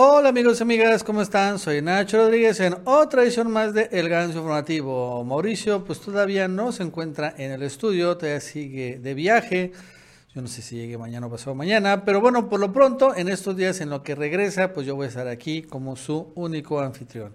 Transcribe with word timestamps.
Hola 0.00 0.28
amigos 0.28 0.60
y 0.60 0.62
amigas, 0.62 1.02
¿cómo 1.02 1.22
están? 1.22 1.58
Soy 1.58 1.82
Nacho 1.82 2.18
Rodríguez 2.18 2.60
en 2.60 2.76
otra 2.84 3.24
edición 3.24 3.50
más 3.50 3.74
de 3.74 3.88
El 3.90 4.08
Ganso 4.08 4.38
Informativo. 4.38 5.24
Mauricio 5.24 5.84
pues 5.84 5.98
todavía 5.98 6.46
no 6.46 6.70
se 6.70 6.84
encuentra 6.84 7.34
en 7.36 7.50
el 7.50 7.64
estudio, 7.64 8.16
todavía 8.16 8.38
sigue 8.38 9.00
de 9.00 9.14
viaje. 9.14 9.72
Yo 10.32 10.40
no 10.40 10.46
sé 10.46 10.62
si 10.62 10.76
llegue 10.76 10.96
mañana 10.98 11.26
o 11.26 11.30
pasado 11.30 11.56
mañana, 11.56 12.04
pero 12.04 12.20
bueno, 12.20 12.48
por 12.48 12.60
lo 12.60 12.72
pronto, 12.72 13.12
en 13.16 13.26
estos 13.28 13.56
días 13.56 13.80
en 13.80 13.90
lo 13.90 14.04
que 14.04 14.14
regresa, 14.14 14.72
pues 14.72 14.86
yo 14.86 14.94
voy 14.94 15.06
a 15.06 15.08
estar 15.08 15.26
aquí 15.26 15.62
como 15.62 15.96
su 15.96 16.30
único 16.36 16.78
anfitrión. 16.78 17.34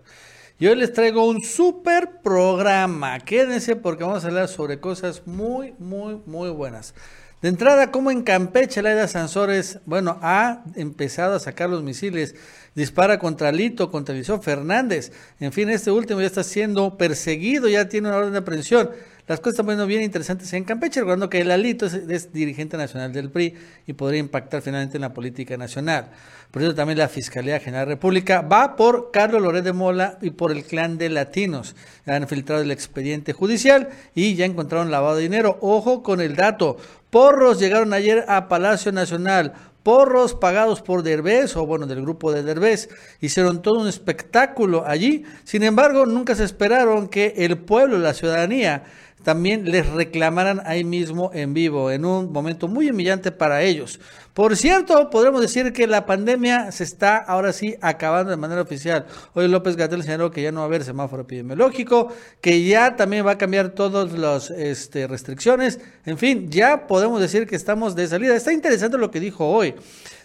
Y 0.57 0.67
hoy 0.67 0.77
les 0.77 0.93
traigo 0.93 1.27
un 1.27 1.43
super 1.43 2.21
programa. 2.21 3.19
Quédense 3.19 3.75
porque 3.75 4.05
vamos 4.05 4.23
a 4.23 4.27
hablar 4.27 4.47
sobre 4.47 4.79
cosas 4.79 5.23
muy, 5.27 5.75
muy, 5.79 6.21
muy 6.25 6.49
buenas. 6.49 6.93
De 7.43 7.49
entrada, 7.49 7.91
como 7.91 8.09
en 8.09 8.23
Campeche, 8.23 8.81
Laida 8.81 9.05
Sansores, 9.05 9.79
bueno, 9.85 10.17
ha 10.21 10.63
empezado 10.75 11.35
a 11.35 11.39
sacar 11.41 11.69
los 11.69 11.83
misiles, 11.83 12.35
dispara 12.73 13.19
contra 13.19 13.51
Lito, 13.51 13.91
contra 13.91 14.15
Eliseo 14.15 14.41
Fernández. 14.41 15.11
En 15.41 15.51
fin, 15.51 15.69
este 15.69 15.91
último 15.91 16.21
ya 16.21 16.27
está 16.27 16.45
siendo 16.45 16.97
perseguido, 16.97 17.67
ya 17.67 17.89
tiene 17.89 18.07
una 18.07 18.15
orden 18.15 18.31
de 18.31 18.39
aprehensión. 18.39 18.91
Las 19.25 19.39
cosas 19.39 19.53
están 19.53 19.67
poniendo 19.67 19.87
bien 19.87 20.01
interesantes 20.01 20.51
en 20.51 20.65
Campeche, 20.65 20.99
recordando 20.99 21.29
que 21.29 21.39
el 21.39 21.49
Alito 21.49 21.85
es, 21.85 22.33
dirigente 22.33 22.75
nacional 22.75 23.13
del 23.13 23.29
PRI 23.29 23.55
y 23.87 23.93
podría 23.93 24.19
impactar 24.19 24.61
finalmente 24.61 24.97
en 24.97 25.01
la 25.01 25.13
política 25.13 25.55
nacional. 25.55 26.09
Por 26.51 26.61
eso 26.61 26.75
también 26.75 26.99
la 26.99 27.07
Fiscalía 27.07 27.59
General 27.61 27.85
de 27.85 27.91
la 27.91 27.95
República 27.95 28.41
va 28.41 28.75
por 28.75 29.11
Carlos 29.11 29.41
Loret 29.41 29.63
de 29.63 29.71
Mola 29.71 30.17
y 30.21 30.31
por 30.31 30.51
el 30.51 30.65
clan 30.65 30.97
de 30.97 31.09
latinos. 31.09 31.73
Han 32.05 32.27
filtrado 32.27 32.61
el 32.61 32.71
expediente 32.71 33.31
judicial 33.31 33.89
y 34.13 34.35
ya 34.35 34.45
encontraron 34.45 34.91
lavado 34.91 35.15
de 35.15 35.23
dinero. 35.23 35.57
Ojo 35.61 36.03
con 36.03 36.19
el 36.19 36.35
dato. 36.35 36.75
Porros 37.09 37.59
llegaron 37.59 37.93
ayer 37.93 38.25
a 38.27 38.49
Palacio 38.49 38.91
Nacional. 38.91 39.53
Porros 39.83 40.33
pagados 40.33 40.81
por 40.81 41.03
Derbez, 41.03 41.55
o 41.57 41.65
bueno, 41.65 41.85
del 41.85 42.01
grupo 42.01 42.31
de 42.31 42.41
Derbez, 42.41 42.89
hicieron 43.19 43.61
todo 43.61 43.81
un 43.81 43.87
espectáculo 43.87 44.85
allí. 44.87 45.23
Sin 45.43 45.61
embargo, 45.63 46.05
nunca 46.05 46.35
se 46.35 46.45
esperaron 46.45 47.09
que 47.09 47.33
el 47.37 47.57
pueblo, 47.57 47.99
la 47.99 48.13
ciudadanía, 48.13 48.85
también 49.23 49.71
les 49.71 49.87
reclamaran 49.89 50.61
ahí 50.65 50.83
mismo 50.83 51.31
en 51.33 51.53
vivo, 51.53 51.91
en 51.91 52.05
un 52.05 52.31
momento 52.31 52.67
muy 52.67 52.89
humillante 52.89 53.31
para 53.31 53.61
ellos. 53.63 53.99
Por 54.33 54.57
cierto, 54.57 55.11
podremos 55.11 55.41
decir 55.41 55.73
que 55.73 55.85
la 55.85 56.07
pandemia 56.07 56.71
se 56.71 56.83
está 56.83 57.17
ahora 57.17 57.53
sí 57.53 57.75
acabando 57.81 58.31
de 58.31 58.37
manera 58.37 58.63
oficial. 58.63 59.05
Hoy 59.35 59.47
López 59.47 59.75
Gatel 59.75 60.01
señaló 60.01 60.31
que 60.31 60.41
ya 60.41 60.51
no 60.51 60.61
va 60.61 60.63
a 60.63 60.67
haber 60.67 60.83
semáforo 60.83 61.21
epidemiológico, 61.21 62.11
que 62.41 62.63
ya 62.63 62.95
también 62.95 63.27
va 63.27 63.33
a 63.33 63.37
cambiar 63.37 63.69
todas 63.69 64.11
las 64.13 64.49
este, 64.49 65.05
restricciones. 65.05 65.79
En 66.07 66.17
fin, 66.17 66.49
ya 66.49 66.87
podemos 66.87 67.21
decir 67.21 67.45
que 67.45 67.55
estamos 67.55 67.95
de 67.95 68.07
salida. 68.07 68.35
Está 68.35 68.51
interesante 68.51 68.97
lo 68.97 69.11
que 69.11 69.19
dijo 69.19 69.47
hoy. 69.47 69.75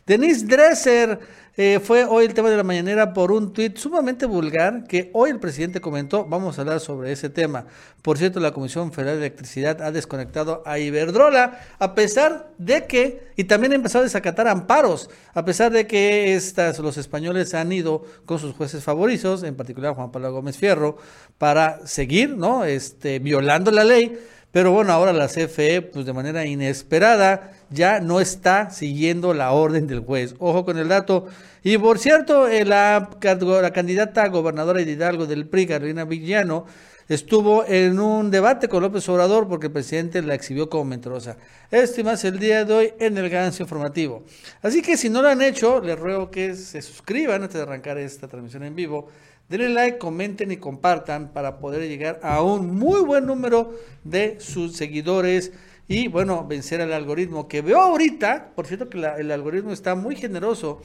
Denise 0.06 0.46
Dresser 0.46 1.20
eh, 1.60 1.80
fue 1.80 2.04
hoy 2.04 2.24
el 2.24 2.34
tema 2.34 2.50
de 2.50 2.56
la 2.56 2.62
mañanera 2.62 3.12
por 3.12 3.32
un 3.32 3.52
tuit 3.52 3.76
sumamente 3.78 4.26
vulgar 4.26 4.84
que 4.84 5.10
hoy 5.12 5.30
el 5.30 5.40
presidente 5.40 5.80
comentó. 5.80 6.24
Vamos 6.24 6.56
a 6.56 6.60
hablar 6.60 6.78
sobre 6.78 7.10
ese 7.10 7.30
tema. 7.30 7.66
Por 8.00 8.16
cierto, 8.16 8.38
la 8.38 8.52
Comisión 8.52 8.92
Federal 8.92 9.16
de 9.18 9.26
Electricidad 9.26 9.82
ha 9.82 9.90
desconectado 9.90 10.62
a 10.64 10.78
Iberdrola 10.78 11.58
a 11.80 11.96
pesar 11.96 12.52
de 12.58 12.86
que, 12.86 13.32
y 13.34 13.42
también 13.42 13.72
ha 13.72 13.74
empezado 13.74 14.02
a 14.02 14.04
desacatar 14.04 14.46
amparos, 14.46 15.10
a 15.34 15.44
pesar 15.44 15.72
de 15.72 15.88
que 15.88 16.36
estas, 16.36 16.78
los 16.78 16.96
españoles 16.96 17.52
han 17.54 17.72
ido 17.72 18.04
con 18.24 18.38
sus 18.38 18.54
jueces 18.54 18.84
favoritos, 18.84 19.42
en 19.42 19.56
particular 19.56 19.96
Juan 19.96 20.12
Pablo 20.12 20.30
Gómez 20.30 20.56
Fierro, 20.56 20.98
para 21.38 21.84
seguir 21.88 22.36
¿no? 22.36 22.64
este, 22.64 23.18
violando 23.18 23.72
la 23.72 23.82
ley 23.82 24.16
pero 24.50 24.72
bueno, 24.72 24.92
ahora 24.92 25.12
la 25.12 25.28
CFE, 25.28 25.82
pues 25.82 26.06
de 26.06 26.12
manera 26.12 26.46
inesperada, 26.46 27.52
ya 27.70 28.00
no 28.00 28.20
está 28.20 28.70
siguiendo 28.70 29.34
la 29.34 29.52
orden 29.52 29.86
del 29.86 30.00
juez. 30.00 30.34
Ojo 30.38 30.64
con 30.64 30.78
el 30.78 30.88
dato. 30.88 31.26
Y 31.62 31.76
por 31.76 31.98
cierto, 31.98 32.48
eh, 32.48 32.64
la, 32.64 33.10
candidata 33.20 34.22
a 34.22 34.28
gobernadora 34.28 34.82
de 34.82 34.90
Hidalgo 34.90 35.26
del 35.26 35.46
PRI, 35.46 35.66
Carolina 35.66 36.04
Villano, 36.04 36.64
estuvo 37.08 37.64
en 37.66 38.00
un 38.00 38.30
debate 38.30 38.68
con 38.68 38.82
López 38.82 39.06
Obrador 39.10 39.48
porque 39.48 39.66
el 39.66 39.72
presidente 39.72 40.22
la 40.22 40.34
exhibió 40.34 40.70
como 40.70 40.86
mentirosa. 40.86 41.36
Esto 41.70 42.00
y 42.00 42.04
más 42.04 42.24
el 42.24 42.38
día 42.38 42.64
de 42.64 42.74
hoy 42.74 42.92
en 42.98 43.18
el 43.18 43.28
Gancio 43.28 43.64
Informativo. 43.64 44.24
Así 44.62 44.80
que 44.80 44.96
si 44.96 45.10
no 45.10 45.20
lo 45.20 45.28
han 45.28 45.42
hecho, 45.42 45.80
les 45.80 45.98
ruego 45.98 46.30
que 46.30 46.54
se 46.54 46.80
suscriban 46.80 47.42
antes 47.42 47.56
de 47.56 47.62
arrancar 47.62 47.98
esta 47.98 48.28
transmisión 48.28 48.62
en 48.62 48.74
vivo 48.74 49.08
Denle 49.48 49.70
like, 49.70 49.98
comenten 49.98 50.52
y 50.52 50.58
compartan 50.58 51.32
para 51.32 51.58
poder 51.58 51.88
llegar 51.88 52.20
a 52.22 52.42
un 52.42 52.78
muy 52.78 53.00
buen 53.00 53.26
número 53.26 53.74
de 54.04 54.36
sus 54.40 54.76
seguidores 54.76 55.52
y 55.86 56.08
bueno, 56.08 56.46
vencer 56.46 56.82
al 56.82 56.92
algoritmo 56.92 57.48
que 57.48 57.62
veo 57.62 57.80
ahorita, 57.80 58.50
por 58.54 58.66
cierto 58.66 58.90
que 58.90 58.98
el 58.98 59.30
algoritmo 59.30 59.72
está 59.72 59.94
muy 59.94 60.16
generoso 60.16 60.82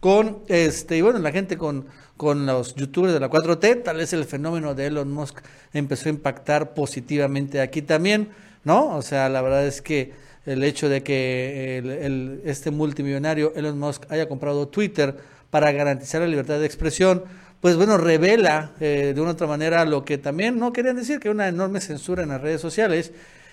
con 0.00 0.38
este 0.48 0.96
y 0.96 1.02
bueno, 1.02 1.18
la 1.18 1.30
gente 1.30 1.58
con 1.58 1.86
con 2.16 2.46
los 2.46 2.74
youtubers 2.74 3.12
de 3.12 3.20
la 3.20 3.30
4T, 3.30 3.82
tal 3.82 3.98
vez 3.98 4.12
el 4.12 4.24
fenómeno 4.24 4.74
de 4.74 4.86
Elon 4.86 5.12
Musk 5.12 5.38
empezó 5.72 6.08
a 6.08 6.12
impactar 6.12 6.72
positivamente 6.74 7.60
aquí 7.60 7.82
también, 7.82 8.30
¿no? 8.64 8.96
O 8.96 9.02
sea, 9.02 9.28
la 9.28 9.42
verdad 9.42 9.66
es 9.66 9.82
que 9.82 10.12
el 10.46 10.64
hecho 10.64 10.88
de 10.88 11.02
que 11.02 11.78
el, 11.78 12.40
este 12.44 12.70
multimillonario 12.70 13.52
Elon 13.54 13.78
Musk 13.78 14.10
haya 14.10 14.28
comprado 14.28 14.68
Twitter 14.68 15.16
para 15.50 15.72
garantizar 15.72 16.22
la 16.22 16.26
libertad 16.26 16.58
de 16.58 16.66
expresión, 16.66 17.24
pues 17.60 17.76
bueno, 17.76 17.96
revela 17.98 18.72
eh, 18.80 19.12
de 19.14 19.20
una 19.20 19.32
otra 19.32 19.46
manera 19.46 19.84
lo 19.84 20.04
que 20.04 20.18
también 20.18 20.58
no 20.58 20.72
querían 20.72 20.96
decir, 20.96 21.18
que 21.18 21.30
una 21.30 21.48
enorme 21.48 21.80
censura 21.80 22.22
en 22.22 22.28
las 22.28 22.40
redes 22.40 22.60
sociales. 22.60 23.12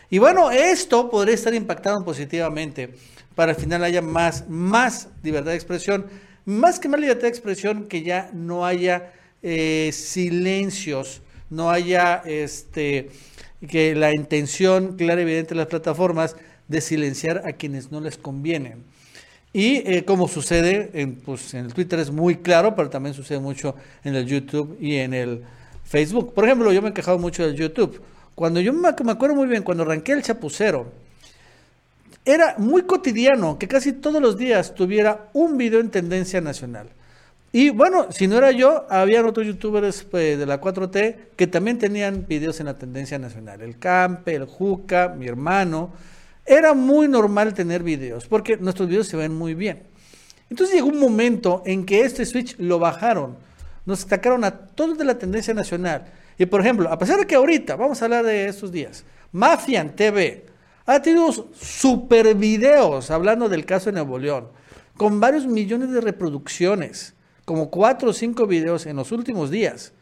Y 0.09 0.19
bueno, 0.19 0.51
esto 0.51 1.09
podría 1.09 1.35
estar 1.35 1.53
impactando 1.53 2.03
positivamente 2.05 2.93
para 3.35 3.53
al 3.53 3.57
final 3.57 3.83
haya 3.83 4.01
más, 4.01 4.47
más 4.49 5.07
libertad 5.23 5.51
de 5.51 5.57
expresión, 5.57 6.05
más 6.45 6.79
que 6.79 6.89
más 6.89 6.99
libertad 6.99 7.23
de 7.23 7.29
expresión, 7.29 7.87
que 7.87 8.03
ya 8.03 8.29
no 8.33 8.65
haya 8.65 9.13
eh, 9.41 9.89
silencios, 9.93 11.21
no 11.49 11.71
haya 11.71 12.21
este, 12.25 13.09
que 13.67 13.95
la 13.95 14.13
intención 14.13 14.97
clara 14.97 15.21
y 15.21 15.23
evidente 15.23 15.49
de 15.49 15.59
las 15.59 15.67
plataformas 15.67 16.35
de 16.67 16.81
silenciar 16.81 17.43
a 17.45 17.53
quienes 17.53 17.91
no 17.91 18.01
les 18.01 18.17
convienen. 18.17 18.83
Y 19.53 19.83
eh, 19.85 20.03
como 20.03 20.27
sucede 20.27 20.89
en, 20.93 21.15
pues, 21.15 21.53
en 21.53 21.65
el 21.65 21.73
Twitter 21.73 21.99
es 21.99 22.09
muy 22.09 22.37
claro, 22.37 22.75
pero 22.75 22.89
también 22.89 23.13
sucede 23.13 23.39
mucho 23.39 23.75
en 24.03 24.15
el 24.15 24.25
YouTube 24.25 24.75
y 24.81 24.95
en 24.95 25.13
el 25.13 25.43
Facebook. 25.83 26.33
Por 26.33 26.45
ejemplo, 26.45 26.73
yo 26.73 26.81
me 26.81 26.89
he 26.89 26.93
quejado 26.93 27.19
mucho 27.19 27.45
del 27.45 27.55
YouTube. 27.55 28.01
Cuando 28.33 28.59
yo 28.59 28.73
me, 28.73 28.87
acuerdo 28.87 29.35
muy 29.35 29.47
bien, 29.47 29.61
cuando 29.61 29.83
arranqué 29.83 30.13
el 30.13 30.23
chapucero, 30.23 30.91
era 32.25 32.55
muy 32.57 32.83
cotidiano 32.83 33.59
que 33.59 33.67
casi 33.67 33.93
todos 33.93 34.19
los 34.19 34.37
días 34.37 34.73
tuviera 34.73 35.29
un 35.33 35.55
video 35.55 35.79
en 35.79 35.91
tendencia 35.91 36.41
nacional. 36.41 36.87
Y 37.51 37.69
bueno, 37.69 38.11
si 38.11 38.27
no 38.27 38.37
era 38.37 38.49
yo, 38.49 38.87
había 38.89 39.23
otros 39.23 39.45
youtubers 39.45 40.03
pues, 40.03 40.39
de 40.39 40.47
la 40.47 40.59
4T 40.59 41.15
que 41.35 41.45
también 41.45 41.77
tenían 41.77 42.25
videos 42.27 42.59
en 42.59 42.65
la 42.65 42.73
tendencia 42.73 43.19
nacional. 43.19 43.61
El 43.61 43.77
Campe, 43.77 44.33
el 44.33 44.45
Juca, 44.45 45.13
mi 45.15 45.27
hermano. 45.27 45.93
Era 46.45 46.73
muy 46.73 47.07
normal 47.07 47.53
tener 47.53 47.83
videos, 47.83 48.27
porque 48.27 48.57
nuestros 48.57 48.89
videos 48.89 49.07
se 49.07 49.17
ven 49.17 49.33
muy 49.33 49.53
bien. 49.53 49.83
Entonces 50.49 50.75
llegó 50.75 50.87
un 50.87 50.99
momento 50.99 51.63
en 51.65 51.85
que 51.85 52.01
este 52.01 52.25
switch 52.25 52.57
lo 52.59 52.79
bajaron, 52.79 53.37
nos 53.85 54.01
sacaron 54.01 54.43
a 54.43 54.51
todos 54.51 54.97
de 54.97 55.05
la 55.05 55.17
tendencia 55.17 55.53
nacional. 55.53 56.05
Y 56.37 56.45
por 56.45 56.61
ejemplo, 56.61 56.91
a 56.91 56.97
pesar 56.97 57.19
de 57.19 57.25
que 57.25 57.35
ahorita, 57.35 57.75
vamos 57.75 58.01
a 58.01 58.05
hablar 58.05 58.25
de 58.25 58.47
estos 58.47 58.71
días, 58.71 59.03
Mafian 59.31 59.95
TV 59.95 60.45
ha 60.85 61.01
tenido 61.01 61.31
super 61.59 62.35
videos 62.35 63.09
hablando 63.09 63.47
del 63.47 63.65
caso 63.65 63.85
de 63.85 63.93
Nuevo 63.93 64.19
León, 64.19 64.49
con 64.97 65.19
varios 65.19 65.47
millones 65.47 65.91
de 65.91 66.01
reproducciones, 66.01 67.13
como 67.45 67.69
cuatro 67.69 68.09
o 68.09 68.13
cinco 68.13 68.45
videos 68.47 68.85
en 68.85 68.97
los 68.97 69.11
últimos 69.11 69.49
días. 69.49 69.93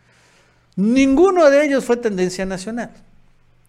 Ninguno 0.75 1.50
de 1.50 1.66
ellos 1.66 1.85
fue 1.85 1.97
tendencia 1.97 2.46
nacional. 2.46 2.91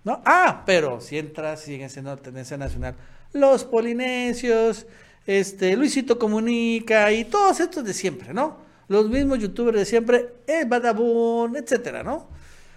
¿No? 0.05 0.21
Ah, 0.25 0.63
pero 0.67 1.01
si 1.01 1.19
entras, 1.19 1.61
siguen 1.61 1.91
siendo 1.91 2.17
tendencia 2.17 2.57
nacional. 2.57 2.95
Los 3.33 3.65
polinesios, 3.65 4.87
este, 5.27 5.77
Luisito 5.77 6.19
Comunica 6.19 7.13
y 7.13 7.25
todos 7.25 7.61
estos 7.61 7.85
de 7.85 7.95
siempre, 7.95 8.35
¿no? 8.35 8.59
Los 8.89 9.09
mismos 9.09 9.39
youtubers 9.39 9.79
de 9.79 9.85
siempre, 9.85 10.35
el 10.47 10.67
Badabun, 10.67 11.57
etcétera, 11.57 12.03
¿no? 12.03 12.29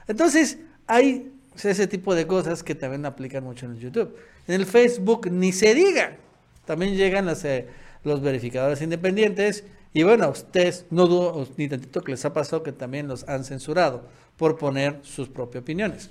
Entonces, 0.08 0.60
hay 0.88 1.32
ese 1.64 1.88
tipo 1.88 2.14
de 2.14 2.28
cosas 2.28 2.64
que 2.64 2.76
también 2.76 3.06
aplican 3.06 3.44
mucho 3.44 3.66
en 3.66 3.74
el 3.74 3.80
YouTube. 3.80 4.16
En 4.48 4.56
el 4.56 4.66
Facebook 4.66 5.32
ni 5.32 5.52
se 5.52 5.74
diga. 5.74 6.18
También 6.66 6.96
llegan 6.96 7.26
los, 7.26 7.44
eh, 7.46 7.68
los 8.04 8.22
verificadores 8.22 8.82
independientes 8.82 9.64
y 9.94 10.04
bueno, 10.04 10.26
a 10.26 10.30
ustedes 10.30 10.86
no 10.90 11.08
dudo 11.08 11.48
ni 11.56 11.70
tantito 11.70 12.02
que 12.02 12.12
les 12.12 12.26
ha 12.26 12.34
pasado 12.34 12.64
que 12.64 12.74
también 12.74 13.08
los 13.08 13.28
han 13.30 13.46
censurado 13.46 14.04
por 14.36 14.58
poner 14.58 15.00
sus 15.04 15.30
propias 15.30 15.62
opiniones. 15.62 16.10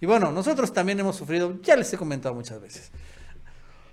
Y 0.00 0.06
bueno, 0.06 0.32
nosotros 0.32 0.72
también 0.72 1.00
hemos 1.00 1.16
sufrido, 1.16 1.60
ya 1.62 1.76
les 1.76 1.92
he 1.92 1.96
comentado 1.96 2.34
muchas 2.34 2.60
veces. 2.60 2.90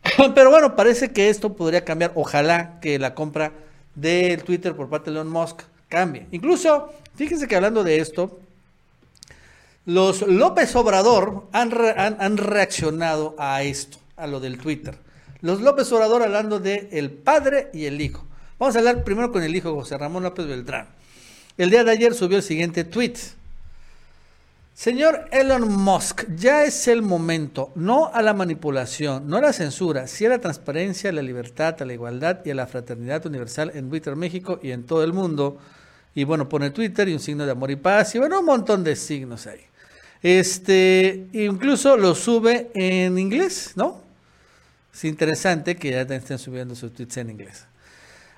Pero 0.35 0.49
bueno, 0.49 0.75
parece 0.75 1.11
que 1.11 1.29
esto 1.29 1.53
podría 1.53 1.85
cambiar. 1.85 2.11
Ojalá 2.15 2.79
que 2.81 2.99
la 2.99 3.15
compra 3.15 3.53
del 3.95 4.43
Twitter 4.43 4.75
por 4.75 4.89
parte 4.89 5.11
de 5.11 5.17
Elon 5.17 5.29
Musk 5.29 5.61
cambie. 5.87 6.27
Incluso, 6.31 6.91
fíjense 7.15 7.47
que 7.47 7.55
hablando 7.55 7.83
de 7.83 7.99
esto, 7.99 8.39
los 9.85 10.21
López 10.21 10.75
Obrador 10.75 11.47
han, 11.51 11.73
han, 11.97 12.37
reaccionado 12.37 13.35
a 13.37 13.63
esto, 13.63 13.97
a 14.15 14.27
lo 14.27 14.39
del 14.39 14.57
Twitter. 14.57 14.97
Los 15.41 15.61
López 15.61 15.91
Obrador 15.91 16.23
hablando 16.23 16.59
de 16.59 16.89
el 16.93 17.11
padre 17.11 17.69
y 17.73 17.85
el 17.85 17.99
hijo. 17.99 18.25
Vamos 18.57 18.75
a 18.75 18.79
hablar 18.79 19.03
primero 19.03 19.31
con 19.31 19.43
el 19.43 19.55
hijo 19.55 19.75
José 19.75 19.97
Ramón 19.97 20.23
López 20.23 20.47
Beltrán. 20.47 20.87
El 21.57 21.69
día 21.69 21.83
de 21.83 21.91
ayer 21.91 22.13
subió 22.13 22.37
el 22.37 22.43
siguiente 22.43 22.83
tweet. 22.85 23.15
Señor 24.73 25.29
Elon 25.31 25.71
Musk, 25.71 26.25
ya 26.35 26.63
es 26.63 26.87
el 26.87 27.03
momento, 27.03 27.71
no 27.75 28.11
a 28.11 28.23
la 28.23 28.33
manipulación, 28.33 29.27
no 29.27 29.37
a 29.37 29.41
la 29.41 29.53
censura, 29.53 30.07
sí 30.07 30.25
a 30.25 30.29
la 30.29 30.39
transparencia, 30.39 31.11
a 31.11 31.13
la 31.13 31.21
libertad, 31.21 31.79
a 31.79 31.85
la 31.85 31.93
igualdad 31.93 32.39
y 32.43 32.49
a 32.49 32.55
la 32.55 32.65
fraternidad 32.65 33.23
universal 33.27 33.71
en 33.75 33.87
Twitter 33.89 34.15
México 34.15 34.59
y 34.63 34.71
en 34.71 34.83
todo 34.83 35.03
el 35.03 35.13
mundo. 35.13 35.59
Y 36.15 36.23
bueno, 36.23 36.49
pone 36.49 36.71
Twitter 36.71 37.07
y 37.07 37.13
un 37.13 37.19
signo 37.19 37.45
de 37.45 37.51
amor 37.51 37.69
y 37.69 37.75
paz 37.75 38.15
y 38.15 38.19
bueno, 38.19 38.39
un 38.39 38.45
montón 38.45 38.83
de 38.83 38.95
signos 38.95 39.45
ahí. 39.45 39.61
Este, 40.23 41.27
incluso 41.33 41.95
lo 41.95 42.15
sube 42.15 42.71
en 42.73 43.19
inglés, 43.19 43.73
¿no? 43.75 44.01
Es 44.91 45.03
interesante 45.05 45.75
que 45.75 45.91
ya 45.91 46.01
estén 46.01 46.39
subiendo 46.39 46.75
sus 46.75 46.93
tweets 46.93 47.17
en 47.17 47.29
inglés. 47.29 47.67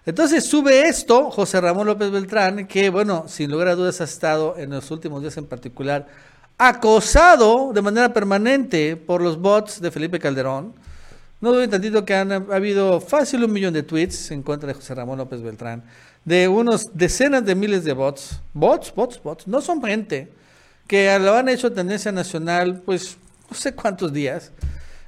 Entonces 0.06 0.46
sube 0.46 0.88
esto 0.88 1.31
José 1.31 1.60
Ramón 1.60 1.88
López 1.88 2.12
Beltrán, 2.12 2.68
que 2.68 2.90
bueno, 2.90 3.25
sin 3.28 3.50
lugar 3.50 3.69
a 3.69 3.75
dudas 3.75 4.02
ha 4.02 4.04
estado 4.04 4.56
en 4.57 4.69
los 4.69 4.92
últimos 4.92 5.22
días 5.22 5.36
en 5.38 5.46
particular 5.46 6.07
acosado 6.57 7.74
de 7.74 7.81
manera 7.81 8.13
permanente 8.13 8.96
por 8.96 9.22
los 9.22 9.40
bots 9.40 9.81
de 9.81 9.92
Felipe 9.92 10.19
Calderón. 10.19 10.74
No 11.42 11.52
dudo 11.52 11.68
tantito 11.68 12.06
que 12.06 12.16
han 12.16 12.31
ha 12.31 12.36
habido 12.36 13.02
fácil 13.02 13.44
un 13.44 13.52
millón 13.52 13.74
de 13.74 13.84
tweets 13.84 14.31
en 14.31 14.42
contra 14.42 14.68
de 14.68 14.74
José 14.75 14.94
Ramón 14.96 15.18
López 15.18 15.42
Beltrán, 15.42 15.84
de 16.24 16.48
unos 16.48 16.92
decenas 16.94 17.44
de 17.44 17.56
miles 17.56 17.84
de 17.84 17.94
bots, 17.94 18.40
bots, 18.54 18.94
bots, 18.96 19.22
bots, 19.22 19.48
no 19.48 19.60
son 19.60 19.84
gente, 19.84 20.30
que 20.88 21.18
lo 21.19 21.34
han 21.34 21.50
hecho 21.50 21.72
tendencia 21.72 22.12
nacional, 22.12 22.81
pues 22.86 23.18
no 23.50 23.58
sé 23.58 23.74
cuántos 23.74 24.13
días, 24.13 24.51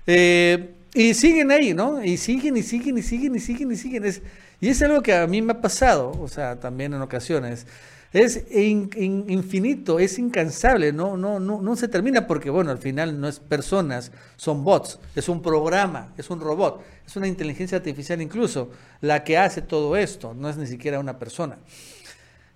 eh, 0.05 0.73
y 0.93 1.13
siguen 1.13 1.51
ahí, 1.51 1.73
¿no? 1.73 2.03
Y 2.03 2.17
siguen 2.17 2.57
y 2.57 2.63
siguen 2.63 2.97
y 2.97 3.03
siguen 3.03 3.35
y 3.35 3.39
siguen 3.39 3.71
y 3.71 3.75
siguen. 3.75 4.05
Es, 4.05 4.21
y 4.59 4.69
es 4.69 4.81
algo 4.81 5.01
que 5.01 5.13
a 5.13 5.27
mí 5.27 5.41
me 5.41 5.53
ha 5.53 5.61
pasado, 5.61 6.11
o 6.19 6.27
sea, 6.27 6.59
también 6.59 6.93
en 6.93 7.01
ocasiones. 7.01 7.67
Es 8.13 8.45
infinito, 8.51 9.99
es 9.99 10.17
incansable, 10.17 10.93
no, 10.93 11.17
no, 11.17 11.39
no, 11.39 11.61
no 11.61 11.75
se 11.75 11.87
termina 11.89 12.25
porque, 12.25 12.49
bueno, 12.49 12.71
al 12.71 12.77
final 12.77 13.19
no 13.19 13.27
es 13.27 13.39
personas, 13.39 14.11
son 14.37 14.63
bots, 14.63 14.97
es 15.13 15.27
un 15.27 15.41
programa, 15.41 16.13
es 16.17 16.29
un 16.29 16.39
robot, 16.39 16.81
es 17.05 17.15
una 17.17 17.27
inteligencia 17.27 17.77
artificial 17.77 18.21
incluso 18.21 18.71
la 19.01 19.23
que 19.23 19.37
hace 19.37 19.61
todo 19.61 19.97
esto, 19.97 20.33
no 20.33 20.49
es 20.49 20.57
ni 20.57 20.67
siquiera 20.67 20.99
una 20.99 21.19
persona. 21.19 21.57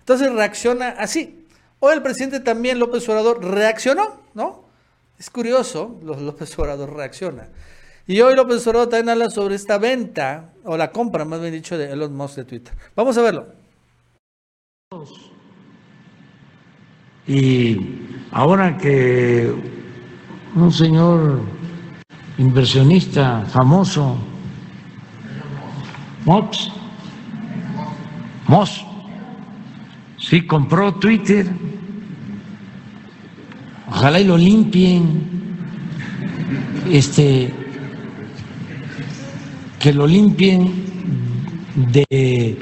Entonces 0.00 0.32
reacciona 0.32 0.88
así. 0.98 1.46
Hoy 1.78 1.94
el 1.94 2.02
presidente 2.02 2.40
también, 2.40 2.78
López 2.78 3.08
Obrador, 3.08 3.44
reaccionó, 3.44 4.22
¿no? 4.34 4.64
Es 5.18 5.30
curioso, 5.30 6.00
López 6.02 6.58
Obrador 6.58 6.94
reacciona. 6.96 7.48
Y 8.06 8.20
hoy 8.20 8.34
López 8.34 8.66
Obrador 8.66 8.88
también 8.88 9.10
habla 9.10 9.30
sobre 9.30 9.54
esta 9.54 9.78
venta, 9.78 10.51
o 10.64 10.76
la 10.76 10.90
compra, 10.90 11.24
más 11.24 11.40
bien 11.40 11.52
dicho, 11.52 11.76
de 11.76 11.92
Elon 11.92 12.14
Musk 12.14 12.36
de 12.36 12.44
Twitter. 12.44 12.74
Vamos 12.94 13.16
a 13.18 13.22
verlo. 13.22 13.46
Y 17.26 17.76
ahora 18.30 18.76
que 18.76 19.52
un 20.54 20.72
señor 20.72 21.40
inversionista 22.38 23.44
famoso, 23.46 24.16
Moss, 26.24 26.70
Moss, 28.48 28.84
sí 30.18 30.46
compró 30.46 30.94
Twitter, 30.94 31.50
ojalá 33.88 34.20
y 34.20 34.24
lo 34.24 34.36
limpien, 34.36 35.56
este, 36.90 37.61
que 39.82 39.92
lo 39.92 40.06
limpien 40.06 40.72
de 41.92 42.56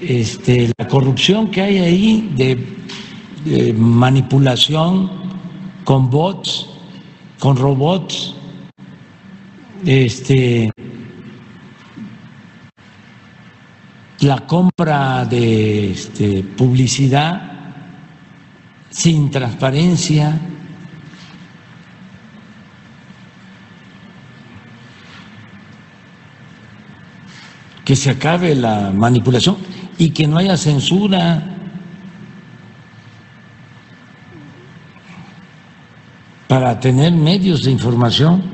este, 0.00 0.72
la 0.76 0.88
corrupción 0.88 1.48
que 1.48 1.62
hay 1.62 1.78
ahí, 1.78 2.32
de, 2.36 3.72
manipulación 3.72 5.10
con 5.84 6.10
bots, 6.10 6.66
con 7.38 7.56
robots, 7.56 8.34
este, 9.86 10.70
la 14.18 14.44
compra 14.46 15.24
de 15.24 15.92
este, 15.92 16.42
publicidad 16.42 17.40
sin 18.90 19.30
transparencia, 19.30 20.38
que 27.90 27.96
se 27.96 28.10
acabe 28.10 28.54
la 28.54 28.92
manipulación 28.92 29.56
y 29.98 30.10
que 30.10 30.24
no 30.28 30.38
haya 30.38 30.56
censura. 30.56 31.56
para 36.46 36.78
tener 36.78 37.12
medios 37.12 37.64
de 37.64 37.72
información 37.72 38.44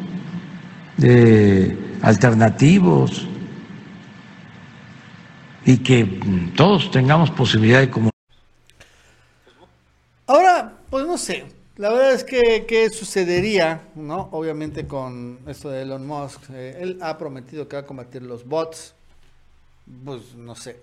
de 0.97 1.79
alternativos 2.00 3.27
y 5.67 5.79
que 5.79 6.05
todos 6.56 6.91
tengamos 6.91 7.31
posibilidad 7.31 7.81
de 7.81 7.91
comunicar. 7.91 8.12
Ahora, 10.27 10.73
pues 10.88 11.06
no 11.06 11.19
sé, 11.19 11.44
la 11.77 11.91
verdad 11.91 12.12
es 12.12 12.25
que 12.25 12.65
¿qué 12.67 12.88
sucedería, 12.88 13.83
no? 13.94 14.31
Obviamente 14.33 14.87
con 14.87 15.41
esto 15.47 15.69
de 15.69 15.83
Elon 15.83 16.06
Musk, 16.06 16.41
eh, 16.55 16.79
él 16.81 16.99
ha 17.03 17.19
prometido 17.19 17.69
que 17.69 17.77
va 17.77 17.83
a 17.83 17.87
combatir 17.87 18.23
los 18.23 18.47
bots, 18.47 18.96
pues 20.05 20.35
no 20.37 20.55
sé, 20.55 20.77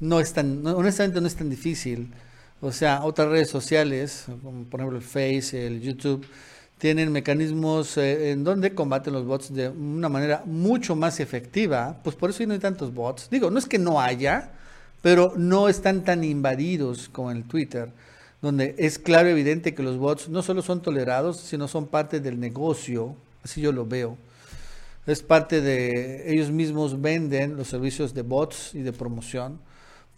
no 0.00 0.20
es 0.20 0.32
tan, 0.32 0.66
honestamente 0.66 1.20
no 1.20 1.26
es 1.26 1.36
tan 1.36 1.50
difícil. 1.50 2.12
O 2.60 2.72
sea, 2.72 3.04
otras 3.04 3.28
redes 3.28 3.48
sociales, 3.48 4.24
como 4.42 4.64
por 4.64 4.80
ejemplo 4.80 4.98
el 4.98 5.04
Face, 5.04 5.66
el 5.66 5.80
YouTube, 5.80 6.26
tienen 6.78 7.12
mecanismos 7.12 7.96
eh, 7.96 8.32
en 8.32 8.44
donde 8.44 8.74
combaten 8.74 9.12
los 9.12 9.24
bots 9.24 9.52
de 9.52 9.68
una 9.68 10.08
manera 10.08 10.42
mucho 10.44 10.96
más 10.96 11.20
efectiva. 11.20 12.00
Pues 12.02 12.16
por 12.16 12.30
eso 12.30 12.44
no 12.46 12.54
hay 12.54 12.58
tantos 12.58 12.92
bots. 12.94 13.28
Digo, 13.30 13.50
no 13.50 13.58
es 13.58 13.66
que 13.66 13.78
no 13.78 14.00
haya, 14.00 14.52
pero 15.02 15.34
no 15.36 15.68
están 15.68 16.04
tan 16.04 16.24
invadidos 16.24 17.08
como 17.08 17.30
el 17.30 17.44
Twitter, 17.44 17.90
donde 18.42 18.74
es 18.78 18.98
claro 18.98 19.28
y 19.28 19.32
evidente 19.32 19.74
que 19.74 19.82
los 19.82 19.96
bots 19.96 20.28
no 20.28 20.42
solo 20.42 20.62
son 20.62 20.82
tolerados, 20.82 21.38
sino 21.40 21.68
son 21.68 21.86
parte 21.86 22.20
del 22.20 22.40
negocio. 22.40 23.14
Así 23.44 23.60
yo 23.60 23.72
lo 23.72 23.86
veo 23.86 24.18
es 25.12 25.22
parte 25.22 25.60
de 25.62 26.30
ellos 26.32 26.50
mismos 26.50 27.00
venden 27.00 27.56
los 27.56 27.68
servicios 27.68 28.12
de 28.12 28.22
bots 28.22 28.74
y 28.74 28.82
de 28.82 28.92
promoción. 28.92 29.60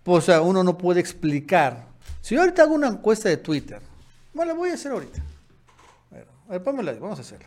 O 0.04 0.20
sea, 0.20 0.40
uno 0.40 0.64
no 0.64 0.76
puede 0.76 0.98
explicar. 0.98 1.86
Si 2.20 2.34
yo 2.34 2.41
ahorita 2.41 2.62
hago 2.62 2.74
una 2.74 2.88
encuesta 2.88 3.29
de 3.29 3.36
Twitter, 3.36 3.81
bueno, 4.34 4.53
la 4.53 4.58
voy 4.58 4.70
a 4.70 4.74
hacer 4.74 4.91
ahorita. 4.91 5.22
A 6.10 6.15
ver, 6.15 6.26
a 6.48 6.58
ver 6.58 7.00
vamos 7.00 7.19
a 7.19 7.22
hacerla. 7.22 7.46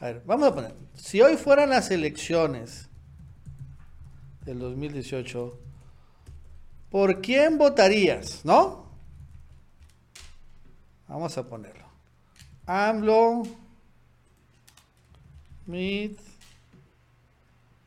A 0.00 0.04
ver, 0.06 0.22
vamos 0.26 0.48
a 0.48 0.54
poner. 0.54 0.74
Si 0.94 1.22
hoy 1.22 1.36
fueran 1.36 1.70
las 1.70 1.90
elecciones 1.90 2.88
del 4.44 4.58
2018, 4.58 5.58
¿por 6.90 7.22
quién 7.22 7.56
votarías? 7.56 8.44
¿No? 8.44 8.86
Vamos 11.08 11.38
a 11.38 11.48
ponerlo. 11.48 11.86
AMLO, 12.66 13.44
Meet 15.66 16.18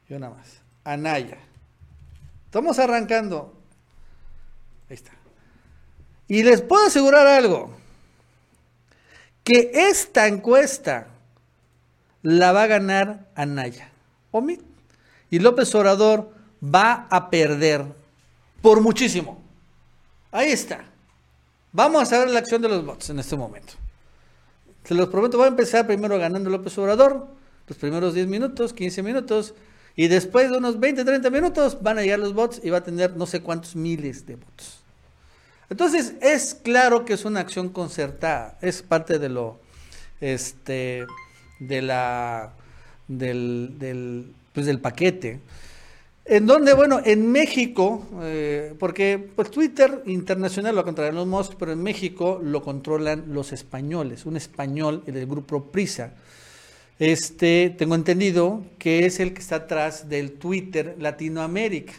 y 0.09 0.13
una 0.13 0.29
más. 0.29 0.59
Anaya. 0.83 1.38
Estamos 2.45 2.79
arrancando. 2.79 3.53
Ahí 4.89 4.95
está. 4.95 5.12
Y 6.27 6.43
les 6.43 6.62
puedo 6.62 6.88
asegurar 6.88 7.27
algo. 7.27 7.71
Que 9.43 9.71
esta 9.74 10.27
encuesta 10.27 11.07
la 12.21 12.51
va 12.51 12.63
a 12.63 12.67
ganar 12.67 13.27
Anaya. 13.36 13.89
O 14.31 14.41
Meet. 14.41 14.62
Y 15.29 15.39
López 15.39 15.74
Obrador 15.75 16.33
va 16.63 17.07
a 17.09 17.29
perder 17.29 17.86
por 18.62 18.81
muchísimo. 18.81 19.41
Ahí 20.31 20.51
está. 20.51 20.86
Vamos 21.71 22.12
a 22.12 22.19
ver 22.19 22.29
la 22.29 22.39
acción 22.39 22.62
de 22.62 22.69
los 22.69 22.83
bots 22.86 23.12
en 23.12 23.19
este 23.19 23.36
momento. 23.36 23.74
Se 24.83 24.95
los 24.95 25.07
prometo, 25.09 25.38
va 25.38 25.45
a 25.45 25.50
empezar 25.50 25.86
primero 25.86 26.17
ganando 26.17 26.50
López 26.50 26.75
Obrador 26.79 27.38
los 27.69 27.77
primeros 27.77 28.13
10 28.13 28.27
minutos, 28.27 28.73
15 28.73 29.03
minutos, 29.03 29.53
y 29.95 30.07
después 30.07 30.49
de 30.49 30.57
unos 30.57 30.79
20, 30.79 31.05
30 31.05 31.29
minutos 31.29 31.77
van 31.81 31.99
a 31.99 32.01
llegar 32.01 32.19
los 32.19 32.33
bots 32.33 32.59
y 32.63 32.69
va 32.69 32.79
a 32.79 32.83
tener 32.83 33.15
no 33.15 33.25
sé 33.25 33.41
cuántos 33.41 33.75
miles 33.75 34.25
de 34.25 34.35
bots. 34.35 34.79
Entonces 35.69 36.15
es 36.21 36.55
claro 36.55 37.05
que 37.05 37.13
es 37.13 37.25
una 37.25 37.41
acción 37.41 37.69
concertada, 37.69 38.57
es 38.61 38.81
parte 38.81 39.19
de 39.19 39.29
lo, 39.29 39.59
este, 40.19 41.05
de 41.59 41.81
la, 41.81 42.53
del, 43.07 43.75
del, 43.77 44.33
pues 44.51 44.65
del 44.65 44.79
paquete. 44.79 45.39
En 46.25 46.45
donde, 46.45 46.73
bueno, 46.73 47.01
en 47.03 47.31
México, 47.31 48.07
eh, 48.21 48.75
porque 48.77 49.31
pues 49.35 49.49
Twitter 49.49 50.03
internacional 50.05 50.75
lo 50.75 50.83
controlan 50.83 51.15
los 51.15 51.27
Musk, 51.27 51.53
pero 51.57 51.71
en 51.71 51.81
México 51.81 52.39
lo 52.41 52.61
controlan 52.61 53.25
los 53.33 53.51
españoles, 53.51 54.25
un 54.25 54.38
español, 54.38 55.03
el 55.07 55.15
del 55.15 55.25
grupo 55.25 55.63
Prisa, 55.71 56.13
este, 57.00 57.74
tengo 57.77 57.96
entendido 57.96 58.63
que 58.77 59.06
es 59.06 59.22
el 59.22 59.34
que 59.34 59.39
está 59.39 59.56
atrás 59.56 60.10
del 60.10 60.34
Twitter 60.34 60.96
Latinoamérica. 61.00 61.94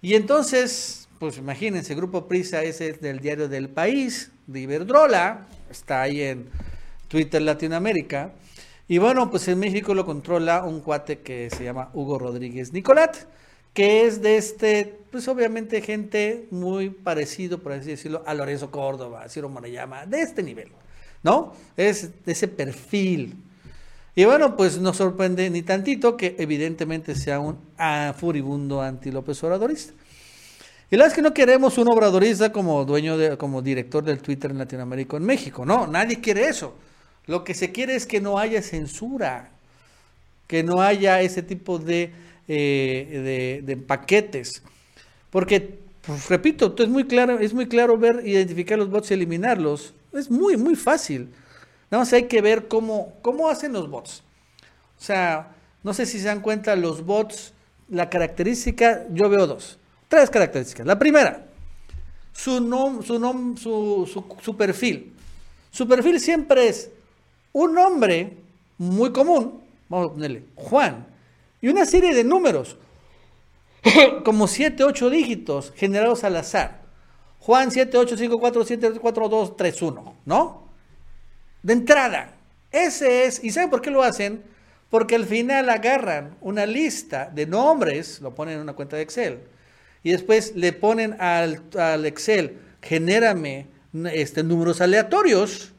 Y 0.00 0.14
entonces, 0.14 1.08
pues 1.18 1.36
imagínense, 1.36 1.94
Grupo 1.94 2.26
Prisa 2.26 2.62
ese 2.62 2.88
es 2.88 3.00
del 3.00 3.20
diario 3.20 3.48
del 3.48 3.68
país, 3.68 4.30
de 4.46 4.60
Iberdrola, 4.60 5.46
está 5.70 6.02
ahí 6.02 6.22
en 6.22 6.46
Twitter 7.08 7.42
Latinoamérica. 7.42 8.32
Y 8.88 8.98
bueno, 8.98 9.30
pues 9.30 9.46
en 9.48 9.58
México 9.58 9.94
lo 9.94 10.04
controla 10.04 10.64
un 10.64 10.80
cuate 10.80 11.18
que 11.18 11.50
se 11.50 11.64
llama 11.64 11.90
Hugo 11.94 12.18
Rodríguez 12.18 12.72
Nicolat, 12.72 13.16
que 13.74 14.06
es 14.06 14.22
de 14.22 14.36
este, 14.36 14.98
pues 15.10 15.26
obviamente 15.28 15.82
gente 15.82 16.46
muy 16.50 16.90
parecido, 16.90 17.58
por 17.58 17.72
así 17.72 17.90
decirlo, 17.90 18.22
a 18.26 18.34
Lorenzo 18.34 18.70
Córdoba, 18.70 19.22
a 19.22 19.28
Ciro 19.28 19.48
Morayama, 19.48 20.06
de 20.06 20.22
este 20.22 20.42
nivel, 20.42 20.68
¿no? 21.22 21.54
Es 21.76 22.24
de 22.24 22.32
ese 22.32 22.48
perfil. 22.48 23.36
Y 24.16 24.24
bueno, 24.24 24.56
pues 24.56 24.78
no 24.78 24.94
sorprende 24.94 25.50
ni 25.50 25.62
tantito 25.62 26.16
que 26.16 26.36
evidentemente 26.38 27.14
sea 27.16 27.40
un 27.40 27.58
furibundo 28.16 28.80
anti-López 28.80 29.42
Obradorista. 29.42 29.92
Y 30.90 30.96
la 30.96 31.04
verdad 31.04 31.08
es 31.08 31.14
que 31.16 31.22
no 31.22 31.34
queremos 31.34 31.78
un 31.78 31.88
obradorista 31.88 32.52
como 32.52 32.84
dueño, 32.84 33.18
de, 33.18 33.36
como 33.36 33.62
director 33.62 34.04
del 34.04 34.20
Twitter 34.20 34.52
en 34.52 34.58
Latinoamérica 34.58 35.16
en 35.16 35.24
México, 35.24 35.66
no, 35.66 35.86
nadie 35.86 36.20
quiere 36.20 36.48
eso. 36.48 36.74
Lo 37.26 37.42
que 37.42 37.54
se 37.54 37.72
quiere 37.72 37.96
es 37.96 38.06
que 38.06 38.20
no 38.20 38.38
haya 38.38 38.62
censura, 38.62 39.50
que 40.46 40.62
no 40.62 40.80
haya 40.80 41.20
ese 41.22 41.42
tipo 41.42 41.78
de, 41.78 42.12
eh, 42.46 43.62
de, 43.64 43.76
paquetes. 43.78 44.62
Porque, 45.30 45.78
pues, 46.06 46.28
repito, 46.28 46.74
es 46.78 46.88
muy, 46.88 47.04
claro, 47.04 47.38
es 47.38 47.54
muy 47.54 47.66
claro 47.66 47.96
ver, 47.98 48.22
identificar 48.24 48.78
los 48.78 48.90
bots 48.90 49.10
y 49.10 49.14
eliminarlos. 49.14 49.94
Es 50.12 50.30
muy, 50.30 50.56
muy 50.56 50.76
fácil. 50.76 51.30
Nada 51.90 52.02
más 52.02 52.12
hay 52.12 52.24
que 52.24 52.40
ver 52.40 52.68
cómo, 52.68 53.12
cómo 53.22 53.48
hacen 53.48 53.72
los 53.72 53.88
bots. 53.88 54.22
O 54.98 55.02
sea, 55.02 55.54
no 55.82 55.92
sé 55.94 56.06
si 56.06 56.18
se 56.18 56.26
dan 56.26 56.40
cuenta, 56.40 56.76
los 56.76 57.04
bots, 57.04 57.52
la 57.88 58.08
característica, 58.08 59.04
yo 59.10 59.28
veo 59.28 59.46
dos, 59.46 59.78
tres 60.08 60.30
características. 60.30 60.86
La 60.86 60.98
primera, 60.98 61.46
su, 62.32 62.60
nom, 62.60 63.02
su, 63.02 63.18
nom, 63.18 63.56
su, 63.56 64.08
su, 64.10 64.24
su 64.42 64.56
perfil. 64.56 65.12
Su 65.70 65.86
perfil 65.86 66.20
siempre 66.20 66.68
es 66.68 66.90
un 67.52 67.74
nombre 67.74 68.36
muy 68.78 69.12
común, 69.12 69.62
vamos 69.88 70.10
a 70.10 70.12
ponerle 70.12 70.44
Juan, 70.54 71.06
y 71.60 71.68
una 71.68 71.86
serie 71.86 72.14
de 72.14 72.24
números, 72.24 72.76
como 74.24 74.46
7, 74.46 74.84
8 74.84 75.10
dígitos 75.10 75.72
generados 75.76 76.24
al 76.24 76.36
azar. 76.36 76.82
Juan 77.40 77.70
7, 77.70 77.96
8, 77.96 78.16
5, 78.16 78.38
4, 78.38 78.64
7, 78.64 78.92
4, 79.00 79.28
2, 79.28 79.56
3, 79.56 79.82
1, 79.82 80.14
¿no? 80.24 80.63
De 81.64 81.72
entrada. 81.72 82.30
Ese 82.70 83.24
es, 83.24 83.42
¿y 83.42 83.50
saben 83.50 83.70
por 83.70 83.80
qué 83.80 83.90
lo 83.90 84.02
hacen? 84.02 84.42
Porque 84.90 85.14
al 85.14 85.24
final 85.24 85.70
agarran 85.70 86.36
una 86.42 86.66
lista 86.66 87.30
de 87.34 87.46
nombres, 87.46 88.20
lo 88.20 88.34
ponen 88.34 88.56
en 88.56 88.60
una 88.60 88.74
cuenta 88.74 88.96
de 88.96 89.02
Excel, 89.02 89.38
y 90.02 90.12
después 90.12 90.54
le 90.54 90.74
ponen 90.74 91.16
al, 91.18 91.62
al 91.78 92.04
Excel, 92.04 92.58
genérame 92.82 93.66
este, 94.12 94.42
números 94.42 94.82
aleatorios, 94.82 95.72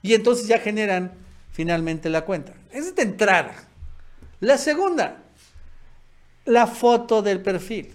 y 0.00 0.14
entonces 0.14 0.46
ya 0.46 0.60
generan 0.60 1.10
finalmente 1.50 2.08
la 2.08 2.24
cuenta. 2.24 2.54
Esa 2.70 2.90
es 2.90 2.94
de 2.94 3.02
entrada. 3.02 3.52
La 4.38 4.58
segunda, 4.58 5.24
la 6.44 6.68
foto 6.68 7.20
del 7.20 7.40
perfil. 7.40 7.94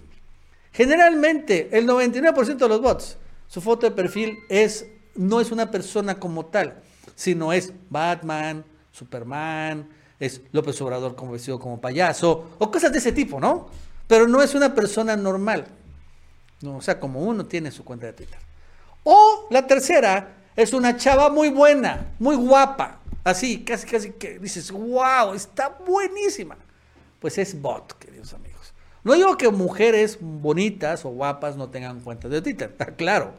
Generalmente, 0.70 1.70
el 1.72 1.86
99% 1.86 2.56
de 2.56 2.68
los 2.68 2.82
bots, 2.82 3.16
su 3.48 3.62
foto 3.62 3.88
de 3.88 3.96
perfil 3.96 4.38
es, 4.50 4.86
no 5.14 5.40
es 5.40 5.50
una 5.50 5.70
persona 5.70 6.18
como 6.18 6.44
tal, 6.44 6.82
sino 7.14 7.52
es 7.52 7.72
Batman, 7.90 8.64
Superman, 8.90 9.88
es 10.18 10.40
López 10.52 10.80
Obrador 10.80 11.16
como 11.16 11.32
vestido 11.32 11.58
como 11.58 11.80
payaso, 11.80 12.56
o 12.58 12.70
cosas 12.70 12.92
de 12.92 12.98
ese 12.98 13.12
tipo, 13.12 13.40
¿no? 13.40 13.68
Pero 14.06 14.28
no 14.28 14.42
es 14.42 14.54
una 14.54 14.74
persona 14.74 15.16
normal. 15.16 15.66
No, 16.60 16.76
o 16.76 16.80
sea, 16.80 17.00
como 17.00 17.20
uno 17.20 17.46
tiene 17.46 17.70
su 17.70 17.84
cuenta 17.84 18.06
de 18.06 18.12
Twitter. 18.12 18.38
O 19.04 19.48
la 19.50 19.66
tercera 19.66 20.36
es 20.54 20.72
una 20.72 20.96
chava 20.96 21.28
muy 21.28 21.48
buena, 21.48 22.12
muy 22.18 22.36
guapa. 22.36 23.00
Así, 23.24 23.64
casi, 23.64 23.86
casi 23.86 24.10
que 24.12 24.38
dices, 24.38 24.70
wow, 24.70 25.34
está 25.34 25.68
buenísima. 25.86 26.56
Pues 27.18 27.38
es 27.38 27.60
bot, 27.60 27.92
queridos 27.98 28.32
amigos. 28.32 28.74
No 29.04 29.14
digo 29.14 29.36
que 29.36 29.48
mujeres 29.48 30.18
bonitas 30.20 31.04
o 31.04 31.10
guapas 31.10 31.56
no 31.56 31.70
tengan 31.70 32.00
cuentas 32.00 32.30
de 32.30 32.42
Twitter, 32.42 32.70
está 32.70 32.86
claro. 32.96 33.32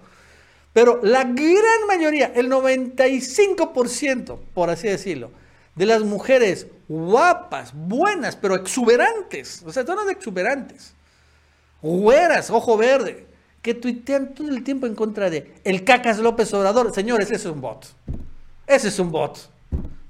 Pero 0.73 0.99
la 1.03 1.23
gran 1.23 1.87
mayoría, 1.87 2.31
el 2.35 2.49
95%, 2.49 4.39
por 4.53 4.69
así 4.71 4.87
decirlo, 4.87 5.31
de 5.75 5.85
las 5.85 6.03
mujeres 6.03 6.67
guapas, 6.87 7.73
buenas, 7.73 8.35
pero 8.35 8.55
exuberantes, 8.55 9.63
o 9.65 9.71
sea, 9.71 9.85
todas 9.85 10.09
exuberantes, 10.09 10.93
güeras, 11.81 12.49
ojo 12.49 12.75
verde, 12.75 13.27
que 13.61 13.73
tuitean 13.73 14.33
todo 14.33 14.49
el 14.49 14.63
tiempo 14.63 14.87
en 14.87 14.93
contra 14.95 15.29
de 15.29 15.53
el 15.63 15.83
Cacas 15.85 16.19
López 16.19 16.53
Obrador. 16.53 16.93
Señores, 16.93 17.27
ese 17.27 17.35
es 17.35 17.45
un 17.45 17.61
bot. 17.61 17.87
Ese 18.67 18.89
es 18.89 18.99
un 18.99 19.09
bot. 19.09 19.49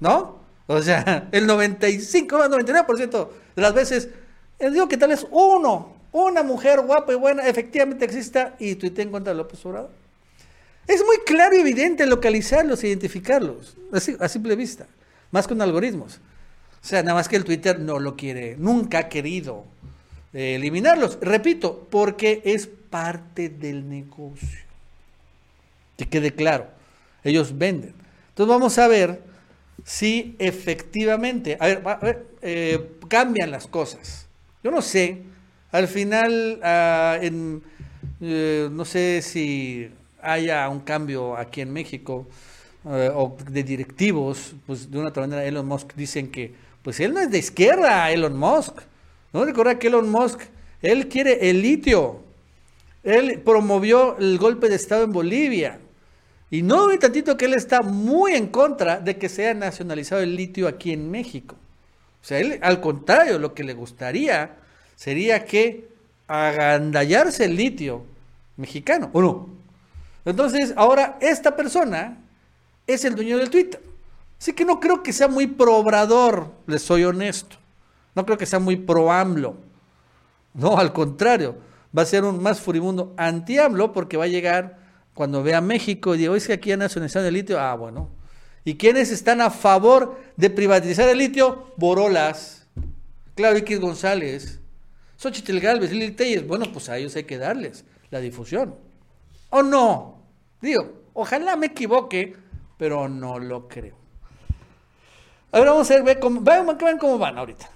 ¿No? 0.00 0.40
O 0.66 0.82
sea, 0.82 1.28
el 1.32 1.46
95, 1.46 2.36
99% 2.36 3.28
de 3.54 3.62
las 3.62 3.72
veces, 3.72 4.08
digo 4.58 4.88
que 4.88 4.96
tal 4.96 5.10
vez 5.10 5.24
uno, 5.30 5.94
una 6.10 6.42
mujer 6.42 6.80
guapa 6.80 7.12
y 7.12 7.16
buena, 7.16 7.46
efectivamente 7.46 8.04
exista 8.04 8.56
y 8.58 8.74
tuitea 8.74 9.04
en 9.04 9.12
contra 9.12 9.32
de 9.32 9.38
López 9.38 9.64
Obrador. 9.64 10.03
Es 10.86 11.04
muy 11.04 11.18
claro 11.24 11.56
y 11.56 11.60
evidente 11.60 12.06
localizarlos, 12.06 12.84
identificarlos, 12.84 13.76
así, 13.92 14.16
a 14.20 14.28
simple 14.28 14.54
vista, 14.54 14.86
más 15.30 15.48
con 15.48 15.60
algoritmos. 15.62 16.20
O 16.82 16.86
sea, 16.86 17.02
nada 17.02 17.14
más 17.14 17.28
que 17.28 17.36
el 17.36 17.44
Twitter 17.44 17.80
no 17.80 17.98
lo 17.98 18.16
quiere, 18.16 18.56
nunca 18.58 18.98
ha 18.98 19.08
querido 19.08 19.64
eh, 20.34 20.56
eliminarlos. 20.56 21.18
Repito, 21.22 21.86
porque 21.90 22.42
es 22.44 22.66
parte 22.66 23.48
del 23.48 23.88
negocio. 23.88 24.58
Que 25.96 26.06
quede 26.06 26.34
claro, 26.34 26.68
ellos 27.22 27.56
venden. 27.56 27.94
Entonces 28.28 28.48
vamos 28.48 28.78
a 28.78 28.88
ver 28.88 29.22
si 29.84 30.36
efectivamente, 30.38 31.56
a 31.58 31.96
ver, 31.96 32.26
eh, 32.42 32.90
cambian 33.08 33.50
las 33.50 33.66
cosas. 33.66 34.26
Yo 34.62 34.70
no 34.70 34.82
sé, 34.82 35.22
al 35.72 35.88
final, 35.88 36.60
ah, 36.62 37.18
eh, 37.22 38.68
no 38.70 38.84
sé 38.84 39.22
si 39.22 39.88
haya 40.24 40.68
un 40.68 40.80
cambio 40.80 41.36
aquí 41.36 41.60
en 41.60 41.72
México 41.72 42.26
eh, 42.86 43.10
o 43.14 43.36
de 43.50 43.62
directivos, 43.62 44.54
pues 44.66 44.90
de 44.90 44.98
una 44.98 45.08
otra 45.08 45.22
manera 45.22 45.44
Elon 45.44 45.66
Musk 45.66 45.94
dicen 45.94 46.30
que, 46.30 46.54
pues 46.82 47.00
él 47.00 47.14
no 47.14 47.20
es 47.20 47.30
de 47.30 47.38
izquierda, 47.38 48.10
Elon 48.10 48.36
Musk. 48.36 48.80
No 49.32 49.44
recuerda 49.44 49.78
que 49.78 49.86
Elon 49.88 50.10
Musk, 50.10 50.40
él 50.82 51.08
quiere 51.08 51.50
el 51.50 51.62
litio, 51.62 52.20
él 53.02 53.40
promovió 53.44 54.18
el 54.18 54.38
golpe 54.38 54.68
de 54.68 54.76
Estado 54.76 55.04
en 55.04 55.12
Bolivia. 55.12 55.80
Y 56.50 56.62
no 56.62 56.86
un 56.86 56.98
tantito 56.98 57.36
que 57.36 57.46
él 57.46 57.54
está 57.54 57.82
muy 57.82 58.34
en 58.34 58.48
contra 58.48 59.00
de 59.00 59.16
que 59.16 59.28
sea 59.28 59.54
nacionalizado 59.54 60.22
el 60.22 60.36
litio 60.36 60.68
aquí 60.68 60.92
en 60.92 61.10
México. 61.10 61.56
O 62.22 62.24
sea, 62.24 62.38
él, 62.38 62.58
al 62.62 62.80
contrario, 62.80 63.38
lo 63.38 63.54
que 63.54 63.64
le 63.64 63.74
gustaría 63.74 64.56
sería 64.94 65.44
que 65.44 65.88
agandallarse 66.26 67.44
el 67.44 67.56
litio 67.56 68.04
mexicano, 68.56 69.10
¿o 69.12 69.20
no? 69.20 69.63
Entonces, 70.24 70.72
ahora 70.76 71.18
esta 71.20 71.54
persona 71.54 72.18
es 72.86 73.04
el 73.04 73.14
dueño 73.14 73.38
del 73.38 73.50
Twitter. 73.50 73.80
Así 74.38 74.52
que 74.52 74.64
no 74.64 74.80
creo 74.80 75.02
que 75.02 75.12
sea 75.12 75.28
muy 75.28 75.46
pro 75.46 75.76
Obrador, 75.76 76.52
les 76.66 76.82
soy 76.82 77.04
honesto. 77.04 77.56
No 78.14 78.24
creo 78.24 78.38
que 78.38 78.46
sea 78.46 78.58
muy 78.58 78.76
pro 78.76 79.10
AMLO. 79.10 79.56
No, 80.54 80.78
al 80.78 80.92
contrario 80.92 81.56
va 81.96 82.02
a 82.02 82.06
ser 82.06 82.24
un 82.24 82.42
más 82.42 82.60
furibundo 82.60 83.14
anti 83.16 83.56
porque 83.92 84.16
va 84.16 84.24
a 84.24 84.28
llegar 84.28 84.78
cuando 85.14 85.42
vea 85.42 85.60
México 85.60 86.14
y 86.14 86.18
diga, 86.18 86.36
es 86.36 86.46
que 86.46 86.54
aquí 86.54 86.72
han 86.72 86.80
nacionalizado 86.80 87.26
el 87.26 87.34
litio. 87.34 87.60
Ah, 87.60 87.74
bueno. 87.76 88.10
¿Y 88.64 88.74
quiénes 88.74 89.12
están 89.12 89.40
a 89.40 89.50
favor 89.50 90.20
de 90.36 90.50
privatizar 90.50 91.08
el 91.08 91.18
litio? 91.18 91.72
Borolas, 91.76 92.66
Claudio 93.36 93.58
X 93.58 93.78
González, 93.78 94.60
Xochitl 95.16 95.60
Galvez, 95.60 95.92
Lili 95.92 96.12
Telles. 96.12 96.46
Bueno, 96.46 96.66
pues 96.72 96.88
a 96.88 96.96
ellos 96.96 97.14
hay 97.14 97.24
que 97.24 97.38
darles 97.38 97.84
la 98.10 98.20
difusión. 98.20 98.74
¿O 99.56 99.62
no? 99.62 100.18
Digo, 100.60 101.04
ojalá 101.12 101.54
me 101.54 101.66
equivoque, 101.66 102.34
pero 102.76 103.08
no 103.08 103.38
lo 103.38 103.68
creo. 103.68 103.94
A 105.52 105.60
ver, 105.60 105.68
vamos 105.68 105.88
a 105.92 106.02
ver 106.02 106.18
cómo, 106.18 106.40
vean 106.40 106.98
cómo 106.98 107.18
van 107.18 107.38
ahorita. 107.38 107.70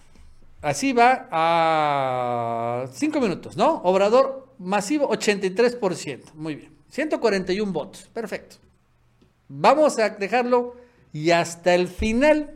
Así 0.60 0.92
va 0.92 1.28
a 1.30 2.86
5 2.90 3.20
minutos, 3.20 3.56
¿no? 3.56 3.76
Obrador 3.84 4.48
masivo 4.58 5.08
83%. 5.08 6.34
Muy 6.34 6.56
bien. 6.56 6.76
141 6.88 7.72
votos. 7.72 8.10
Perfecto. 8.12 8.56
Vamos 9.46 10.00
a 10.00 10.08
dejarlo 10.08 10.74
y 11.12 11.30
hasta 11.30 11.76
el 11.76 11.86
final 11.86 12.54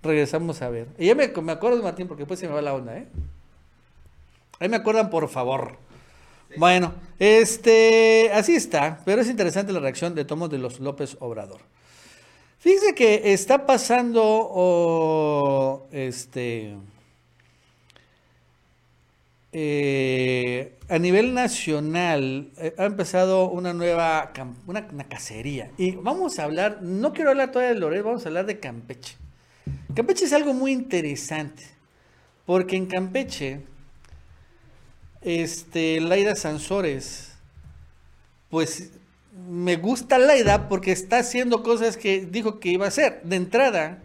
regresamos 0.00 0.62
a 0.62 0.68
ver. 0.68 0.86
Y 0.96 1.06
ya 1.06 1.16
me, 1.16 1.26
me 1.26 1.50
acuerdo, 1.50 1.82
Martín, 1.82 2.06
porque 2.06 2.20
después 2.20 2.38
se 2.38 2.46
me 2.46 2.54
va 2.54 2.62
la 2.62 2.74
onda, 2.74 2.98
¿eh? 2.98 3.08
Ahí 4.60 4.68
me 4.68 4.76
acuerdan, 4.76 5.10
por 5.10 5.28
favor. 5.28 5.76
Bueno, 6.56 6.94
este, 7.18 8.30
así 8.32 8.54
está, 8.54 9.00
pero 9.04 9.22
es 9.22 9.28
interesante 9.28 9.72
la 9.72 9.80
reacción 9.80 10.14
de 10.14 10.24
Tomos 10.24 10.50
de 10.50 10.58
los 10.58 10.78
López 10.80 11.16
Obrador. 11.20 11.60
Fíjense 12.58 12.94
que 12.94 13.32
está 13.32 13.66
pasando, 13.66 15.08
este, 15.92 16.76
eh, 19.52 20.78
a 20.88 20.98
nivel 20.98 21.34
nacional 21.34 22.50
eh, 22.56 22.74
ha 22.78 22.86
empezado 22.86 23.50
una 23.50 23.72
nueva 23.72 24.32
una, 24.66 24.86
cacería. 25.08 25.70
Y 25.76 25.92
vamos 25.92 26.38
a 26.38 26.44
hablar, 26.44 26.78
no 26.82 27.12
quiero 27.12 27.30
hablar 27.30 27.52
todavía 27.52 27.74
de 27.74 27.80
Loret, 27.80 28.02
vamos 28.02 28.24
a 28.24 28.28
hablar 28.28 28.46
de 28.46 28.58
Campeche. 28.58 29.16
Campeche 29.94 30.24
es 30.24 30.32
algo 30.32 30.54
muy 30.54 30.72
interesante, 30.72 31.64
porque 32.46 32.76
en 32.76 32.86
Campeche, 32.86 33.60
este, 35.24 36.00
Laida 36.00 36.36
Sansores, 36.36 37.32
pues 38.50 38.90
me 39.48 39.76
gusta 39.76 40.18
Laida 40.18 40.68
porque 40.68 40.92
está 40.92 41.18
haciendo 41.18 41.62
cosas 41.62 41.96
que 41.96 42.24
dijo 42.26 42.60
que 42.60 42.70
iba 42.70 42.84
a 42.84 42.88
hacer. 42.88 43.20
De 43.24 43.36
entrada, 43.36 43.98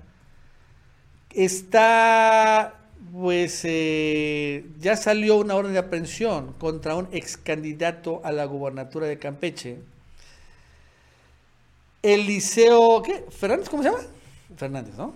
está 1.31 2.75
pues 3.11 3.61
eh, 3.63 4.65
ya 4.79 4.95
salió 4.95 5.37
una 5.37 5.55
orden 5.55 5.73
de 5.73 5.79
aprehensión 5.79 6.53
contra 6.53 6.95
un 6.95 7.07
ex 7.11 7.37
candidato 7.37 8.21
a 8.23 8.31
la 8.31 8.45
gubernatura 8.45 9.07
de 9.07 9.17
Campeche. 9.17 9.79
Eliseo, 12.01 13.01
¿qué? 13.03 13.25
¿Fernández? 13.29 13.69
¿Cómo 13.69 13.83
se 13.83 13.89
llama? 13.89 14.03
Fernández, 14.55 14.95
¿no? 14.95 15.13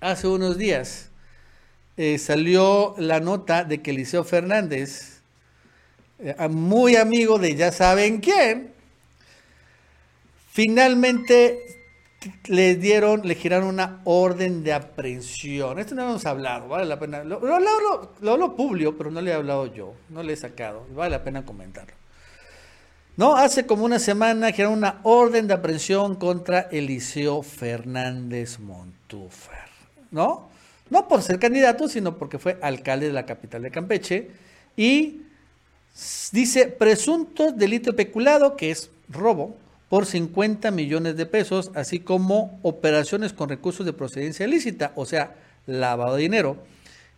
Hace 0.00 0.26
unos 0.26 0.58
días 0.58 1.10
eh, 1.96 2.18
salió 2.18 2.94
la 2.98 3.20
nota 3.20 3.64
de 3.64 3.82
que 3.82 3.90
Eliseo 3.90 4.24
Fernández, 4.24 5.20
eh, 6.18 6.34
muy 6.48 6.96
amigo 6.96 7.38
de 7.38 7.54
ya 7.54 7.72
saben 7.72 8.20
quién, 8.20 8.72
finalmente 10.50 11.58
le 12.46 12.76
dieron, 12.76 13.22
le 13.24 13.34
giraron 13.34 13.68
una 13.68 14.00
orden 14.04 14.62
de 14.62 14.72
aprehensión. 14.72 15.78
Esto 15.78 15.94
no 15.94 16.02
hemos 16.02 16.24
hablado, 16.24 16.68
vale 16.68 16.86
la 16.86 16.98
pena. 16.98 17.24
Lo, 17.24 17.40
lo, 17.40 17.58
lo, 18.20 18.36
lo, 18.36 18.56
publio, 18.56 18.96
pero 18.96 19.10
no 19.10 19.20
le 19.20 19.32
he 19.32 19.34
hablado 19.34 19.66
yo, 19.66 19.94
no 20.08 20.22
le 20.22 20.32
he 20.34 20.36
sacado, 20.36 20.86
vale 20.94 21.10
la 21.10 21.24
pena 21.24 21.44
comentarlo. 21.44 21.94
No, 23.16 23.36
hace 23.36 23.66
como 23.66 23.84
una 23.84 23.98
semana 23.98 24.52
giraron 24.52 24.78
una 24.78 25.00
orden 25.02 25.46
de 25.46 25.54
aprehensión 25.54 26.14
contra 26.14 26.60
Eliseo 26.60 27.42
Fernández 27.42 28.58
Montúfar, 28.58 29.68
¿no? 30.10 30.51
No 30.92 31.08
por 31.08 31.22
ser 31.22 31.38
candidato, 31.38 31.88
sino 31.88 32.18
porque 32.18 32.38
fue 32.38 32.58
alcalde 32.60 33.06
de 33.06 33.14
la 33.14 33.24
capital 33.24 33.62
de 33.62 33.70
Campeche 33.70 34.28
y 34.76 35.22
dice 36.32 36.66
presunto 36.66 37.50
delito 37.50 37.96
peculado, 37.96 38.58
que 38.58 38.70
es 38.70 38.90
robo, 39.08 39.56
por 39.88 40.04
50 40.04 40.70
millones 40.70 41.16
de 41.16 41.24
pesos, 41.24 41.70
así 41.74 42.00
como 42.00 42.58
operaciones 42.60 43.32
con 43.32 43.48
recursos 43.48 43.86
de 43.86 43.94
procedencia 43.94 44.46
ilícita, 44.46 44.92
o 44.94 45.06
sea, 45.06 45.34
lavado 45.66 46.16
de 46.16 46.22
dinero. 46.24 46.58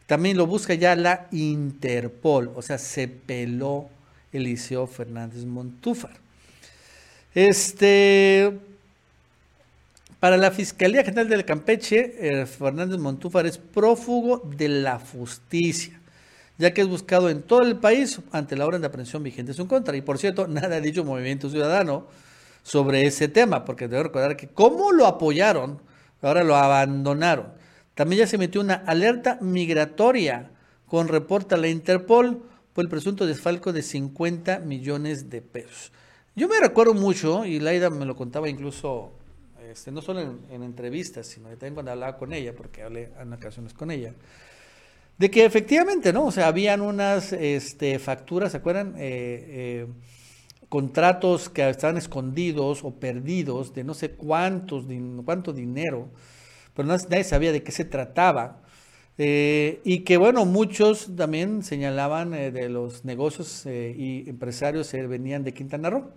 También 0.06 0.36
lo 0.36 0.46
busca 0.46 0.74
ya 0.74 0.94
la 0.94 1.26
Interpol, 1.32 2.52
o 2.54 2.62
sea, 2.62 2.78
se 2.78 3.08
peló 3.08 3.88
Eliseo 4.32 4.86
Fernández 4.86 5.46
Montúfar. 5.46 6.12
Este, 7.34 8.56
para 10.24 10.38
la 10.38 10.50
Fiscalía 10.50 11.04
General 11.04 11.28
del 11.28 11.44
Campeche, 11.44 12.14
eh, 12.18 12.46
Fernández 12.46 12.98
Montúfar 12.98 13.44
es 13.44 13.58
prófugo 13.58 14.40
de 14.56 14.70
la 14.70 14.98
justicia, 14.98 16.00
ya 16.56 16.72
que 16.72 16.80
es 16.80 16.88
buscado 16.88 17.28
en 17.28 17.42
todo 17.42 17.60
el 17.60 17.76
país 17.76 18.18
ante 18.32 18.56
la 18.56 18.64
orden 18.64 18.80
de 18.80 18.86
aprehensión 18.86 19.22
vigente 19.22 19.52
en 19.52 19.56
su 19.56 19.68
contra. 19.68 19.94
Y 19.94 20.00
por 20.00 20.16
cierto, 20.16 20.46
nada 20.48 20.76
ha 20.76 20.80
dicho 20.80 21.04
Movimiento 21.04 21.50
Ciudadano 21.50 22.06
sobre 22.62 23.04
ese 23.04 23.28
tema, 23.28 23.66
porque 23.66 23.86
debo 23.86 24.04
recordar 24.04 24.34
que 24.34 24.48
como 24.48 24.92
lo 24.92 25.06
apoyaron, 25.06 25.82
ahora 26.22 26.42
lo 26.42 26.56
abandonaron. 26.56 27.48
También 27.94 28.20
ya 28.20 28.26
se 28.26 28.36
emitió 28.36 28.62
una 28.62 28.76
alerta 28.76 29.36
migratoria 29.42 30.52
con 30.86 31.08
reporte 31.08 31.54
a 31.54 31.58
la 31.58 31.68
Interpol 31.68 32.42
por 32.72 32.82
el 32.82 32.88
presunto 32.88 33.26
desfalco 33.26 33.74
de 33.74 33.82
50 33.82 34.60
millones 34.60 35.28
de 35.28 35.42
pesos. 35.42 35.92
Yo 36.34 36.48
me 36.48 36.58
recuerdo 36.58 36.94
mucho, 36.94 37.44
y 37.44 37.60
Laida 37.60 37.90
me 37.90 38.06
lo 38.06 38.16
contaba 38.16 38.48
incluso, 38.48 39.12
este, 39.74 39.90
no 39.90 40.00
solo 40.02 40.20
en, 40.20 40.62
entrevistas, 40.62 41.26
sino 41.26 41.48
también 41.48 41.74
cuando 41.74 41.90
hablaba 41.90 42.16
con 42.16 42.32
ella, 42.32 42.54
porque 42.54 42.84
hablé 42.84 43.10
en 43.20 43.32
ocasiones 43.32 43.74
con 43.74 43.90
ella, 43.90 44.14
de 45.18 45.30
que 45.32 45.44
efectivamente, 45.44 46.12
¿no? 46.12 46.26
O 46.26 46.30
sea, 46.30 46.46
habían 46.46 46.80
unas 46.80 47.32
este, 47.32 47.98
facturas, 47.98 48.52
¿se 48.52 48.58
acuerdan? 48.58 48.94
Eh, 48.96 48.96
eh, 49.48 49.86
contratos 50.68 51.48
que 51.48 51.68
estaban 51.68 51.96
escondidos 51.96 52.84
o 52.84 52.92
perdidos 52.92 53.74
de 53.74 53.82
no 53.82 53.94
sé 53.94 54.12
cuántos, 54.12 54.84
cuánto 55.24 55.52
dinero, 55.52 56.08
pero 56.72 56.86
nadie 56.86 57.24
sabía 57.24 57.50
de 57.50 57.64
qué 57.64 57.72
se 57.72 57.84
trataba. 57.84 58.62
Eh, 59.18 59.80
y 59.84 60.00
que 60.00 60.16
bueno, 60.18 60.44
muchos 60.44 61.16
también 61.16 61.64
señalaban 61.64 62.30
de 62.30 62.68
los 62.68 63.04
negocios 63.04 63.66
y 63.66 64.28
empresarios 64.28 64.86
se 64.86 65.04
venían 65.08 65.42
de 65.42 65.52
Quintana 65.52 65.90
Roo. 65.90 66.12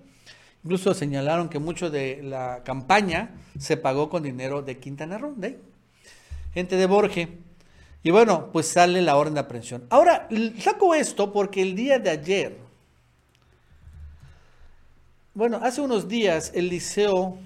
Incluso 0.63 0.93
señalaron 0.93 1.49
que 1.49 1.59
mucho 1.59 1.89
de 1.89 2.21
la 2.23 2.61
campaña 2.63 3.31
se 3.57 3.77
pagó 3.77 4.09
con 4.09 4.23
dinero 4.23 4.61
de 4.61 4.77
Quintana 4.77 5.17
Roo, 5.17 5.33
de 5.35 5.59
gente 6.53 6.75
de 6.75 6.85
Borge. 6.85 7.29
Y 8.03 8.11
bueno, 8.11 8.49
pues 8.51 8.67
sale 8.67 9.01
la 9.01 9.15
orden 9.15 9.35
de 9.35 9.39
aprehensión. 9.41 9.85
Ahora, 9.89 10.27
saco 10.59 10.95
esto 10.95 11.31
porque 11.31 11.61
el 11.61 11.75
día 11.75 11.99
de 11.99 12.09
ayer, 12.09 12.57
bueno, 15.33 15.59
hace 15.61 15.81
unos 15.81 16.07
días 16.07 16.51
el 16.55 16.69
liceo 16.69 17.37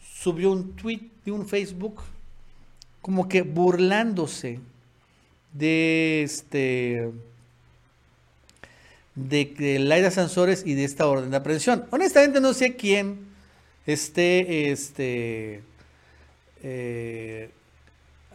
subió 0.00 0.50
un 0.52 0.74
tweet 0.76 1.10
de 1.24 1.32
un 1.32 1.46
Facebook 1.46 2.02
como 3.00 3.28
que 3.28 3.42
burlándose 3.42 4.60
de 5.52 6.22
este 6.22 7.12
de, 9.16 9.78
Laida 9.80 10.10
Sansores 10.10 10.62
y 10.64 10.74
de 10.74 10.84
esta 10.84 11.06
orden 11.06 11.30
de 11.30 11.38
aprehensión. 11.38 11.86
Honestamente 11.90 12.40
no 12.40 12.54
sé 12.54 12.76
quién 12.76 13.26
esté 13.86 14.70
este 14.70 15.62
eh, 16.62 17.50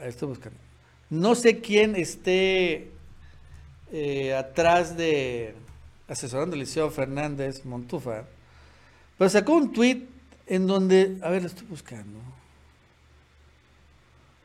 estoy 0.01 0.27
buscando. 0.27 0.59
No 1.09 1.35
sé 1.35 1.59
quién 1.59 1.95
esté 1.95 2.91
eh, 3.91 4.33
atrás 4.33 4.97
de 4.97 5.53
asesorando 6.07 6.53
al 6.55 6.59
Liceo 6.59 6.89
Fernández 6.89 7.63
Montúfar, 7.63 8.25
pero 9.17 9.29
sacó 9.29 9.53
un 9.53 9.71
tweet 9.71 10.07
en 10.47 10.67
donde, 10.67 11.17
a 11.21 11.29
ver, 11.29 11.43
lo 11.43 11.47
estoy 11.47 11.67
buscando. 11.67 12.19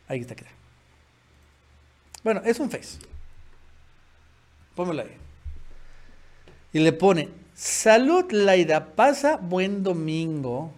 Ahí 0.08 0.20
está, 0.20 0.36
queda. 0.36 0.50
Bueno, 2.22 2.42
es 2.44 2.60
un 2.60 2.70
face. 2.70 2.98
Póngalo 4.74 5.02
ahí. 5.02 5.25
Y 6.76 6.80
le 6.80 6.92
pone, 6.92 7.30
salud 7.54 8.30
Laida, 8.32 8.94
pasa 8.94 9.36
buen 9.38 9.82
domingo. 9.82 10.70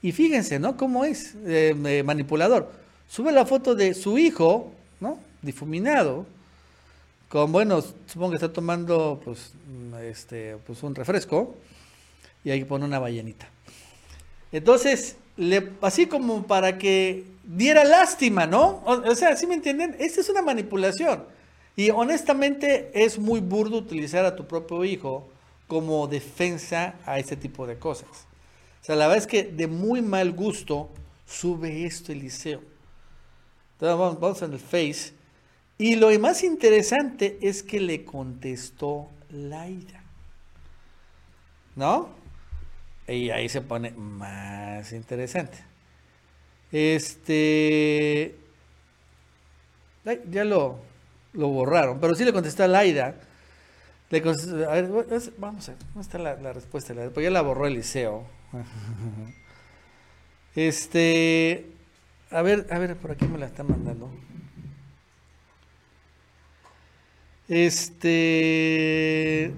Y 0.00 0.12
fíjense, 0.12 0.58
¿no? 0.58 0.78
Cómo 0.78 1.04
es 1.04 1.34
eh, 1.44 2.02
manipulador. 2.02 2.72
Sube 3.10 3.30
la 3.30 3.44
foto 3.44 3.74
de 3.74 3.92
su 3.92 4.16
hijo, 4.16 4.72
¿no? 5.00 5.18
Difuminado 5.42 6.24
con, 7.28 7.52
bueno, 7.52 7.82
supongo 8.06 8.30
que 8.30 8.36
está 8.36 8.50
tomando 8.50 9.20
pues, 9.22 9.52
este, 10.02 10.56
pues 10.66 10.82
un 10.82 10.94
refresco 10.94 11.54
y 12.42 12.48
ahí 12.48 12.64
pone 12.64 12.86
una 12.86 12.98
ballenita. 12.98 13.50
Entonces, 14.50 15.16
así 15.82 16.06
como 16.06 16.46
para 16.46 16.78
que 16.78 17.26
diera 17.44 17.84
lástima, 17.84 18.46
¿no? 18.46 18.82
O, 18.86 19.14
sea, 19.14 19.36
¿sí 19.36 19.46
me 19.46 19.56
entienden? 19.56 19.94
Esta 19.98 20.22
es 20.22 20.30
una 20.30 20.40
manipulación. 20.40 21.24
Y 21.78 21.90
honestamente 21.90 22.90
es 22.92 23.20
muy 23.20 23.38
burdo 23.38 23.78
utilizar 23.78 24.24
a 24.24 24.34
tu 24.34 24.48
propio 24.48 24.84
hijo 24.84 25.28
como 25.68 26.08
defensa 26.08 26.96
a 27.06 27.20
este 27.20 27.36
tipo 27.36 27.68
de 27.68 27.78
cosas. 27.78 28.08
O 28.82 28.84
sea, 28.84 28.96
la 28.96 29.06
verdad 29.06 29.22
es 29.22 29.28
que 29.28 29.44
de 29.44 29.68
muy 29.68 30.02
mal 30.02 30.32
gusto 30.32 30.90
sube 31.24 31.86
esto 31.86 32.10
Eliseo. 32.10 32.62
Entonces 33.74 34.20
vamos, 34.20 34.42
en 34.42 34.54
el 34.54 34.58
Face 34.58 35.12
y 35.78 35.94
lo 35.94 36.10
más 36.18 36.42
interesante 36.42 37.38
es 37.40 37.62
que 37.62 37.78
le 37.78 38.04
contestó 38.04 39.08
Laida. 39.30 40.02
¿No? 41.76 42.08
Y 43.06 43.30
ahí 43.30 43.48
se 43.48 43.60
pone 43.60 43.92
más 43.92 44.92
interesante. 44.92 45.58
Este. 46.72 48.34
Ya 50.28 50.44
lo, 50.44 50.87
lo 51.38 51.48
borraron, 51.48 52.00
pero 52.00 52.14
sí 52.16 52.24
le 52.24 52.32
contestó 52.32 52.64
a 52.64 52.68
Laida. 52.68 53.14
Le 54.10 54.22
contestó, 54.22 54.68
a 54.68 54.74
ver, 54.74 54.88
vamos 55.38 55.68
a 55.68 55.72
ver, 55.72 55.80
¿dónde 55.94 56.00
está 56.00 56.18
la, 56.18 56.52
respuesta? 56.52 56.94
Pues 57.14 57.24
ya 57.24 57.30
la 57.30 57.42
borró 57.42 57.66
Eliseo. 57.66 58.26
Este. 60.56 61.66
A 62.32 62.42
ver, 62.42 62.66
a 62.70 62.80
ver, 62.80 62.96
por 62.96 63.12
aquí 63.12 63.26
me 63.26 63.38
la 63.38 63.46
están 63.46 63.68
mandando. 63.68 64.10
Este. 67.46 69.52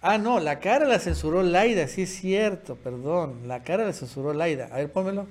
Ah, 0.00 0.16
no, 0.16 0.40
la 0.40 0.60
cara 0.60 0.86
la 0.86 0.98
censuró 0.98 1.42
Laida, 1.42 1.86
sí 1.88 2.02
es 2.02 2.14
cierto, 2.14 2.76
perdón. 2.76 3.46
La 3.46 3.62
cara 3.62 3.84
la 3.84 3.92
censuró 3.92 4.32
Laida. 4.32 4.70
A 4.72 4.76
ver, 4.76 4.90
pónmelo. 4.90 5.26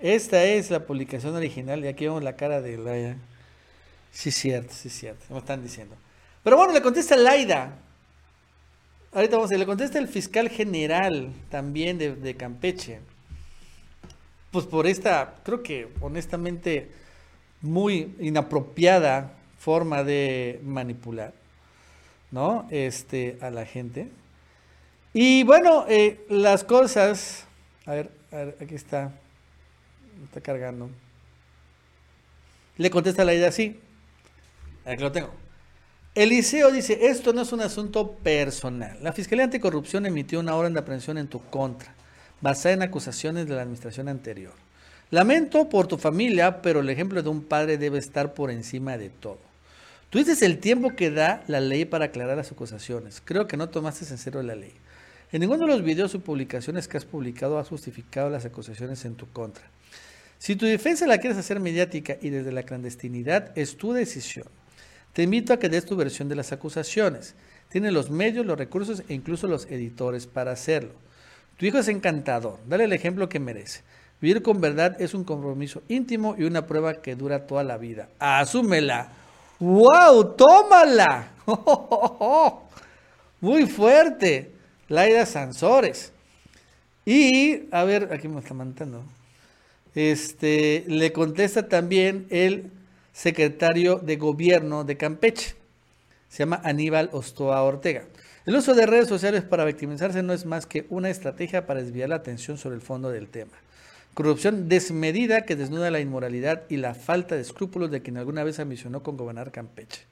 Esta 0.00 0.44
es 0.44 0.70
la 0.70 0.86
publicación 0.86 1.34
original 1.34 1.84
y 1.84 1.88
aquí 1.88 2.04
vemos 2.04 2.22
la 2.22 2.36
cara 2.36 2.60
de 2.60 2.78
Laida. 2.78 3.16
Sí, 4.12 4.30
cierto, 4.30 4.72
sí, 4.72 4.88
cierto. 4.90 5.24
Me 5.30 5.38
están 5.38 5.62
diciendo. 5.62 5.96
Pero 6.44 6.56
bueno, 6.56 6.72
le 6.72 6.80
contesta 6.80 7.16
Laida. 7.16 7.76
Ahorita 9.12 9.36
vamos 9.36 9.50
a 9.50 9.56
le 9.56 9.66
contesta 9.66 9.98
el 9.98 10.06
fiscal 10.06 10.48
general 10.48 11.32
también 11.50 11.98
de, 11.98 12.14
de 12.14 12.36
Campeche. 12.36 13.00
Pues 14.50 14.66
por 14.66 14.86
esta, 14.86 15.34
creo 15.44 15.62
que 15.62 15.88
honestamente, 16.00 16.90
muy 17.60 18.14
inapropiada 18.20 19.32
forma 19.58 20.04
de 20.04 20.60
manipular, 20.62 21.32
¿no? 22.30 22.66
Este, 22.70 23.36
a 23.40 23.50
la 23.50 23.66
gente. 23.66 24.08
Y 25.12 25.42
bueno, 25.42 25.84
eh, 25.88 26.24
las 26.28 26.64
cosas, 26.64 27.44
a 27.84 27.94
ver, 27.94 28.10
a 28.30 28.36
ver, 28.36 28.56
aquí 28.60 28.74
está, 28.74 29.12
está 30.24 30.40
cargando. 30.40 30.90
Le 32.76 32.90
contesta 32.90 33.24
la 33.24 33.34
idea 33.34 33.48
así. 33.48 33.80
Aquí 34.84 35.02
lo 35.02 35.12
tengo. 35.12 35.32
Eliseo 36.14 36.72
dice, 36.72 37.06
esto 37.06 37.32
no 37.32 37.42
es 37.42 37.52
un 37.52 37.60
asunto 37.60 38.12
personal. 38.12 38.98
La 39.02 39.12
Fiscalía 39.12 39.44
Anticorrupción 39.44 40.06
emitió 40.06 40.40
una 40.40 40.56
orden 40.56 40.72
de 40.72 40.80
aprehensión 40.80 41.18
en 41.18 41.28
tu 41.28 41.40
contra, 41.40 41.94
basada 42.40 42.74
en 42.74 42.82
acusaciones 42.82 43.46
de 43.46 43.54
la 43.54 43.62
administración 43.62 44.08
anterior. 44.08 44.54
Lamento 45.10 45.68
por 45.68 45.86
tu 45.86 45.96
familia, 45.96 46.60
pero 46.60 46.80
el 46.80 46.90
ejemplo 46.90 47.22
de 47.22 47.28
un 47.28 47.42
padre 47.42 47.78
debe 47.78 47.98
estar 47.98 48.34
por 48.34 48.50
encima 48.50 48.98
de 48.98 49.10
todo. 49.10 49.38
Tú 50.10 50.18
dices 50.18 50.42
el 50.42 50.58
tiempo 50.58 50.96
que 50.96 51.10
da 51.10 51.42
la 51.46 51.60
ley 51.60 51.84
para 51.84 52.06
aclarar 52.06 52.36
las 52.36 52.50
acusaciones. 52.50 53.22
Creo 53.24 53.46
que 53.46 53.56
no 53.56 53.68
tomaste 53.68 54.06
en 54.10 54.18
serio 54.18 54.42
la 54.42 54.54
ley. 54.54 54.72
En 55.30 55.40
ninguno 55.40 55.66
de 55.66 55.72
los 55.72 55.82
videos 55.82 56.14
o 56.14 56.20
publicaciones 56.20 56.88
que 56.88 56.96
has 56.96 57.04
publicado 57.04 57.58
has 57.58 57.68
justificado 57.68 58.30
las 58.30 58.46
acusaciones 58.46 59.04
en 59.04 59.14
tu 59.14 59.30
contra. 59.30 59.64
Si 60.38 60.56
tu 60.56 60.66
defensa 60.66 61.06
la 61.06 61.18
quieres 61.18 61.38
hacer 61.38 61.60
mediática 61.60 62.16
y 62.20 62.30
desde 62.30 62.52
la 62.52 62.62
clandestinidad, 62.62 63.56
es 63.56 63.76
tu 63.76 63.92
decisión. 63.92 64.46
Te 65.12 65.24
invito 65.24 65.52
a 65.52 65.58
que 65.58 65.68
des 65.68 65.84
tu 65.84 65.96
versión 65.96 66.28
de 66.28 66.36
las 66.36 66.52
acusaciones. 66.52 67.34
Tienes 67.70 67.92
los 67.92 68.10
medios, 68.10 68.46
los 68.46 68.58
recursos 68.58 69.02
e 69.08 69.14
incluso 69.14 69.48
los 69.48 69.66
editores 69.66 70.26
para 70.26 70.52
hacerlo. 70.52 70.92
Tu 71.56 71.66
hijo 71.66 71.78
es 71.78 71.88
encantador. 71.88 72.58
Dale 72.68 72.84
el 72.84 72.92
ejemplo 72.92 73.28
que 73.28 73.40
merece. 73.40 73.82
Vivir 74.20 74.42
con 74.42 74.60
verdad 74.60 75.00
es 75.00 75.12
un 75.14 75.24
compromiso 75.24 75.82
íntimo 75.88 76.34
y 76.38 76.44
una 76.44 76.66
prueba 76.66 77.02
que 77.02 77.16
dura 77.16 77.46
toda 77.46 77.64
la 77.64 77.76
vida. 77.76 78.08
Asúmela. 78.18 79.12
¡Wow! 79.58 80.36
¡Tómala! 80.36 81.32
Muy 83.40 83.66
fuerte. 83.66 84.52
Laida 84.88 85.26
Sansores. 85.26 86.12
Y, 87.04 87.68
a 87.72 87.84
ver, 87.84 88.12
aquí 88.12 88.28
me 88.28 88.40
está 88.40 88.54
mandando. 88.54 89.02
Este, 89.98 90.84
le 90.86 91.12
contesta 91.12 91.68
también 91.68 92.28
el 92.30 92.70
secretario 93.12 93.96
de 93.96 94.14
gobierno 94.14 94.84
de 94.84 94.96
Campeche. 94.96 95.56
Se 96.28 96.38
llama 96.38 96.60
Aníbal 96.62 97.10
Ostoa 97.10 97.60
Ortega. 97.64 98.04
El 98.46 98.54
uso 98.54 98.76
de 98.76 98.86
redes 98.86 99.08
sociales 99.08 99.42
para 99.42 99.64
victimizarse 99.64 100.22
no 100.22 100.32
es 100.32 100.46
más 100.46 100.66
que 100.66 100.86
una 100.88 101.10
estrategia 101.10 101.66
para 101.66 101.82
desviar 101.82 102.10
la 102.10 102.14
atención 102.14 102.58
sobre 102.58 102.76
el 102.76 102.80
fondo 102.80 103.10
del 103.10 103.26
tema. 103.26 103.50
Corrupción 104.14 104.68
desmedida 104.68 105.44
que 105.44 105.56
desnuda 105.56 105.90
la 105.90 105.98
inmoralidad 105.98 106.62
y 106.68 106.76
la 106.76 106.94
falta 106.94 107.34
de 107.34 107.40
escrúpulos 107.40 107.90
de 107.90 108.00
quien 108.00 108.18
alguna 108.18 108.44
vez 108.44 108.60
ambicionó 108.60 109.02
con 109.02 109.16
gobernar 109.16 109.50
Campeche. 109.50 110.02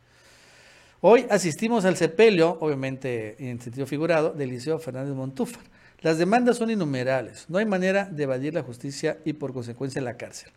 Hoy 1.00 1.26
asistimos 1.30 1.84
al 1.84 1.96
sepelio, 1.96 2.58
obviamente 2.60 3.36
en 3.38 3.60
sentido 3.60 3.86
figurado, 3.86 4.30
del 4.30 4.50
Liceo 4.50 4.80
Fernández 4.80 5.14
Montúfar. 5.14 5.62
Las 6.00 6.18
demandas 6.18 6.58
son 6.58 6.70
innumerables, 6.70 7.46
no 7.48 7.58
hay 7.58 7.64
manera 7.64 8.04
de 8.04 8.24
evadir 8.24 8.54
la 8.54 8.62
justicia 8.62 9.18
y 9.24 9.32
por 9.32 9.52
consecuencia 9.52 10.00
la 10.02 10.16
cárcel. 10.16 10.50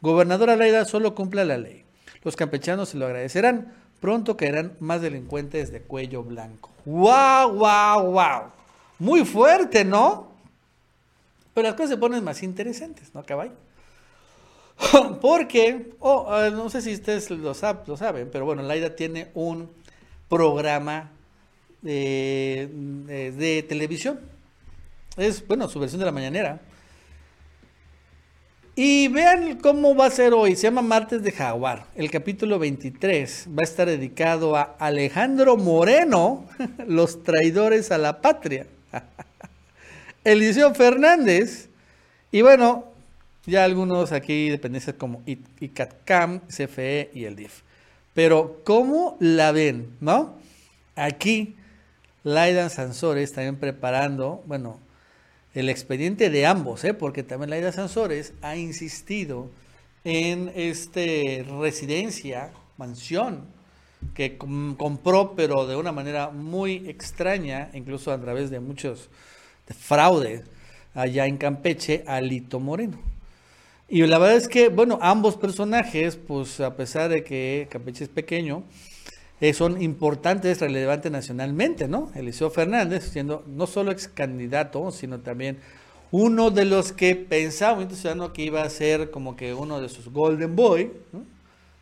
Gobernadora 0.00 0.56
Laida 0.56 0.84
solo 0.84 1.14
cumpla 1.14 1.44
la 1.44 1.58
ley. 1.58 1.84
Los 2.22 2.36
campechanos 2.36 2.90
se 2.90 2.98
lo 2.98 3.06
agradecerán. 3.06 3.72
Pronto 4.00 4.36
caerán 4.36 4.74
más 4.78 5.02
delincuentes 5.02 5.72
de 5.72 5.82
cuello 5.82 6.22
blanco. 6.22 6.70
¡Wow, 6.84 7.52
wow, 7.54 8.12
wow! 8.12 8.42
Muy 8.98 9.24
fuerte, 9.24 9.84
¿no? 9.84 10.28
Pero 11.52 11.66
las 11.66 11.74
cosas 11.74 11.90
se 11.90 11.96
ponen 11.96 12.22
más 12.22 12.42
interesantes, 12.42 13.12
¿no, 13.14 13.24
caballo? 13.24 13.52
Porque, 15.20 15.90
oh, 15.98 16.32
eh, 16.40 16.50
no 16.52 16.70
sé 16.70 16.80
si 16.80 16.94
ustedes 16.94 17.30
lo, 17.30 17.54
saben, 17.54 18.28
pero 18.30 18.44
bueno, 18.44 18.62
Laida 18.62 18.94
tiene 18.94 19.30
un 19.34 19.68
programa 20.28 21.10
de, 21.82 22.70
de, 23.36 23.64
televisión. 23.64 24.20
Es, 25.18 25.44
bueno, 25.46 25.68
su 25.68 25.80
versión 25.80 25.98
de 25.98 26.06
la 26.06 26.12
mañanera. 26.12 26.60
Y 28.76 29.08
vean 29.08 29.58
cómo 29.58 29.96
va 29.96 30.06
a 30.06 30.10
ser 30.10 30.32
hoy. 30.32 30.54
Se 30.54 30.62
llama 30.62 30.80
Martes 30.80 31.24
de 31.24 31.32
Jaguar. 31.32 31.86
El 31.96 32.08
capítulo 32.12 32.60
23 32.60 33.48
va 33.48 33.62
a 33.62 33.64
estar 33.64 33.88
dedicado 33.88 34.54
a 34.54 34.76
Alejandro 34.78 35.56
Moreno, 35.56 36.46
los 36.86 37.24
traidores 37.24 37.90
a 37.90 37.98
la 37.98 38.20
patria. 38.20 38.68
Eliseo 40.24 40.72
Fernández. 40.72 41.68
Y 42.30 42.42
bueno, 42.42 42.84
ya 43.44 43.64
algunos 43.64 44.12
aquí 44.12 44.48
dependencias 44.50 44.94
como 44.94 45.24
ICATCAM, 45.26 46.42
CFE 46.46 47.10
y 47.12 47.24
el 47.24 47.34
DIF. 47.34 47.62
Pero, 48.14 48.60
¿cómo 48.64 49.16
la 49.18 49.50
ven? 49.50 49.96
¿No? 50.00 50.36
Aquí, 50.94 51.56
Laida 52.22 52.68
Sansores 52.68 53.32
también 53.32 53.56
preparando, 53.56 54.44
bueno, 54.46 54.78
el 55.58 55.68
expediente 55.68 56.30
de 56.30 56.46
ambos, 56.46 56.84
¿eh? 56.84 56.94
porque 56.94 57.24
también 57.24 57.50
Laida 57.50 57.72
Sansores 57.72 58.32
ha 58.42 58.56
insistido 58.56 59.50
en 60.04 60.52
este 60.54 61.44
residencia, 61.60 62.52
mansión, 62.76 63.44
que 64.14 64.38
compró, 64.38 65.34
pero 65.34 65.66
de 65.66 65.74
una 65.74 65.90
manera 65.90 66.30
muy 66.30 66.88
extraña, 66.88 67.70
incluso 67.74 68.12
a 68.12 68.20
través 68.20 68.50
de 68.50 68.60
muchos 68.60 69.10
de 69.66 69.74
fraude, 69.74 70.44
allá 70.94 71.26
en 71.26 71.36
Campeche, 71.36 72.04
a 72.06 72.20
Lito 72.20 72.60
Moreno. 72.60 72.98
Y 73.88 74.06
la 74.06 74.18
verdad 74.18 74.36
es 74.36 74.46
que, 74.46 74.68
bueno, 74.68 75.00
ambos 75.02 75.36
personajes, 75.36 76.16
pues 76.16 76.60
a 76.60 76.76
pesar 76.76 77.08
de 77.08 77.24
que 77.24 77.66
Campeche 77.68 78.04
es 78.04 78.10
pequeño, 78.10 78.62
eh, 79.40 79.52
son 79.52 79.80
importantes, 79.80 80.60
relevantes 80.60 81.12
nacionalmente, 81.12 81.86
¿no? 81.86 82.10
Eliseo 82.14 82.50
Fernández, 82.50 83.10
siendo 83.10 83.44
no 83.46 83.66
solo 83.66 83.92
ex 83.92 84.08
candidato, 84.08 84.90
sino 84.90 85.20
también 85.20 85.58
uno 86.10 86.50
de 86.50 86.64
los 86.64 86.92
que 86.92 87.14
pensaba, 87.14 87.78
un 87.78 87.90
ciudadano 87.90 88.32
que 88.32 88.42
iba 88.42 88.62
a 88.62 88.70
ser 88.70 89.10
como 89.10 89.36
que 89.36 89.54
uno 89.54 89.80
de 89.80 89.88
sus 89.88 90.08
Golden 90.08 90.56
Boy, 90.56 90.90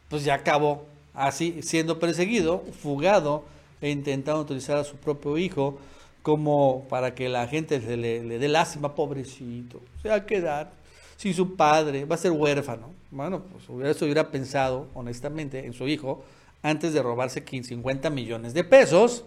pues 0.08 0.24
ya 0.24 0.34
acabó 0.34 0.84
así, 1.14 1.60
siendo 1.62 1.98
perseguido, 1.98 2.62
fugado 2.82 3.44
e 3.80 3.90
intentando 3.90 4.40
utilizar 4.40 4.78
a 4.78 4.84
su 4.84 4.96
propio 4.96 5.38
hijo 5.38 5.78
como 6.22 6.84
para 6.90 7.14
que 7.14 7.28
la 7.28 7.46
gente 7.46 7.78
le, 7.78 8.22
le 8.22 8.38
dé 8.38 8.48
lástima, 8.48 8.94
pobrecito, 8.94 9.80
se 10.02 10.08
va 10.08 10.16
a 10.16 10.26
quedar 10.26 10.72
si 11.16 11.32
su 11.32 11.54
padre 11.56 12.04
va 12.04 12.16
a 12.16 12.18
ser 12.18 12.32
huérfano. 12.32 12.90
Bueno, 13.10 13.42
pues 13.42 13.64
eso 13.96 14.04
hubiera 14.04 14.30
pensado 14.30 14.88
honestamente 14.94 15.64
en 15.64 15.72
su 15.72 15.88
hijo 15.88 16.22
antes 16.62 16.92
de 16.92 17.02
robarse 17.02 17.44
50 17.46 18.10
millones 18.10 18.54
de 18.54 18.64
pesos. 18.64 19.24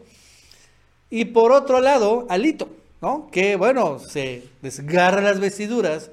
Y 1.10 1.26
por 1.26 1.52
otro 1.52 1.80
lado, 1.80 2.28
Alito, 2.30 2.70
¿no? 3.02 3.30
Que 3.32 3.56
bueno, 3.56 4.00
se 4.00 4.44
desgarra 4.62 5.22
las 5.22 5.40
vestiduras 5.40 6.12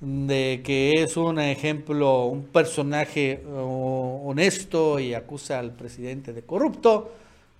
de 0.00 0.62
que 0.64 1.02
es 1.02 1.16
un 1.16 1.38
ejemplo, 1.38 2.26
un 2.26 2.44
personaje 2.44 3.40
honesto 3.46 4.98
y 4.98 5.14
acusa 5.14 5.60
al 5.60 5.72
presidente 5.72 6.32
de 6.32 6.42
corrupto, 6.42 7.12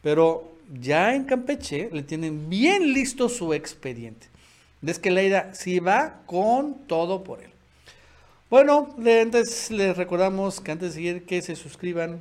pero 0.02 0.50
ya 0.80 1.14
en 1.14 1.24
Campeche 1.24 1.88
le 1.92 2.02
tienen 2.02 2.48
bien 2.48 2.92
listo 2.92 3.28
su 3.28 3.54
expediente. 3.54 4.26
Es 4.84 4.98
que 4.98 5.12
Leida 5.12 5.54
sí 5.54 5.78
va 5.78 6.22
con 6.26 6.74
todo 6.88 7.22
por 7.22 7.40
él. 7.40 7.50
Bueno, 8.50 8.94
antes 8.98 9.70
les 9.70 9.96
recordamos 9.96 10.60
que 10.60 10.72
antes 10.72 10.88
de 10.88 10.94
seguir 10.94 11.24
que 11.24 11.40
se 11.40 11.54
suscriban, 11.54 12.20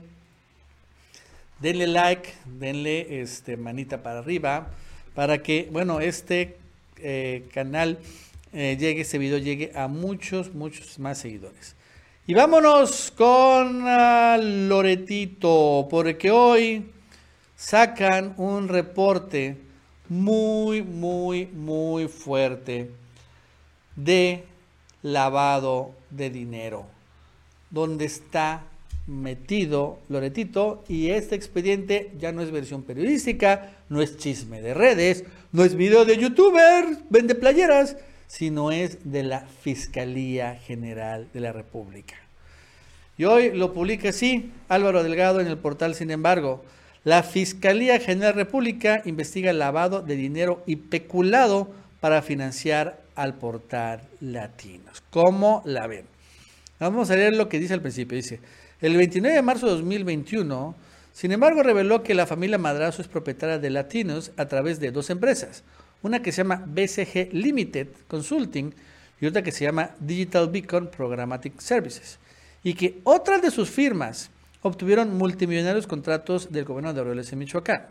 denle 1.61 1.87
like, 1.87 2.29
denle 2.45 3.21
este 3.21 3.57
manita 3.57 4.01
para 4.03 4.19
arriba 4.19 4.69
para 5.13 5.41
que, 5.43 5.69
bueno, 5.71 5.99
este 5.99 6.57
eh, 6.97 7.47
canal 7.53 7.99
eh, 8.53 8.77
llegue, 8.79 9.01
este 9.01 9.17
video 9.17 9.37
llegue 9.37 9.71
a 9.75 9.87
muchos, 9.87 10.53
muchos 10.53 10.99
más 10.99 11.19
seguidores. 11.19 11.75
Y 12.27 12.33
vámonos 12.33 13.11
con 13.11 13.83
ah, 13.87 14.37
Loretito, 14.41 15.87
porque 15.89 16.31
hoy 16.31 16.85
sacan 17.55 18.33
un 18.37 18.67
reporte 18.67 19.57
muy, 20.07 20.81
muy, 20.81 21.47
muy 21.47 22.07
fuerte 22.07 22.91
de 23.95 24.45
lavado 25.01 25.93
de 26.09 26.29
dinero, 26.29 26.85
donde 27.69 28.05
está 28.05 28.63
metido 29.07 29.99
Loretito 30.09 30.83
y 30.87 31.09
este 31.09 31.35
expediente 31.35 32.11
ya 32.19 32.31
no 32.31 32.41
es 32.41 32.51
versión 32.51 32.83
periodística, 32.83 33.71
no 33.89 34.01
es 34.01 34.17
chisme 34.17 34.61
de 34.61 34.73
redes, 34.73 35.25
no 35.51 35.63
es 35.63 35.75
video 35.75 36.05
de 36.05 36.17
youtuber, 36.17 36.85
vende 37.09 37.35
playeras, 37.35 37.97
sino 38.27 38.71
es 38.71 39.11
de 39.11 39.23
la 39.23 39.41
Fiscalía 39.41 40.55
General 40.55 41.27
de 41.33 41.39
la 41.39 41.51
República. 41.51 42.15
Y 43.17 43.25
hoy 43.25 43.51
lo 43.51 43.73
publica 43.73 44.09
así 44.09 44.51
Álvaro 44.69 45.03
Delgado 45.03 45.41
en 45.41 45.47
el 45.47 45.57
portal, 45.57 45.95
sin 45.95 46.11
embargo, 46.11 46.63
la 47.03 47.23
Fiscalía 47.23 47.99
General 47.99 48.19
de 48.19 48.41
la 48.41 48.45
República 48.45 49.01
investiga 49.05 49.51
el 49.51 49.59
lavado 49.59 50.01
de 50.01 50.15
dinero 50.15 50.63
y 50.65 50.75
peculado 50.75 51.69
para 51.99 52.21
financiar 52.21 53.01
al 53.15 53.35
portal 53.35 54.01
Latinos. 54.19 55.03
¿Cómo 55.09 55.61
la 55.65 55.87
ven? 55.87 56.05
Vamos 56.79 57.11
a 57.11 57.15
leer 57.15 57.35
lo 57.35 57.49
que 57.49 57.59
dice 57.59 57.73
al 57.73 57.81
principio. 57.81 58.15
Dice, 58.15 58.39
el 58.81 58.97
29 58.97 59.35
de 59.35 59.41
marzo 59.41 59.67
de 59.67 59.73
2021, 59.73 60.75
sin 61.13 61.31
embargo, 61.31 61.61
reveló 61.61 62.03
que 62.03 62.15
la 62.15 62.25
familia 62.25 62.57
Madrazo 62.57 63.01
es 63.01 63.07
propietaria 63.07 63.59
de 63.59 63.69
Latinos 63.69 64.31
a 64.37 64.47
través 64.47 64.79
de 64.79 64.91
dos 64.91 65.09
empresas. 65.09 65.63
Una 66.01 66.21
que 66.21 66.31
se 66.31 66.37
llama 66.37 66.63
BCG 66.65 67.29
Limited 67.31 67.87
Consulting 68.07 68.73
y 69.19 69.25
otra 69.27 69.43
que 69.43 69.51
se 69.51 69.65
llama 69.65 69.91
Digital 69.99 70.49
Beacon 70.49 70.89
Programmatic 70.89 71.59
Services. 71.59 72.17
Y 72.63 72.73
que 72.73 72.99
otras 73.03 73.41
de 73.41 73.51
sus 73.51 73.69
firmas 73.69 74.31
obtuvieron 74.63 75.15
multimillonarios 75.15 75.85
contratos 75.85 76.51
del 76.51 76.65
gobierno 76.65 76.93
de 76.93 76.99
Aureoles 77.01 77.31
en 77.31 77.39
Michoacán. 77.39 77.85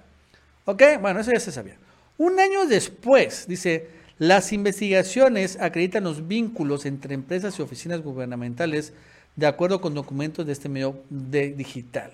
¿Ok? 0.65 0.83
Bueno, 1.01 1.21
eso 1.21 1.33
ya 1.33 1.41
se 1.41 1.53
sabía. 1.53 1.77
Un 2.19 2.39
año 2.41 2.67
después, 2.67 3.47
dice, 3.47 3.89
las 4.19 4.53
investigaciones 4.53 5.59
acreditan 5.61 6.05
los 6.05 6.27
vínculos 6.27 6.85
entre 6.85 7.15
empresas 7.15 7.59
y 7.59 7.63
oficinas 7.63 8.03
gubernamentales 8.03 8.93
de 9.37 9.47
acuerdo 9.47 9.81
con 9.81 9.95
documentos 9.95 10.47
de 10.47 10.53
este 10.53 10.69
medio 10.69 11.03
digital. 11.09 12.13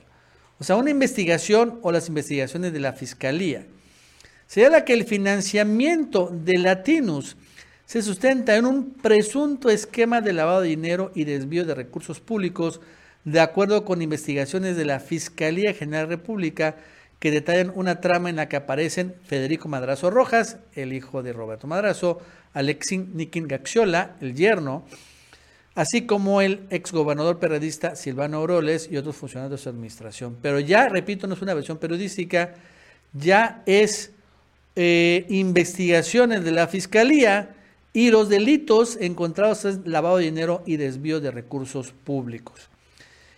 O 0.58 0.64
sea, 0.64 0.76
una 0.76 0.90
investigación 0.90 1.78
o 1.82 1.92
las 1.92 2.08
investigaciones 2.08 2.72
de 2.72 2.80
la 2.80 2.92
Fiscalía 2.92 3.66
señala 4.46 4.84
que 4.84 4.94
el 4.94 5.04
financiamiento 5.04 6.30
de 6.32 6.58
Latinus 6.58 7.36
se 7.84 8.02
sustenta 8.02 8.56
en 8.56 8.66
un 8.66 8.94
presunto 8.94 9.70
esquema 9.70 10.20
de 10.20 10.32
lavado 10.32 10.60
de 10.60 10.68
dinero 10.68 11.12
y 11.14 11.24
desvío 11.24 11.64
de 11.64 11.74
recursos 11.74 12.20
públicos 12.20 12.80
de 13.24 13.40
acuerdo 13.40 13.84
con 13.84 14.02
investigaciones 14.02 14.76
de 14.76 14.84
la 14.84 15.00
Fiscalía 15.00 15.74
General 15.74 16.08
República 16.08 16.76
que 17.18 17.30
detallan 17.30 17.72
una 17.74 18.00
trama 18.00 18.30
en 18.30 18.36
la 18.36 18.48
que 18.48 18.56
aparecen 18.56 19.14
Federico 19.24 19.68
Madrazo 19.68 20.10
Rojas, 20.10 20.58
el 20.74 20.92
hijo 20.92 21.22
de 21.22 21.32
Roberto 21.32 21.66
Madrazo, 21.66 22.20
Alexín 22.52 23.12
Nikin 23.14 23.48
Gaxiola, 23.48 24.16
el 24.20 24.34
yerno, 24.34 24.84
así 25.76 26.06
como 26.06 26.40
el 26.40 26.66
exgobernador 26.70 27.38
periodista 27.38 27.94
Silvano 27.94 28.40
Oroles 28.40 28.88
y 28.90 28.96
otros 28.96 29.14
funcionarios 29.14 29.60
de 29.60 29.62
su 29.62 29.68
administración. 29.68 30.36
Pero 30.40 30.58
ya, 30.58 30.88
repito, 30.88 31.26
no 31.26 31.34
es 31.34 31.42
una 31.42 31.54
versión 31.54 31.76
periodística, 31.76 32.54
ya 33.12 33.62
es 33.66 34.10
eh, 34.74 35.26
investigaciones 35.28 36.44
de 36.44 36.50
la 36.50 36.66
Fiscalía 36.66 37.54
y 37.92 38.10
los 38.10 38.30
delitos 38.30 38.96
encontrados 39.00 39.66
es 39.66 39.86
lavado 39.86 40.16
de 40.16 40.24
dinero 40.24 40.62
y 40.66 40.76
desvío 40.76 41.20
de 41.20 41.30
recursos 41.30 41.92
públicos. 41.92 42.70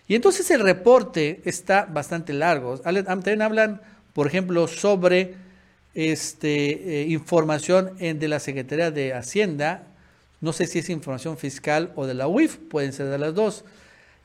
Y 0.07 0.15
entonces 0.15 0.49
el 0.49 0.61
reporte 0.61 1.41
está 1.43 1.85
bastante 1.85 2.33
largo. 2.33 2.77
También 2.77 3.41
hablan, 3.41 3.81
por 4.13 4.27
ejemplo, 4.27 4.67
sobre 4.67 5.35
este, 5.93 7.01
eh, 7.01 7.07
información 7.09 7.97
de 7.97 8.27
la 8.29 8.39
Secretaría 8.39 8.91
de 8.91 9.13
Hacienda. 9.13 9.88
No 10.41 10.53
sé 10.53 10.67
si 10.67 10.79
es 10.79 10.89
información 10.89 11.37
fiscal 11.37 11.91
o 11.95 12.05
de 12.05 12.13
la 12.13 12.27
UIF, 12.27 12.57
pueden 12.57 12.93
ser 12.93 13.07
de 13.07 13.17
las 13.17 13.33
dos. 13.33 13.65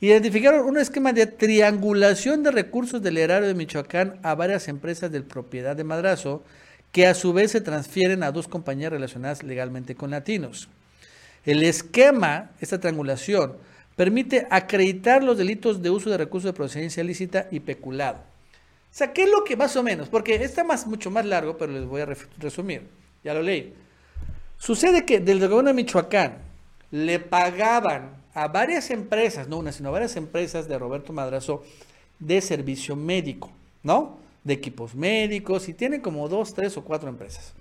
Identificaron 0.01 0.67
un 0.67 0.79
esquema 0.79 1.13
de 1.13 1.27
triangulación 1.27 2.43
de 2.43 2.51
recursos 2.51 3.03
del 3.03 3.19
erario 3.19 3.49
de 3.49 3.55
Michoacán 3.55 4.21
a 4.23 4.35
varias 4.35 4.69
empresas 4.69 5.11
de 5.11 5.23
propiedad 5.23 5.75
de 5.75 5.85
Madrazo, 5.85 6.45
que 6.93 7.07
a 7.07 7.15
su 7.15 7.33
vez 7.33 7.51
se 7.51 7.61
transfieren 7.61 8.23
a 8.23 8.31
dos 8.31 8.47
compañías 8.47 8.93
relacionadas 8.93 9.43
legalmente 9.43 9.97
con 9.97 10.11
latinos. 10.11 10.69
El 11.45 11.63
esquema, 11.63 12.53
esta 12.61 12.79
triangulación, 12.79 13.57
permite 13.97 14.47
acreditar 14.51 15.23
los 15.23 15.37
delitos 15.37 15.83
de 15.83 15.91
uso 15.91 16.11
de 16.11 16.19
recursos 16.19 16.49
de 16.49 16.57
procedencia 16.57 17.03
ilícita 17.03 17.49
y 17.51 17.61
peculado. 17.61 18.19
O 18.19 18.97
sea, 18.97 19.13
¿qué 19.13 19.25
es 19.25 19.31
lo 19.31 19.43
que 19.43 19.57
más 19.57 19.75
o 19.75 19.83
menos? 19.83 20.09
Porque 20.09 20.37
está 20.37 20.63
más, 20.63 20.87
mucho 20.87 21.11
más 21.11 21.27
largo, 21.27 21.59
pero 21.59 21.73
les 21.73 21.85
voy 21.85 22.03
a 22.03 22.09
resumir. 22.39 22.83
Ya 23.25 23.35
lo 23.35 23.43
leí. 23.43 23.75
Sucede 24.65 25.05
que 25.05 25.21
del 25.21 25.41
gobierno 25.41 25.69
de 25.69 25.75
Michoacán 25.75 26.39
le 26.91 27.19
pagaban 27.19 28.17
a 28.33 28.49
varias 28.49 28.89
empresas, 28.89 29.47
no 29.47 29.59
una, 29.59 29.73
sino 29.73 29.91
a 29.91 29.93
varias 29.93 30.17
empresas 30.17 30.67
de 30.67 30.79
Roberto 30.79 31.13
Madrazo 31.13 31.63
de 32.19 32.41
servicio 32.41 32.97
médico, 32.97 33.51
¿no? 33.83 34.17
De 34.43 34.55
equipos 34.55 34.95
médicos 34.95 35.69
y 35.69 35.75
tienen 35.75 36.01
como 36.01 36.31
dos, 36.31 36.55
tres 36.55 36.79
o 36.79 36.83
cuatro 36.83 37.11
empresas. 37.11 37.53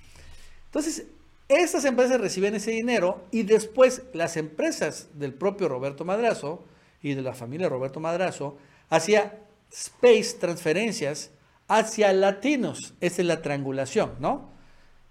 Entonces, 0.68 1.08
estas 1.50 1.84
empresas 1.84 2.22
reciben 2.22 2.56
ese 2.56 2.72
dinero 2.72 3.26
y 3.32 3.44
después 3.44 4.04
las 4.13 4.38
empresas 4.38 5.10
del 5.13 5.34
propio 5.34 5.68
Roberto 5.68 6.06
Madrazo 6.06 6.63
y 7.02 7.16
de 7.16 7.22
la 7.22 7.34
familia 7.34 7.68
Roberto 7.68 8.00
Madrazo 8.00 8.56
hacía 8.89 9.42
space 9.74 10.38
transferencias 10.39 11.32
hacia 11.68 12.13
latinos. 12.13 12.94
Esa 13.02 13.24
es 13.24 13.28
la 13.28 13.42
triangulación, 13.42 14.13
¿no? 14.22 14.53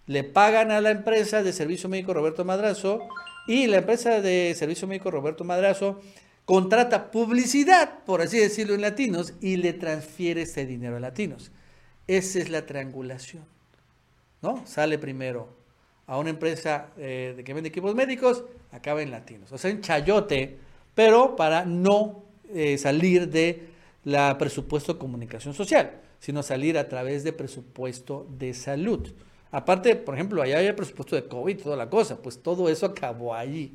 Le 0.07 0.25
pagan 0.25 0.71
a 0.71 0.81
la 0.81 0.91
empresa 0.91 1.43
de 1.43 1.53
servicio 1.53 1.89
médico 1.89 2.13
Roberto 2.13 2.45
Madrazo 2.45 3.01
y 3.47 3.67
la 3.67 3.79
empresa 3.79 4.21
de 4.21 4.55
servicio 4.57 4.87
médico 4.89 5.11
Roberto 5.11 5.45
Madrazo 5.45 6.01
contrata 6.45 7.11
publicidad, 7.11 8.05
por 8.05 8.21
así 8.21 8.39
decirlo, 8.39 8.75
en 8.75 8.81
latinos 8.81 9.35
y 9.41 9.57
le 9.57 9.73
transfiere 9.73 10.43
ese 10.43 10.67
dinero 10.67 10.97
a 10.97 11.01
latinos. 11.01 11.53
Esa 12.07 12.41
es 12.41 12.51
la 12.51 12.67
triangulación, 12.67 13.45
¿no? 14.41 14.67
Sale 14.67 14.99
primero 14.99 15.49
a 16.07 16.19
una 16.19 16.31
empresa 16.31 16.89
eh, 16.99 17.41
que 17.45 17.55
vende 17.55 17.69
equipos 17.69 17.95
médicos, 17.95 18.45
acaba 18.73 19.03
en 19.03 19.11
latinos. 19.11 19.53
O 19.53 19.59
sea, 19.59 19.71
en 19.71 19.81
chayote, 19.81 20.59
pero 20.95 21.37
para 21.37 21.65
no 21.65 22.25
eh, 22.53 22.77
salir 22.77 23.31
de 23.31 23.69
la 24.05 24.37
presupuesto 24.37 24.95
de 24.95 24.99
comunicación 24.99 25.55
social, 25.55 26.01
sino 26.19 26.43
salir 26.43 26.77
a 26.77 26.89
través 26.89 27.25
de 27.25 27.33
presupuesto 27.33 28.27
de 28.37 28.53
salud. 28.53 29.13
Aparte, 29.53 29.95
por 29.97 30.15
ejemplo, 30.15 30.43
allá 30.43 30.59
había 30.59 30.75
presupuesto 30.75 31.15
de 31.15 31.29
COVID, 31.29 31.63
toda 31.63 31.77
la 31.77 31.91
cosa, 31.91 32.17
pues 32.17 32.43
todo 32.43 32.71
eso 32.71 32.87
acabó 32.87 33.35
allí 33.35 33.73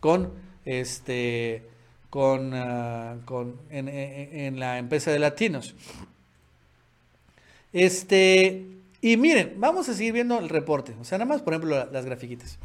con 0.00 0.32
este 0.64 1.62
con, 2.10 2.52
ah, 2.52 3.16
con 3.24 3.56
en, 3.70 4.58
la 4.58 4.78
empresa 4.78 5.10
de 5.12 5.18
latinos. 5.18 5.74
Este, 7.72 8.66
y 9.00 9.16
miren, 9.16 9.54
vamos 9.56 9.88
a 9.88 9.94
seguir 9.94 10.12
viendo 10.12 10.38
el 10.38 10.50
reporte. 10.50 10.94
O 11.00 11.04
sea, 11.04 11.16
nada 11.18 11.28
más, 11.28 11.40
por 11.40 11.54
ejemplo, 11.54 11.88
las 11.90 12.04
grafiquitas. 12.04 12.58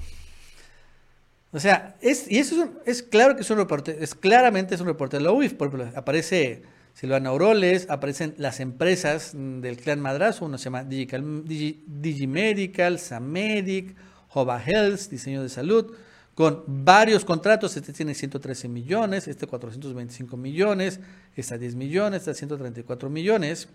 O 1.54 1.60
sea, 1.60 1.96
es, 2.02 2.30
y 2.30 2.39
eso 2.39 2.70
es, 2.86 3.04
claro 3.04 3.36
que 3.36 3.43
es 3.43 3.50
un 3.50 3.58
reporte, 3.58 3.98
es 4.02 4.15
claramente 4.15 4.76
es 4.76 4.82
un 4.82 4.88
reporte 4.88 5.17
de 5.17 5.24
la 5.24 5.32
UIF. 5.32 5.54
Por 5.54 5.70
ejemplo, 5.70 5.89
aparece 5.96 6.63
Silvana 6.98 7.30
Auroles, 7.30 7.92
aparecen 7.92 8.34
las 8.40 8.60
empresas 8.60 9.34
del 9.36 9.78
clan 9.78 10.00
Madrazo, 10.00 10.46
uno 10.46 10.58
se 10.58 10.64
llama 10.64 10.84
Digital, 10.84 11.44
Digimedical, 11.46 12.98
Samedic, 12.98 13.96
Jova 14.30 14.60
Health, 14.60 15.02
diseño 15.12 15.44
de 15.44 15.50
salud, 15.50 15.94
con 16.34 16.64
varios 16.66 17.24
contratos. 17.24 17.78
Este 17.78 17.94
tiene 17.94 18.16
113 18.16 18.68
millones, 18.68 19.28
este 19.28 19.46
425 19.46 20.38
millones, 20.38 21.00
esta 21.36 21.60
10 21.60 21.76
millones, 21.76 22.22
esta 22.22 22.34
134 22.34 23.12
millones, 23.12 23.70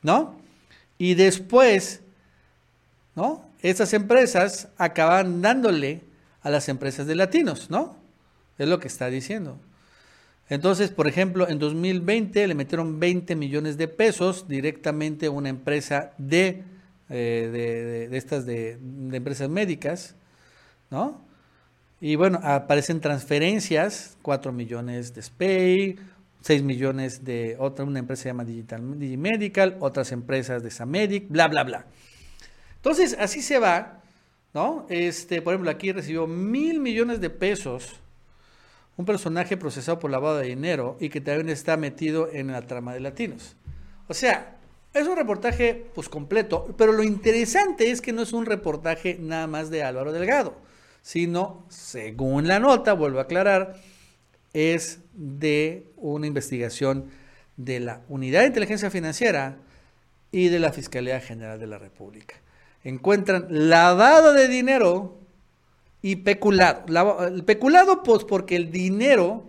¿no? 0.00 0.40
Y 0.96 1.12
después, 1.12 2.00
¿no? 3.14 3.50
Estas 3.60 3.92
empresas 3.92 4.68
acaban 4.78 5.42
dándole 5.42 6.04
a 6.40 6.48
las 6.48 6.70
empresas 6.70 7.06
de 7.06 7.16
latinos, 7.16 7.68
¿no? 7.68 7.98
Es 8.56 8.66
lo 8.66 8.80
que 8.80 8.88
está 8.88 9.08
diciendo. 9.08 9.60
Entonces, 10.48 10.90
por 10.90 11.08
ejemplo, 11.08 11.48
en 11.48 11.58
2020 11.58 12.46
le 12.46 12.54
metieron 12.54 13.00
20 13.00 13.34
millones 13.34 13.76
de 13.76 13.88
pesos 13.88 14.46
directamente 14.46 15.26
a 15.26 15.30
una 15.30 15.48
empresa 15.48 16.12
de, 16.18 16.62
eh, 17.08 18.08
estas 18.12 18.46
de, 18.46 18.78
empresas 19.12 19.48
médicas, 19.48 20.14
¿no? 20.90 21.24
Y 22.00 22.14
bueno, 22.14 22.38
aparecen 22.42 23.00
transferencias, 23.00 24.16
4 24.22 24.52
millones 24.52 25.14
de 25.14 25.22
SPAY, 25.22 25.96
6 26.42 26.62
millones 26.62 27.24
de 27.24 27.56
otra, 27.58 27.84
una 27.84 27.98
empresa 27.98 28.24
se 28.24 28.28
llama 28.28 28.44
Digital 28.44 29.00
Digimedical, 29.00 29.76
otras 29.80 30.12
empresas 30.12 30.62
de 30.62 30.70
Samedic, 30.70 31.28
bla, 31.28 31.48
bla, 31.48 31.64
bla. 31.64 31.86
Entonces, 32.76 33.16
así 33.18 33.42
se 33.42 33.58
va, 33.58 34.02
¿no? 34.54 34.86
Este, 34.88 35.42
por 35.42 35.54
ejemplo, 35.54 35.72
aquí 35.72 35.90
recibió 35.90 36.28
mil 36.28 36.78
millones 36.78 37.20
de 37.20 37.30
pesos 37.30 38.00
un 38.96 39.04
personaje 39.04 39.56
procesado 39.56 39.98
por 39.98 40.10
lavado 40.10 40.38
de 40.38 40.48
dinero 40.48 40.96
y 41.00 41.08
que 41.08 41.20
también 41.20 41.48
está 41.48 41.76
metido 41.76 42.30
en 42.32 42.48
la 42.48 42.62
trama 42.62 42.94
de 42.94 43.00
latinos. 43.00 43.56
O 44.08 44.14
sea, 44.14 44.56
es 44.94 45.06
un 45.06 45.16
reportaje 45.16 45.86
pues 45.94 46.08
completo, 46.08 46.74
pero 46.78 46.92
lo 46.92 47.02
interesante 47.02 47.90
es 47.90 48.00
que 48.00 48.12
no 48.12 48.22
es 48.22 48.32
un 48.32 48.46
reportaje 48.46 49.18
nada 49.20 49.46
más 49.46 49.68
de 49.68 49.82
Álvaro 49.82 50.12
Delgado, 50.12 50.56
sino, 51.02 51.66
según 51.68 52.48
la 52.48 52.58
nota, 52.58 52.94
vuelvo 52.94 53.18
a 53.18 53.22
aclarar, 53.22 53.76
es 54.54 55.00
de 55.12 55.86
una 55.96 56.26
investigación 56.26 57.10
de 57.58 57.80
la 57.80 58.00
Unidad 58.08 58.40
de 58.40 58.46
Inteligencia 58.46 58.90
Financiera 58.90 59.58
y 60.32 60.48
de 60.48 60.60
la 60.60 60.72
Fiscalía 60.72 61.20
General 61.20 61.58
de 61.58 61.66
la 61.66 61.78
República. 61.78 62.36
Encuentran 62.82 63.46
lavado 63.50 64.32
de 64.32 64.48
dinero, 64.48 65.18
y 66.02 66.16
peculado. 66.16 66.84
el 67.26 67.44
peculado, 67.44 68.02
pues 68.02 68.24
porque 68.24 68.56
el 68.56 68.70
dinero 68.70 69.44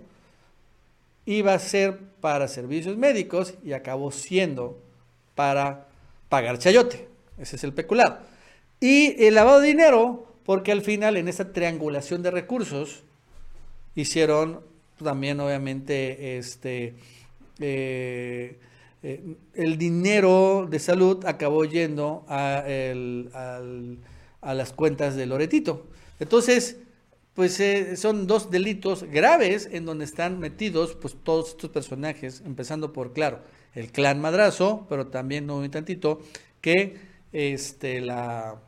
iba 1.26 1.54
a 1.54 1.60
ser 1.60 2.00
para 2.22 2.48
servicios 2.48 2.98
médicos 2.98 3.56
y 3.64 3.74
acabó 3.74 4.12
siendo 4.12 4.82
para 5.36 5.88
pagar 6.30 6.58
chayote. 6.58 7.08
Ese 7.38 7.58
es 7.58 7.64
el 7.64 7.74
peculado. 7.74 8.20
Y 8.80 9.24
el 9.26 9.36
lavado 9.36 9.60
de 9.60 9.68
dinero, 9.68 10.34
porque 10.44 10.72
al 10.72 10.82
final 10.82 11.18
en 11.18 11.28
esa 11.28 11.52
triangulación 11.52 12.24
de 12.24 12.32
recursos 12.32 13.04
hicieron 13.96 14.62
también 15.04 15.40
obviamente 15.40 16.38
este 16.38 16.96
eh, 17.60 18.60
eh, 19.04 19.36
el 19.54 19.78
dinero 19.78 20.68
de 20.70 20.80
salud 20.80 21.26
acabó 21.26 21.66
yendo 21.66 22.26
a, 22.28 22.64
a 24.42 24.54
las 24.54 24.74
cuentas 24.74 25.16
de 25.16 25.26
Loretito. 25.26 25.86
Entonces, 26.20 26.78
pues 27.34 27.60
eh, 27.60 27.96
son 27.98 28.28
dos 28.28 28.50
delitos 28.52 29.04
graves 29.04 29.70
en 29.72 29.86
donde 29.86 30.06
están 30.06 30.40
metidos 30.40 30.96
pues 30.96 31.16
todos 31.24 31.50
estos 31.50 31.70
personajes, 31.70 32.42
empezando 32.46 32.94
por, 32.94 33.14
claro, 33.14 33.42
el 33.76 33.92
clan 33.92 34.20
madrazo, 34.22 34.86
pero 34.90 35.08
también 35.08 35.46
no 35.46 35.58
muy 35.58 35.70
tantito, 35.70 36.22
que 36.62 36.98
este 37.34 38.02
la 38.02 38.60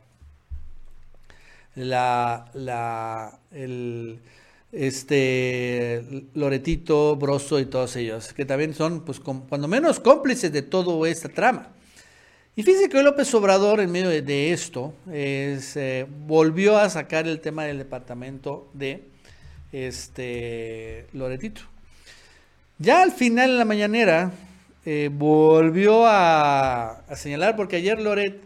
la 1.74 2.50
la 2.54 3.38
el 3.52 4.20
este 4.72 6.04
Loretito, 6.34 7.16
Broso 7.16 7.58
y 7.58 7.66
todos 7.66 7.96
ellos, 7.96 8.32
que 8.32 8.44
también 8.44 8.74
son, 8.74 9.04
pues, 9.04 9.18
cuando 9.20 9.66
menos 9.66 9.98
cómplices 9.98 10.52
de 10.52 10.62
toda 10.62 11.08
esta 11.08 11.28
trama. 11.28 11.72
Y 12.60 12.62
fíjense 12.62 12.90
que 12.90 13.02
López 13.02 13.32
Obrador, 13.32 13.80
en 13.80 13.90
medio 13.90 14.10
de, 14.10 14.52
esto, 14.52 14.92
eh, 15.10 16.06
volvió 16.26 16.76
a 16.76 16.90
sacar 16.90 17.26
el 17.26 17.40
tema 17.40 17.64
del 17.64 17.78
departamento 17.78 18.68
de 18.74 19.04
este 19.72 21.06
Loretito. 21.14 21.62
Ya 22.76 23.00
al 23.00 23.12
final, 23.12 23.52
en 23.52 23.56
la 23.56 23.64
mañanera, 23.64 24.32
eh, 24.84 25.08
volvió 25.10 26.02
a, 26.06 27.02
señalar, 27.16 27.56
porque 27.56 27.76
ayer 27.76 27.98
Loret 27.98 28.42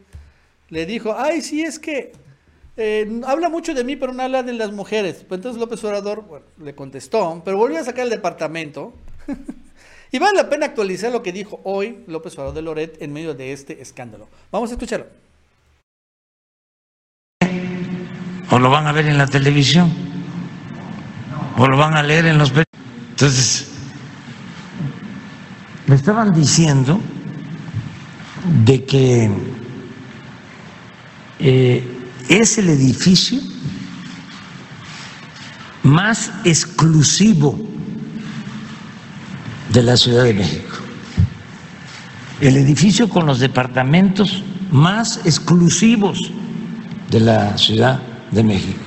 le 0.68 0.87
dijo, 0.87 1.16
ay, 1.18 1.42
sí, 1.42 1.62
es 1.62 1.81
que 1.81 2.12
eh, 2.77 3.20
habla 3.27 3.48
mucho 3.48 3.74
de 3.74 3.83
mí, 3.83 3.96
pero 3.96 4.12
no 4.12 4.22
habla 4.22 4.44
de 4.44 4.53
las 4.53 4.70
mujeres. 4.70 5.24
Pues 5.29 5.40
entonces 5.40 5.59
López 5.59 5.83
Obrador 5.83 6.44
le 6.62 6.74
contestó, 6.77 7.42
pero 7.44 7.57
volvió 7.57 7.81
a 7.81 7.85
sacar 7.85 8.05
el 8.05 8.11
departamento. 8.11 8.94
y 10.14 10.18
vale 10.20 10.37
la 10.37 10.48
pena 10.48 10.66
actualizar 10.66 11.11
lo 11.11 11.24
que 11.24 11.33
dijo 11.33 11.61
hoy 11.64 12.05
López 12.07 12.35
Obrador 12.35 12.55
de 12.55 12.62
Loret 12.62 13.03
en 13.03 13.12
medio 13.12 13.35
de 13.35 13.53
este 13.53 13.83
escándalo. 13.83 14.29
Vamos 14.53 14.70
a 14.70 14.74
escucharlo. 14.74 15.07
O 18.48 18.61
lo 18.61 18.70
van 18.70 18.87
a 18.87 18.92
ver 18.92 19.07
en 19.07 19.18
la 19.18 19.27
televisión, 19.27 19.92
o 21.59 21.66
lo 21.66 21.77
van 21.77 21.94
a 21.94 22.03
leer 22.05 22.27
en 22.27 22.38
los 22.38 22.53
Entonces, 23.11 23.72
me 25.88 25.96
estaban 25.96 26.33
diciendo 26.33 27.00
de 28.64 28.85
que 28.85 29.33
eh, 31.40 32.09
es 32.29 32.59
el 32.59 32.68
edificio 32.68 33.40
más 35.83 36.31
exclusivo 36.44 37.73
de 39.70 39.83
la 39.83 39.96
Ciudad 39.96 40.24
de 40.24 40.35
México. 40.35 40.77
El 42.40 42.57
edificio 42.57 43.09
con 43.09 43.27
los 43.27 43.38
departamentos 43.38 44.42
más 44.70 45.20
exclusivos 45.24 46.18
de 47.11 47.20
la 47.20 47.57
Ciudad 47.57 48.00
de 48.31 48.42
México. 48.42 48.81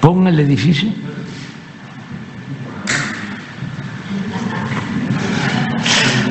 Pon 0.00 0.26
el 0.28 0.38
edificio. 0.40 0.88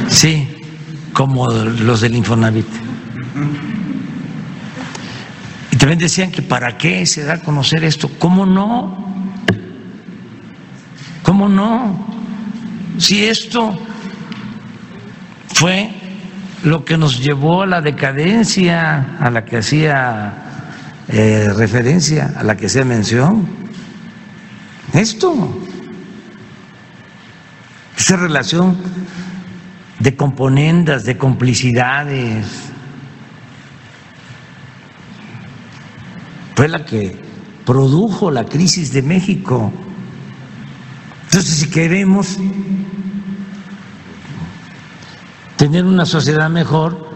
Sí 0.09 0.55
como 1.15 1.49
los 1.49 2.01
del 2.01 2.15
Infonavit. 2.15 2.67
También 5.85 5.99
decían 5.99 6.31
que 6.31 6.41
para 6.41 6.79
qué 6.79 7.05
se 7.05 7.23
da 7.25 7.33
a 7.35 7.41
conocer 7.41 7.83
esto. 7.83 8.09
¿Cómo 8.17 8.43
no? 8.43 9.05
¿Cómo 11.21 11.47
no? 11.47 12.07
Si 12.97 13.23
esto 13.23 13.77
fue 15.53 15.91
lo 16.63 16.83
que 16.83 16.97
nos 16.97 17.23
llevó 17.23 17.61
a 17.61 17.67
la 17.67 17.81
decadencia 17.81 19.15
a 19.19 19.29
la 19.29 19.45
que 19.45 19.57
hacía 19.57 20.33
eh, 21.07 21.53
referencia, 21.55 22.33
a 22.35 22.41
la 22.41 22.57
que 22.57 22.65
hacía 22.65 22.83
mención. 22.83 23.47
Esto, 24.91 25.55
esa 27.95 28.17
relación 28.17 28.75
de 29.99 30.15
componendas, 30.15 31.03
de 31.03 31.15
complicidades. 31.15 32.74
Fue 36.55 36.67
la 36.67 36.85
que 36.85 37.21
produjo 37.65 38.31
la 38.31 38.45
crisis 38.45 38.91
de 38.91 39.01
México. 39.01 39.71
Entonces, 41.25 41.55
si 41.55 41.69
queremos 41.69 42.37
tener 45.57 45.85
una 45.85 46.05
sociedad 46.05 46.49
mejor, 46.49 47.09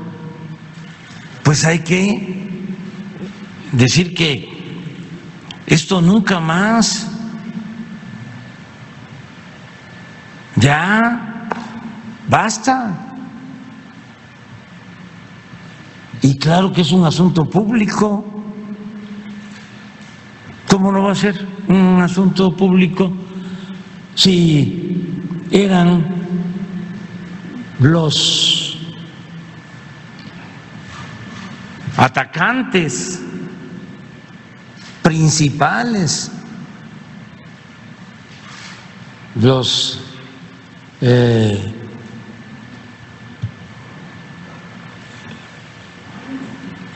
pues 1.43 1.65
hay 1.65 1.80
que 1.80 2.67
decir 3.71 4.13
que 4.13 4.49
esto 5.65 6.02
nunca 6.02 6.39
más, 6.39 7.08
ya 10.56 11.30
Basta. 12.30 12.95
Y 16.21 16.38
claro 16.38 16.71
que 16.71 16.82
es 16.82 16.91
un 16.91 17.06
asunto 17.06 17.45
público. 17.45 18.23
¿Cómo 20.69 20.91
no 20.91 21.01
va 21.01 21.13
a 21.13 21.15
ser 21.15 21.47
un 21.67 21.99
asunto 21.99 22.55
público 22.55 23.12
si 24.13 25.25
eran 25.49 26.05
los 27.79 28.77
atacantes 31.97 33.19
principales, 35.01 36.32
los 39.41 39.99
eh, 41.01 41.73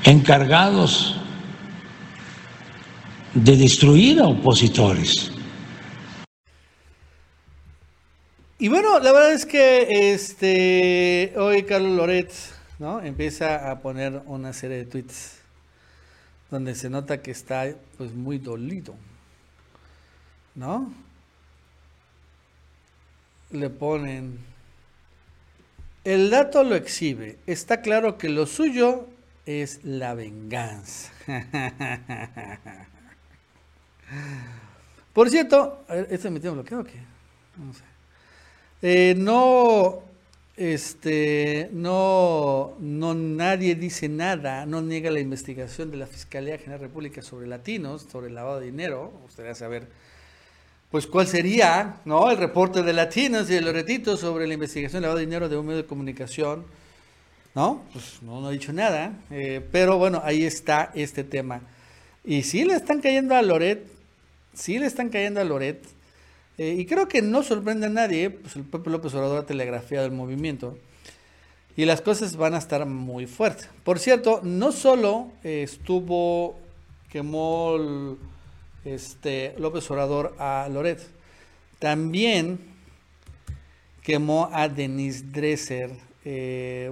encargados 0.03 1.22
de 3.33 3.57
destruir 3.57 4.19
a 4.19 4.27
opositores. 4.27 5.31
Y 8.59 8.67
bueno, 8.69 8.99
la 8.99 9.11
verdad 9.11 9.33
es 9.33 9.45
que 9.45 10.13
este 10.13 11.33
hoy 11.37 11.63
Carlos 11.63 11.97
Loret 11.97 12.31
¿no? 12.79 13.01
empieza 13.01 13.71
a 13.71 13.79
poner 13.79 14.21
una 14.25 14.53
serie 14.53 14.77
de 14.77 14.85
tweets 14.85 15.39
donde 16.49 16.75
se 16.75 16.89
nota 16.89 17.21
que 17.21 17.31
está 17.31 17.73
pues 17.97 18.13
muy 18.13 18.37
dolido. 18.37 18.95
¿No? 20.55 20.93
Le 23.51 23.69
ponen 23.69 24.39
el 26.03 26.29
dato 26.29 26.63
lo 26.63 26.75
exhibe. 26.75 27.37
Está 27.47 27.81
claro 27.81 28.17
que 28.17 28.27
lo 28.27 28.45
suyo 28.45 29.07
es 29.45 29.79
la 29.83 30.13
venganza. 30.13 31.11
Por 35.13 35.29
cierto, 35.29 35.85
¿este 36.09 36.29
me 36.29 36.39
tiene 36.39 36.55
bloqueado 36.55 36.83
o 36.83 36.85
qué? 36.85 36.99
No. 37.57 37.71
Eh, 38.81 39.15
no, 39.17 40.01
este, 40.57 41.69
no, 41.71 42.73
no, 42.79 43.13
nadie 43.13 43.75
dice 43.75 44.09
nada, 44.09 44.65
no 44.65 44.81
niega 44.81 45.11
la 45.11 45.19
investigación 45.19 45.91
de 45.91 45.97
la 45.97 46.07
Fiscalía 46.07 46.57
General 46.57 46.79
de 46.79 46.87
República 46.87 47.21
sobre 47.21 47.47
latinos, 47.47 48.07
sobre 48.11 48.27
el 48.27 48.35
lavado 48.35 48.59
de 48.59 48.65
dinero. 48.65 49.13
Gustaría 49.23 49.55
saber, 49.55 49.87
pues, 50.91 51.07
cuál 51.07 51.27
sería, 51.27 52.01
¿no? 52.05 52.29
El 52.29 52.37
reporte 52.37 52.83
de 52.83 52.93
latinos 52.93 53.49
y 53.49 53.53
de 53.53 53.61
Loretito 53.61 54.17
sobre 54.17 54.47
la 54.47 54.55
investigación 54.55 55.01
del 55.01 55.03
lavado 55.03 55.19
de 55.19 55.25
dinero 55.25 55.47
de 55.47 55.57
un 55.57 55.65
medio 55.65 55.81
de 55.83 55.87
comunicación 55.87 56.65
¿no? 57.55 57.83
Pues 57.93 58.21
no, 58.21 58.41
no 58.41 58.47
ha 58.47 58.51
dicho 58.51 58.73
nada, 58.73 59.13
eh, 59.29 59.61
pero 59.71 59.97
bueno, 59.97 60.21
ahí 60.23 60.43
está 60.43 60.91
este 60.95 61.23
tema. 61.23 61.61
Y 62.23 62.43
sí 62.43 62.63
le 62.63 62.75
están 62.75 63.01
cayendo 63.01 63.35
a 63.35 63.41
Loret, 63.41 63.85
sí 64.53 64.79
le 64.79 64.85
están 64.85 65.09
cayendo 65.09 65.39
a 65.39 65.43
Loret, 65.43 65.83
eh, 66.57 66.75
y 66.77 66.85
creo 66.85 67.07
que 67.07 67.21
no 67.21 67.43
sorprende 67.43 67.87
a 67.87 67.89
nadie, 67.89 68.29
pues 68.29 68.55
el 68.55 68.63
Pepe 68.63 68.89
López 68.89 69.13
Obrador 69.15 69.39
ha 69.39 69.45
telegrafiado 69.45 70.05
el 70.05 70.11
movimiento. 70.11 70.77
Y 71.75 71.85
las 71.85 72.01
cosas 72.01 72.35
van 72.35 72.53
a 72.53 72.59
estar 72.59 72.85
muy 72.85 73.25
fuertes. 73.25 73.67
Por 73.83 73.97
cierto, 73.97 74.41
no 74.43 74.71
solo 74.71 75.31
estuvo, 75.43 76.59
quemó 77.09 78.15
este, 78.85 79.55
López 79.57 79.89
Obrador 79.89 80.35
a 80.37 80.69
Loret, 80.71 81.01
también 81.79 82.59
quemó 84.03 84.49
a 84.53 84.69
Denise 84.69 85.23
Dresser. 85.31 85.91
Eh, 86.25 86.91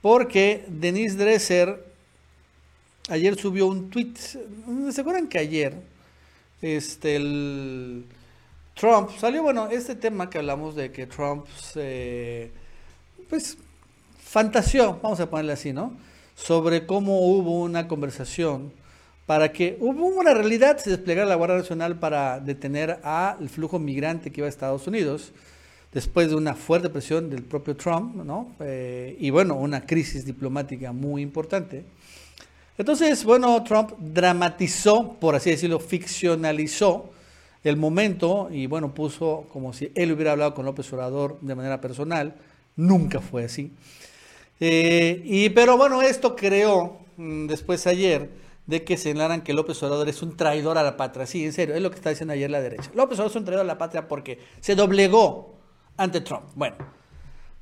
porque 0.00 0.64
Denise 0.68 1.16
Dresser 1.16 1.84
ayer 3.08 3.36
subió 3.36 3.66
un 3.66 3.90
tweet. 3.90 4.14
¿Se 4.92 5.00
acuerdan 5.00 5.28
que 5.28 5.38
ayer 5.38 5.74
este, 6.64 7.16
el 7.16 8.06
Trump 8.74 9.10
salió, 9.18 9.42
bueno, 9.42 9.68
este 9.68 9.94
tema 9.94 10.30
que 10.30 10.38
hablamos 10.38 10.74
de 10.74 10.90
que 10.90 11.06
Trump 11.06 11.46
se, 11.48 12.50
pues, 13.28 13.58
fantaseó, 14.18 14.98
vamos 15.02 15.20
a 15.20 15.28
ponerle 15.28 15.52
así, 15.52 15.72
¿no? 15.72 15.92
Sobre 16.34 16.86
cómo 16.86 17.20
hubo 17.20 17.60
una 17.60 17.86
conversación 17.86 18.72
para 19.26 19.52
que 19.52 19.76
hubo 19.80 20.06
una 20.06 20.34
realidad, 20.34 20.78
se 20.78 20.90
desplegara 20.90 21.28
la 21.28 21.34
Guardia 21.34 21.58
Nacional 21.58 21.98
para 21.98 22.40
detener 22.40 22.98
al 23.02 23.48
flujo 23.48 23.78
migrante 23.78 24.30
que 24.30 24.40
iba 24.40 24.46
a 24.46 24.50
Estados 24.50 24.86
Unidos, 24.86 25.32
después 25.92 26.28
de 26.28 26.34
una 26.34 26.54
fuerte 26.54 26.90
presión 26.90 27.30
del 27.30 27.42
propio 27.42 27.76
Trump, 27.76 28.16
¿no? 28.16 28.52
Eh, 28.60 29.16
y 29.20 29.30
bueno, 29.30 29.54
una 29.54 29.86
crisis 29.86 30.26
diplomática 30.26 30.92
muy 30.92 31.22
importante. 31.22 31.84
Entonces, 32.76 33.24
bueno, 33.24 33.62
Trump 33.62 33.92
dramatizó, 33.98 35.14
por 35.20 35.34
así 35.34 35.50
decirlo, 35.50 35.78
ficcionalizó 35.78 37.10
el 37.62 37.76
momento 37.76 38.48
y 38.50 38.66
bueno, 38.66 38.92
puso 38.92 39.46
como 39.52 39.72
si 39.72 39.90
él 39.94 40.12
hubiera 40.12 40.32
hablado 40.32 40.54
con 40.54 40.66
López 40.66 40.92
Obrador 40.92 41.38
de 41.40 41.54
manera 41.54 41.80
personal. 41.80 42.34
Nunca 42.76 43.20
fue 43.20 43.44
así. 43.44 43.72
Eh, 44.60 45.22
y, 45.24 45.50
pero 45.50 45.76
bueno, 45.76 46.02
esto 46.02 46.36
creó 46.36 46.98
mm, 47.16 47.46
después 47.46 47.86
ayer 47.86 48.30
de 48.66 48.82
que 48.82 48.96
señalaran 48.96 49.42
que 49.42 49.52
López 49.52 49.82
Obrador 49.82 50.08
es 50.08 50.22
un 50.22 50.36
traidor 50.36 50.78
a 50.78 50.82
la 50.82 50.96
patria. 50.96 51.26
Sí, 51.26 51.44
en 51.44 51.52
serio, 51.52 51.74
es 51.74 51.82
lo 51.82 51.90
que 51.90 51.96
está 51.96 52.10
diciendo 52.10 52.34
ayer 52.34 52.50
la 52.50 52.60
derecha. 52.60 52.90
López 52.94 53.18
Obrador 53.18 53.30
es 53.30 53.36
un 53.36 53.44
traidor 53.44 53.64
a 53.64 53.68
la 53.68 53.78
patria 53.78 54.08
porque 54.08 54.38
se 54.60 54.74
doblegó 54.74 55.54
ante 55.96 56.20
Trump. 56.20 56.44
Bueno, 56.54 56.76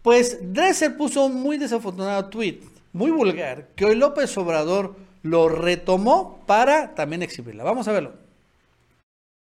pues 0.02 0.38
Dresser 0.40 0.96
puso 0.96 1.26
un 1.26 1.34
muy 1.40 1.58
desafortunado 1.58 2.26
tweet, 2.26 2.60
muy 2.92 3.10
vulgar, 3.10 3.68
que 3.74 3.84
hoy 3.86 3.96
López 3.96 4.36
Obrador 4.36 4.96
lo 5.22 5.48
retomó 5.48 6.42
para 6.46 6.94
también 6.94 7.22
exhibirla. 7.22 7.64
Vamos 7.64 7.88
a 7.88 7.92
verlo. 7.92 8.12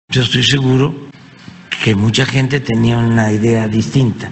Yo 0.09 0.23
estoy 0.23 0.43
seguro 0.43 0.95
que 1.85 1.95
mucha 1.95 2.25
gente 2.27 2.61
tenía 2.61 2.99
una 2.99 3.31
idea 3.33 3.69
distinta 3.69 4.31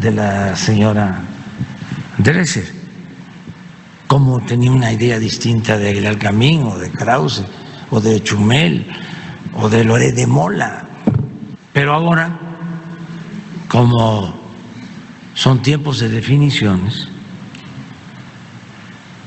de 0.00 0.10
la 0.12 0.56
señora 0.56 1.20
Dresser, 2.18 2.66
como 4.06 4.40
tenía 4.44 4.70
una 4.70 4.92
idea 4.92 5.18
distinta 5.18 5.76
de 5.76 5.90
Aguilar 5.90 6.18
Camín 6.18 6.62
o 6.62 6.78
de 6.78 6.90
Krause 6.90 7.44
o 7.90 8.00
de 8.00 8.22
Chumel 8.22 8.86
o 9.54 9.68
de 9.68 9.84
Lore 9.84 10.12
de 10.12 10.26
Mola. 10.26 10.86
Pero 11.72 11.94
ahora, 11.94 12.38
como 13.68 14.34
son 15.34 15.62
tiempos 15.62 16.00
de 16.00 16.08
definiciones, 16.08 17.08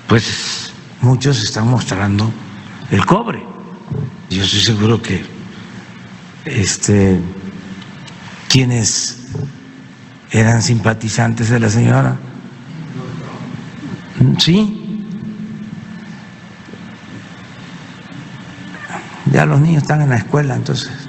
pues 0.07 0.71
muchos 1.01 1.43
están 1.43 1.67
mostrando 1.67 2.31
el 2.91 3.05
cobre. 3.05 3.43
Yo 4.29 4.43
estoy 4.43 4.61
seguro 4.61 5.01
que 5.01 5.25
este, 6.45 7.19
quienes 8.49 9.17
eran 10.31 10.61
simpatizantes 10.61 11.49
de 11.49 11.59
la 11.59 11.69
señora, 11.69 12.17
sí, 14.39 14.79
ya 19.31 19.45
los 19.45 19.59
niños 19.59 19.83
están 19.83 20.01
en 20.01 20.09
la 20.09 20.17
escuela, 20.17 20.55
entonces. 20.55 20.91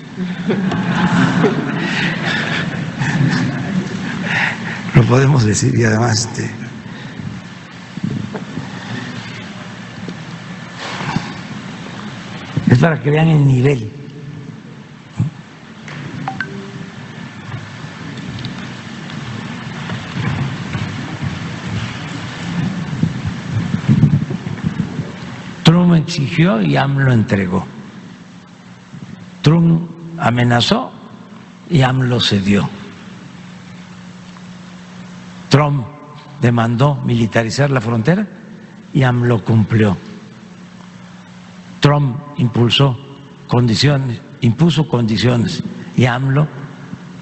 Lo 4.95 5.03
podemos 5.03 5.45
decir 5.45 5.76
y 5.76 5.84
además 5.84 6.20
este, 6.20 6.64
es 12.71 12.79
para 12.79 13.01
que 13.01 13.11
vean 13.11 13.29
el 13.29 13.47
nivel. 13.47 13.91
Trump 25.62 25.95
exigió 25.95 26.62
y 26.62 26.77
AMLO 26.77 27.12
entregó. 27.12 27.67
Trump 29.43 29.91
amenazó 30.19 30.93
y 31.69 31.83
AMLO 31.83 32.21
cedió. 32.21 32.69
Trump 35.49 35.87
demandó 36.41 36.97
militarizar 36.97 37.71
la 37.71 37.81
frontera 37.81 38.27
y 38.93 39.03
AMLO 39.03 39.45
cumplió. 39.45 39.97
Trump 41.85 42.18
impulsó 42.39 42.99
condiciones, 43.47 44.18
impuso 44.41 44.89
condiciones 44.89 45.62
y 45.95 46.07
AMLO 46.07 46.49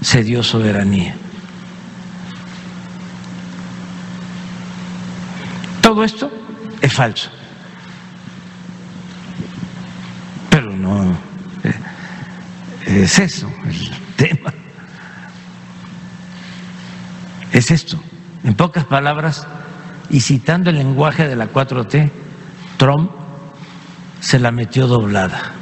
cedió 0.04 0.40
soberanía. 0.44 1.16
Todo 5.80 6.04
esto 6.04 6.30
es 6.80 6.92
falso. 6.92 7.28
Pero 10.48 10.70
no 10.70 11.10
eh, 11.64 11.74
es 12.86 13.18
eso 13.18 13.52
el 13.64 13.90
tema. 14.14 14.54
Es 17.50 17.72
esto. 17.72 18.00
En 18.44 18.54
pocas 18.54 18.84
palabras, 18.84 19.44
y 20.08 20.20
citando 20.20 20.70
el 20.70 20.78
lenguaje 20.78 21.26
de 21.26 21.34
la 21.34 21.52
4T, 21.52 22.12
Trump 22.76 23.21
se 24.22 24.38
la 24.38 24.52
metió 24.52 24.86
doblada. 24.86 25.52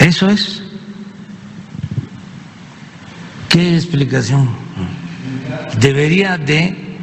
Eso 0.00 0.28
es. 0.28 0.62
¿Qué 3.50 3.76
explicación? 3.76 4.48
Debería 5.80 6.38
de 6.38 6.98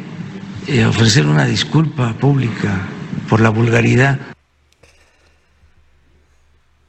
eh, 0.67 0.85
ofrecer 0.85 1.25
una 1.25 1.45
disculpa 1.45 2.13
pública 2.13 2.87
por 3.29 3.39
la 3.39 3.49
vulgaridad. 3.49 4.19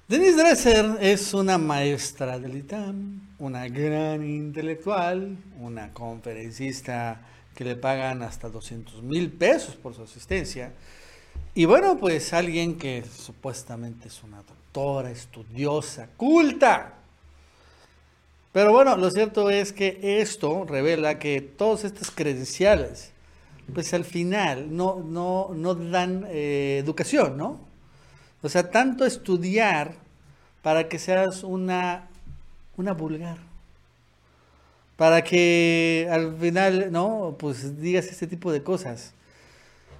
Denise 0.08 0.36
Dresser 0.36 0.98
es 1.00 1.34
una 1.34 1.58
maestra 1.58 2.38
del 2.38 2.56
ITAM, 2.56 3.20
una 3.38 3.68
gran 3.68 4.24
intelectual, 4.24 5.36
una 5.58 5.92
conferencista 5.92 7.20
que 7.54 7.64
le 7.64 7.76
pagan 7.76 8.22
hasta 8.22 8.48
200 8.48 9.02
mil 9.02 9.30
pesos 9.30 9.76
por 9.76 9.94
su 9.94 10.02
asistencia. 10.02 10.72
Y 11.54 11.66
bueno, 11.66 11.96
pues 11.98 12.32
alguien 12.32 12.76
que 12.76 13.04
supuestamente 13.04 14.08
es 14.08 14.22
una 14.22 14.38
doctora, 14.38 15.10
estudiosa, 15.10 16.08
culta. 16.16 16.94
Pero 18.52 18.72
bueno, 18.72 18.96
lo 18.96 19.10
cierto 19.10 19.50
es 19.50 19.72
que 19.72 20.20
esto 20.20 20.64
revela 20.64 21.18
que 21.18 21.40
todas 21.40 21.84
estas 21.84 22.10
credenciales, 22.10 23.12
pues 23.72 23.92
al 23.94 24.04
final 24.04 24.76
no, 24.76 25.00
no, 25.00 25.50
no 25.54 25.74
dan 25.74 26.26
eh, 26.28 26.78
educación, 26.82 27.36
¿no? 27.36 27.60
O 28.42 28.48
sea, 28.48 28.70
tanto 28.70 29.06
estudiar 29.06 29.94
para 30.62 30.88
que 30.88 30.98
seas 30.98 31.42
una, 31.42 32.08
una 32.76 32.92
vulgar. 32.92 33.38
Para 34.96 35.22
que 35.22 36.08
al 36.10 36.36
final, 36.36 36.92
¿no? 36.92 37.36
Pues 37.38 37.80
digas 37.80 38.06
este 38.06 38.26
tipo 38.26 38.52
de 38.52 38.62
cosas. 38.62 39.12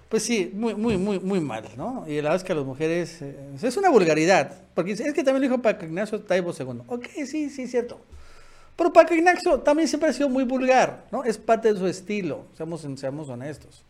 Pues 0.08 0.22
sí, 0.22 0.52
muy, 0.54 0.74
muy, 0.74 0.96
muy, 0.96 1.18
muy 1.18 1.40
mal, 1.40 1.64
¿no? 1.76 2.04
Y 2.06 2.16
la 2.16 2.22
verdad 2.22 2.36
es 2.36 2.44
que 2.44 2.52
a 2.52 2.56
las 2.56 2.64
mujeres 2.64 3.20
eh, 3.20 3.36
es 3.60 3.76
una 3.76 3.90
vulgaridad. 3.90 4.52
Porque 4.74 4.92
es 4.92 5.00
que 5.00 5.24
también 5.24 5.36
lo 5.36 5.48
dijo 5.48 5.62
Paco 5.62 5.84
Ignacio 5.84 6.20
Taibo 6.20 6.52
II. 6.56 6.82
Ok, 6.86 7.06
sí, 7.26 7.50
sí, 7.50 7.66
cierto. 7.66 8.00
Pero 8.76 8.92
Paco 8.92 9.14
Ignacio 9.14 9.60
también 9.60 9.88
siempre 9.88 10.10
ha 10.10 10.12
sido 10.12 10.28
muy 10.28 10.44
vulgar, 10.44 11.04
¿no? 11.10 11.24
Es 11.24 11.38
parte 11.38 11.72
de 11.72 11.78
su 11.78 11.86
estilo, 11.86 12.44
seamos, 12.56 12.86
seamos 12.96 13.28
honestos. 13.28 13.82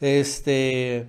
Este. 0.00 1.06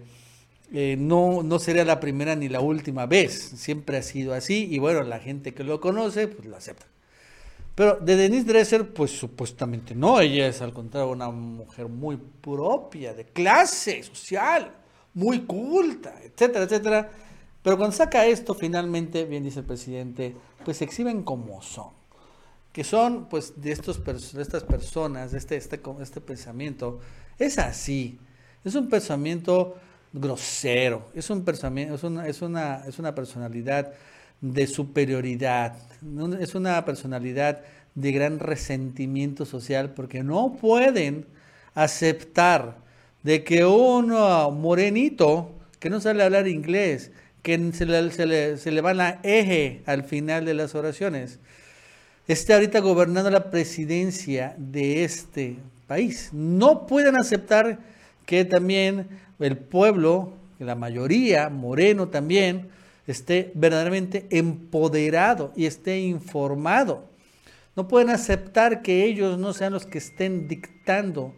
Eh, 0.74 0.96
no, 0.98 1.44
no 1.44 1.60
sería 1.60 1.86
la 1.86 2.00
primera 2.00 2.36
ni 2.36 2.50
la 2.50 2.60
última 2.60 3.06
vez, 3.06 3.34
siempre 3.56 3.98
ha 3.98 4.02
sido 4.02 4.34
así 4.34 4.68
y 4.70 4.80
bueno, 4.80 5.04
la 5.04 5.20
gente 5.20 5.54
que 5.54 5.64
lo 5.64 5.80
conoce 5.80 6.28
pues 6.28 6.48
lo 6.48 6.58
acepta. 6.58 6.88
Pero 7.76 7.98
de 7.98 8.16
Denise 8.16 8.46
Dresser 8.46 8.94
pues 8.94 9.12
supuestamente 9.12 9.94
no, 9.94 10.20
ella 10.20 10.48
es 10.48 10.62
al 10.62 10.74
contrario 10.74 11.10
una 11.12 11.30
mujer 11.30 11.88
muy 11.88 12.18
propia, 12.18 13.14
de 13.14 13.26
clase 13.26 14.02
social, 14.04 14.72
muy 15.14 15.42
culta, 15.42 16.16
etcétera, 16.24 16.66
etcétera. 16.66 17.10
Pero 17.62 17.78
cuando 17.78 17.96
saca 17.96 18.26
esto, 18.28 18.54
finalmente, 18.54 19.26
bien 19.26 19.44
dice 19.44 19.62
el 19.62 19.66
presidente, 19.66 20.36
pues 20.64 20.78
se 20.78 20.84
exhiben 20.86 21.24
como 21.24 21.64
son. 21.64 21.90
Que 22.72 22.84
son, 22.84 23.28
pues, 23.28 23.60
de, 23.60 23.72
estos, 23.72 24.04
de 24.04 24.42
estas 24.42 24.64
personas, 24.64 25.32
de 25.32 25.40
este, 25.40 25.56
este, 25.56 25.82
este 26.02 26.22
pensamiento, 26.22 27.00
es 27.40 27.58
así. 27.58 28.20
Es 28.64 28.76
un 28.76 28.88
pensamiento 28.88 29.78
grosero, 30.16 31.10
es 31.14 31.30
un 31.30 31.46
es 31.48 32.04
una, 32.04 32.28
es 32.28 32.42
una, 32.42 32.82
es 32.88 33.00
una 33.00 33.14
personalidad 33.14 33.92
de 34.40 34.66
superioridad, 34.66 35.76
es 36.40 36.56
una 36.56 36.84
personalidad 36.86 37.62
de 37.96 38.12
gran 38.12 38.40
resentimiento 38.40 39.46
social 39.46 39.92
porque 39.92 40.24
no 40.24 40.54
pueden 40.60 41.26
aceptar 41.74 42.78
de 43.24 43.44
que 43.44 43.66
un 43.66 44.10
morenito 44.10 45.52
que 45.80 45.90
no 45.90 46.00
sabe 46.00 46.24
hablar 46.24 46.48
inglés, 46.48 47.12
que 47.42 47.72
se 47.74 47.86
le, 47.86 48.12
se 48.12 48.26
le, 48.26 48.58
se 48.58 48.72
le 48.72 48.82
va 48.82 48.94
la 48.94 49.20
eje 49.24 49.84
al 49.86 50.04
final 50.04 50.46
de 50.46 50.54
las 50.54 50.76
oraciones, 50.76 51.40
esté 52.28 52.54
ahorita 52.54 52.80
gobernando 52.80 53.30
la 53.30 53.52
presidencia 53.52 54.56
de 54.58 55.04
este 55.04 55.58
país. 55.88 56.30
No 56.32 56.88
pueden 56.88 57.18
aceptar 57.18 57.80
que 58.26 58.46
también 58.46 59.08
el 59.40 59.58
pueblo, 59.58 60.34
la 60.60 60.76
mayoría, 60.76 61.50
moreno 61.50 62.08
también, 62.08 62.70
esté 63.08 63.52
verdaderamente 63.56 64.28
empoderado 64.32 65.52
y 65.56 65.66
esté 65.66 66.00
informado. 66.00 67.06
No 67.76 67.88
pueden 67.88 68.10
aceptar 68.10 68.82
que 68.82 69.04
ellos 69.04 69.38
no 69.38 69.54
sean 69.54 69.74
los 69.74 69.86
que 69.86 69.98
estén 69.98 70.48
dictando 70.48 71.34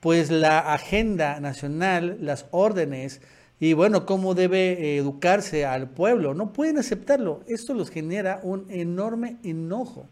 pues 0.00 0.30
la 0.30 0.72
agenda 0.72 1.40
nacional, 1.40 2.18
las 2.20 2.46
órdenes, 2.50 3.20
y 3.58 3.72
bueno, 3.72 4.04
cómo 4.04 4.34
debe 4.34 4.96
educarse 4.96 5.64
al 5.64 5.88
pueblo. 5.88 6.34
No 6.34 6.52
pueden 6.52 6.78
aceptarlo. 6.78 7.42
Esto 7.48 7.74
los 7.74 7.90
genera 7.90 8.40
un 8.42 8.66
enorme 8.70 9.36
enojo. 9.42 10.06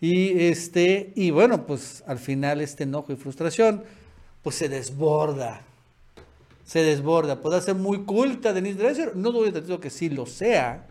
Y 0.00 0.46
este, 0.46 1.12
y 1.14 1.30
bueno, 1.30 1.66
pues 1.66 2.02
al 2.06 2.18
final 2.18 2.60
este 2.62 2.84
enojo 2.84 3.12
y 3.12 3.16
frustración, 3.16 3.84
pues 4.42 4.56
se 4.56 4.68
desborda. 4.68 5.62
Se 6.64 6.82
desborda. 6.82 7.40
Puede 7.40 7.60
ser 7.60 7.74
muy 7.74 8.04
culta 8.04 8.52
Denise 8.52 8.78
Dresser, 8.78 9.16
no 9.16 9.32
doy 9.32 9.52
que 9.80 9.90
sí 9.90 10.08
lo 10.08 10.26
sea, 10.26 10.86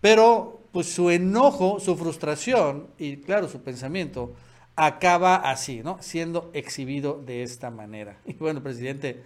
pero 0.00 0.60
pues 0.72 0.92
su 0.92 1.10
enojo, 1.10 1.80
su 1.80 1.96
frustración 1.96 2.88
y 2.98 3.18
claro, 3.18 3.48
su 3.48 3.60
pensamiento 3.62 4.34
acaba 4.76 5.36
así, 5.36 5.82
¿no? 5.82 5.98
Siendo 6.00 6.50
exhibido 6.52 7.20
de 7.24 7.42
esta 7.42 7.70
manera. 7.70 8.18
Y 8.26 8.34
bueno, 8.34 8.62
presidente, 8.62 9.22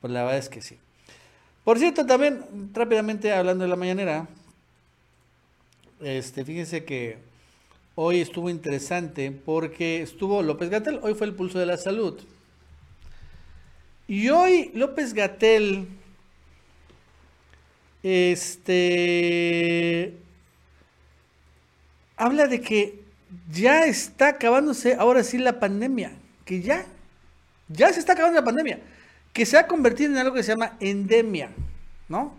pues 0.00 0.12
la 0.12 0.22
verdad 0.22 0.38
es 0.38 0.48
que 0.48 0.62
sí. 0.62 0.78
Por 1.64 1.78
cierto, 1.78 2.06
también 2.06 2.70
rápidamente 2.72 3.32
hablando 3.32 3.64
de 3.64 3.68
la 3.68 3.76
mañanera, 3.76 4.28
este, 6.00 6.44
fíjense 6.44 6.84
que 6.84 7.18
hoy 7.94 8.20
estuvo 8.20 8.50
interesante 8.50 9.30
porque 9.30 10.02
estuvo 10.02 10.42
López 10.42 10.68
Gatel, 10.68 11.00
hoy 11.02 11.14
fue 11.14 11.26
el 11.26 11.34
pulso 11.34 11.58
de 11.58 11.66
la 11.66 11.76
salud. 11.76 12.20
Y 14.06 14.28
hoy 14.28 14.70
López 14.74 15.14
Gatel, 15.14 15.88
este, 18.02 19.34
habla 22.16 22.46
de 22.46 22.60
que 22.60 23.02
ya 23.50 23.86
está 23.86 24.28
acabándose 24.28 24.94
ahora 24.94 25.24
sí 25.24 25.38
la 25.38 25.58
pandemia, 25.58 26.12
que 26.44 26.60
ya, 26.60 26.84
ya 27.68 27.92
se 27.92 28.00
está 28.00 28.12
acabando 28.12 28.40
la 28.40 28.44
pandemia 28.44 28.80
que 29.34 29.44
se 29.44 29.58
ha 29.58 29.66
convertido 29.66 30.12
en 30.12 30.18
algo 30.18 30.34
que 30.34 30.44
se 30.44 30.52
llama 30.52 30.76
endemia, 30.80 31.50
¿no? 32.08 32.34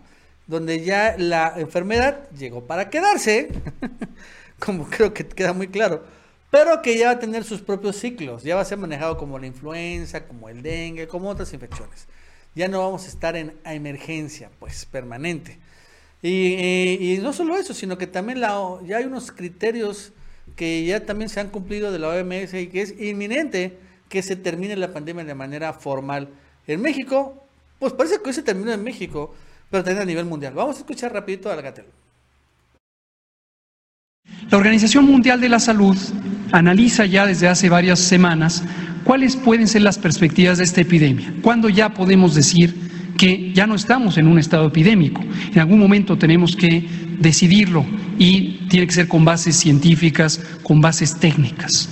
Donde 0.46 0.82
ya 0.82 1.14
la 1.18 1.52
enfermedad 1.56 2.28
llegó 2.30 2.66
para 2.66 2.88
quedarse, 2.88 3.50
como 4.58 4.88
creo 4.88 5.12
que 5.12 5.28
queda 5.28 5.52
muy 5.52 5.68
claro, 5.68 6.04
pero 6.56 6.80
que 6.80 6.96
ya 6.96 7.08
va 7.08 7.12
a 7.12 7.18
tener 7.18 7.44
sus 7.44 7.60
propios 7.60 7.96
ciclos, 7.96 8.42
ya 8.42 8.54
va 8.54 8.62
a 8.62 8.64
ser 8.64 8.78
manejado 8.78 9.18
como 9.18 9.38
la 9.38 9.46
influenza, 9.46 10.26
como 10.26 10.48
el 10.48 10.62
dengue, 10.62 11.06
como 11.06 11.28
otras 11.28 11.52
infecciones. 11.52 12.06
Ya 12.54 12.66
no 12.66 12.78
vamos 12.78 13.04
a 13.04 13.08
estar 13.08 13.36
en 13.36 13.52
emergencia, 13.66 14.48
pues, 14.58 14.86
permanente. 14.86 15.58
Y, 16.22 17.18
no 17.20 17.34
solo 17.34 17.58
eso, 17.58 17.74
sino 17.74 17.98
que 17.98 18.06
también 18.06 18.40
ya 18.40 18.96
hay 18.96 19.04
unos 19.04 19.32
criterios 19.32 20.14
que 20.56 20.82
ya 20.86 21.04
también 21.04 21.28
se 21.28 21.40
han 21.40 21.50
cumplido 21.50 21.92
de 21.92 21.98
la 21.98 22.08
OMS 22.08 22.54
y 22.54 22.68
que 22.68 22.80
es 22.80 22.98
inminente 22.98 23.78
que 24.08 24.22
se 24.22 24.34
termine 24.34 24.76
la 24.76 24.94
pandemia 24.94 25.24
de 25.24 25.34
manera 25.34 25.74
formal 25.74 26.30
en 26.66 26.80
México, 26.80 27.44
pues 27.78 27.92
parece 27.92 28.16
que 28.22 28.30
hoy 28.30 28.34
se 28.34 28.42
terminó 28.42 28.72
en 28.72 28.82
México, 28.82 29.34
pero 29.70 29.84
también 29.84 30.04
a 30.04 30.06
nivel 30.06 30.24
mundial. 30.24 30.54
Vamos 30.54 30.76
a 30.76 30.78
escuchar 30.78 31.12
rapidito 31.12 31.52
a 31.52 31.56
la 31.56 31.60
Gatel. 31.60 31.84
La 34.50 34.56
Organización 34.56 35.04
Mundial 35.04 35.38
de 35.38 35.50
la 35.50 35.60
Salud 35.60 35.96
analiza 36.52 37.06
ya 37.06 37.26
desde 37.26 37.48
hace 37.48 37.68
varias 37.68 37.98
semanas 37.98 38.62
cuáles 39.04 39.36
pueden 39.36 39.68
ser 39.68 39.82
las 39.82 39.98
perspectivas 39.98 40.58
de 40.58 40.64
esta 40.64 40.80
epidemia, 40.80 41.32
cuándo 41.42 41.68
ya 41.68 41.94
podemos 41.94 42.34
decir 42.34 42.74
que 43.16 43.52
ya 43.54 43.66
no 43.66 43.74
estamos 43.74 44.18
en 44.18 44.26
un 44.26 44.38
estado 44.38 44.66
epidémico. 44.66 45.22
En 45.52 45.60
algún 45.60 45.78
momento 45.78 46.18
tenemos 46.18 46.54
que 46.54 46.86
decidirlo 47.18 47.84
y 48.18 48.66
tiene 48.68 48.86
que 48.86 48.92
ser 48.92 49.08
con 49.08 49.24
bases 49.24 49.56
científicas, 49.56 50.40
con 50.62 50.80
bases 50.80 51.18
técnicas. 51.18 51.88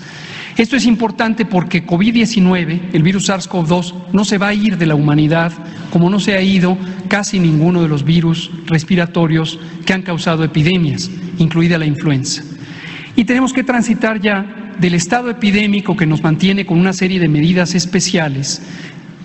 Esto 0.57 0.76
es 0.76 0.86
importante 0.86 1.44
porque 1.46 1.84
COVID-19, 1.84 2.90
el 2.92 3.02
virus 3.02 3.28
SARS-CoV-2, 3.28 4.12
no 4.12 4.24
se 4.24 4.38
va 4.38 4.48
a 4.48 4.55
ir 4.55 4.78
de 4.78 4.86
la 4.86 4.94
humanidad 4.94 5.52
como 5.90 6.11
no 6.11 6.20
se 6.20 6.34
ha 6.34 6.42
ido 6.42 6.78
casi 7.09 7.40
ninguno 7.40 7.82
de 7.82 7.88
los 7.88 8.05
virus 8.05 8.50
respiratorios 8.66 9.59
que 9.84 9.92
han 9.92 10.02
causado 10.02 10.44
epidemias, 10.44 11.11
incluida 11.38 11.78
la 11.78 11.86
influenza. 11.86 12.44
Y 13.16 13.24
tenemos 13.24 13.52
que 13.52 13.64
transitar 13.64 14.20
ya 14.20 14.72
del 14.78 14.94
estado 14.94 15.30
epidémico 15.30 15.96
que 15.96 16.06
nos 16.06 16.22
mantiene 16.22 16.66
con 16.66 16.78
una 16.78 16.92
serie 16.92 17.20
de 17.20 17.28
medidas 17.28 17.74
especiales 17.74 18.62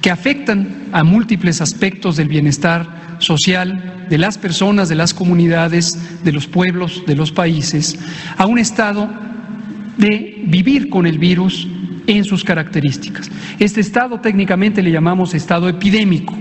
que 0.01 0.11
afectan 0.11 0.89
a 0.91 1.03
múltiples 1.03 1.61
aspectos 1.61 2.15
del 2.15 2.27
bienestar 2.27 3.17
social 3.19 4.05
de 4.09 4.17
las 4.17 4.37
personas, 4.37 4.89
de 4.89 4.95
las 4.95 5.13
comunidades, 5.13 6.23
de 6.23 6.31
los 6.31 6.47
pueblos, 6.47 7.03
de 7.05 7.15
los 7.15 7.31
países, 7.31 7.99
a 8.37 8.45
un 8.45 8.59
estado 8.59 9.09
de 9.97 10.41
vivir 10.45 10.89
con 10.89 11.05
el 11.05 11.19
virus 11.19 11.67
en 12.07 12.23
sus 12.23 12.43
características. 12.43 13.29
Este 13.59 13.81
estado 13.81 14.19
técnicamente 14.19 14.81
le 14.81 14.91
llamamos 14.91 15.33
estado 15.33 15.67
epidémico, 15.67 16.35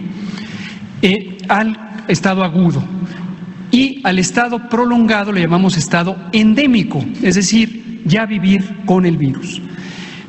eh, 1.02 1.38
al 1.48 1.76
estado 2.08 2.44
agudo. 2.44 2.82
Y 3.70 4.00
al 4.04 4.18
estado 4.18 4.68
prolongado 4.68 5.32
le 5.32 5.42
llamamos 5.42 5.76
estado 5.76 6.16
endémico, 6.32 7.04
es 7.22 7.34
decir, 7.34 8.02
ya 8.04 8.24
vivir 8.26 8.64
con 8.86 9.04
el 9.04 9.16
virus. 9.16 9.60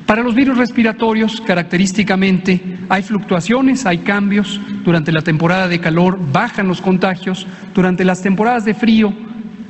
Para 0.06 0.24
los 0.24 0.36
virus 0.36 0.58
respiratorios, 0.58 1.40
característicamente, 1.42 2.78
hay 2.90 3.04
fluctuaciones, 3.04 3.86
hay 3.86 4.00
cambios. 4.00 4.60
Durante 4.84 5.12
la 5.12 5.22
temporada 5.22 5.68
de 5.68 5.80
calor 5.80 6.20
bajan 6.32 6.68
los 6.68 6.82
contagios, 6.82 7.46
durante 7.76 8.04
las 8.04 8.22
temporadas 8.22 8.66
de 8.66 8.74
frío 8.74 9.14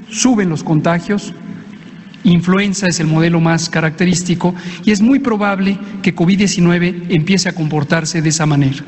suben 0.09 0.49
los 0.49 0.63
contagios, 0.63 1.33
Influenza 2.23 2.87
es 2.87 2.99
el 2.99 3.07
modelo 3.07 3.39
más 3.39 3.69
característico 3.69 4.53
y 4.83 4.91
es 4.91 5.01
muy 5.01 5.19
probable 5.19 5.77
que 6.01 6.15
COVID-19 6.15 7.05
empiece 7.09 7.47
a 7.47 7.53
comportarse 7.53 8.21
de 8.21 8.29
esa 8.29 8.45
manera, 8.45 8.83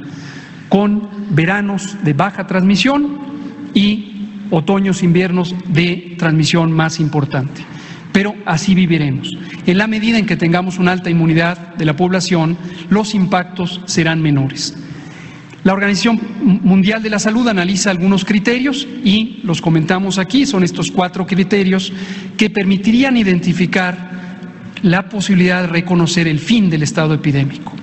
con 0.67 1.07
veranos 1.29 1.95
de 2.03 2.13
baja 2.13 2.45
transmisión 2.45 3.17
y 3.73 4.10
otoños, 4.51 5.01
inviernos 5.01 5.55
de 5.67 6.15
transmisión 6.17 6.71
más 6.71 6.99
importante. 6.99 7.65
Pero 8.11 8.35
así 8.45 8.75
viviremos. 8.75 9.31
En 9.65 9.77
la 9.77 9.87
medida 9.87 10.17
en 10.17 10.25
que 10.25 10.35
tengamos 10.35 10.77
una 10.77 10.91
alta 10.91 11.09
inmunidad 11.09 11.75
de 11.75 11.85
la 11.85 11.95
población, 11.95 12.57
los 12.89 13.15
impactos 13.15 13.81
serán 13.85 14.21
menores. 14.21 14.75
La 15.63 15.73
Organización 15.73 16.19
Mundial 16.63 17.03
de 17.03 17.11
la 17.11 17.19
Salud 17.19 17.47
analiza 17.47 17.91
algunos 17.91 18.25
criterios 18.25 18.87
y 19.03 19.39
los 19.43 19.61
comentamos 19.61 20.17
aquí, 20.17 20.47
son 20.47 20.63
estos 20.63 20.91
cuatro 20.91 21.27
criterios 21.27 21.93
que 22.35 22.49
permitirían 22.49 23.15
identificar 23.15 24.09
la 24.81 25.07
posibilidad 25.07 25.61
de 25.61 25.67
reconocer 25.67 26.27
el 26.27 26.39
fin 26.39 26.69
del 26.71 26.81
estado 26.81 27.13
epidémico. 27.13 27.73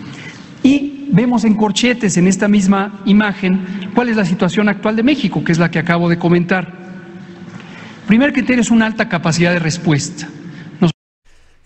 Y 0.65 1.07
vemos 1.13 1.45
en 1.45 1.55
corchetes 1.55 2.17
en 2.17 2.27
esta 2.27 2.49
misma 2.49 3.01
imagen 3.07 3.61
cuál 3.99 4.11
es 4.11 4.17
la 4.17 4.25
situación 4.25 4.69
actual 4.69 4.95
de 4.95 5.03
México, 5.03 5.43
que 5.43 5.51
es 5.51 5.59
la 5.59 5.73
que 5.73 5.81
acabo 5.81 6.09
de 6.09 6.21
comentar. 6.21 6.73
Primer 8.07 8.33
criterio 8.33 8.63
es 8.63 8.71
una 8.71 8.87
alta 8.87 9.09
capacidad 9.09 9.53
de 9.53 9.59
respuesta. 9.59 10.29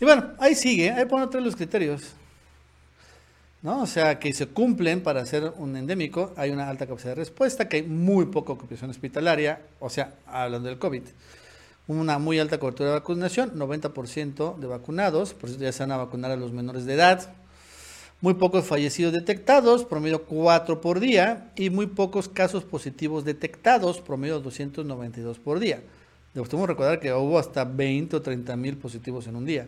Y 0.00 0.04
bueno, 0.06 0.28
ahí 0.38 0.54
sigue, 0.54 0.90
ahí 0.92 1.04
pone 1.04 1.26
otros 1.26 1.44
los 1.44 1.54
criterios. 1.54 2.14
¿no? 3.60 3.82
O 3.82 3.86
sea, 3.86 4.18
que 4.18 4.32
se 4.32 4.46
cumplen 4.46 5.02
para 5.02 5.26
ser 5.26 5.52
un 5.58 5.76
endémico, 5.76 6.32
hay 6.38 6.48
una 6.48 6.70
alta 6.70 6.86
capacidad 6.86 7.10
de 7.10 7.16
respuesta, 7.16 7.68
que 7.68 7.76
hay 7.76 7.82
muy 7.82 8.24
poca 8.24 8.54
ocupación 8.54 8.88
hospitalaria, 8.88 9.60
o 9.78 9.90
sea, 9.90 10.14
hablando 10.26 10.70
del 10.70 10.78
COVID. 10.78 11.02
Una 11.86 12.18
muy 12.18 12.38
alta 12.38 12.56
cobertura 12.56 12.88
de 12.88 12.94
vacunación, 12.94 13.58
90% 13.58 14.56
de 14.56 14.66
vacunados, 14.68 15.34
por 15.34 15.50
eso 15.50 15.58
ya 15.58 15.70
se 15.70 15.82
van 15.82 15.92
a 15.92 15.98
vacunar 15.98 16.30
a 16.30 16.36
los 16.36 16.50
menores 16.50 16.86
de 16.86 16.94
edad. 16.94 17.34
Muy 18.22 18.34
pocos 18.34 18.64
fallecidos 18.64 19.12
detectados, 19.12 19.84
promedio 19.84 20.22
4 20.22 20.80
por 20.80 21.00
día, 21.00 21.50
y 21.56 21.70
muy 21.70 21.88
pocos 21.88 22.28
casos 22.28 22.62
positivos 22.62 23.24
detectados, 23.24 24.00
promedio 24.00 24.38
292 24.38 25.40
por 25.40 25.58
día. 25.58 25.82
Debemos 26.32 26.68
recordar 26.68 27.00
que 27.00 27.12
hubo 27.12 27.36
hasta 27.36 27.64
20 27.64 28.16
o 28.16 28.22
30 28.22 28.56
mil 28.56 28.76
positivos 28.76 29.26
en 29.26 29.34
un 29.34 29.44
día. 29.44 29.66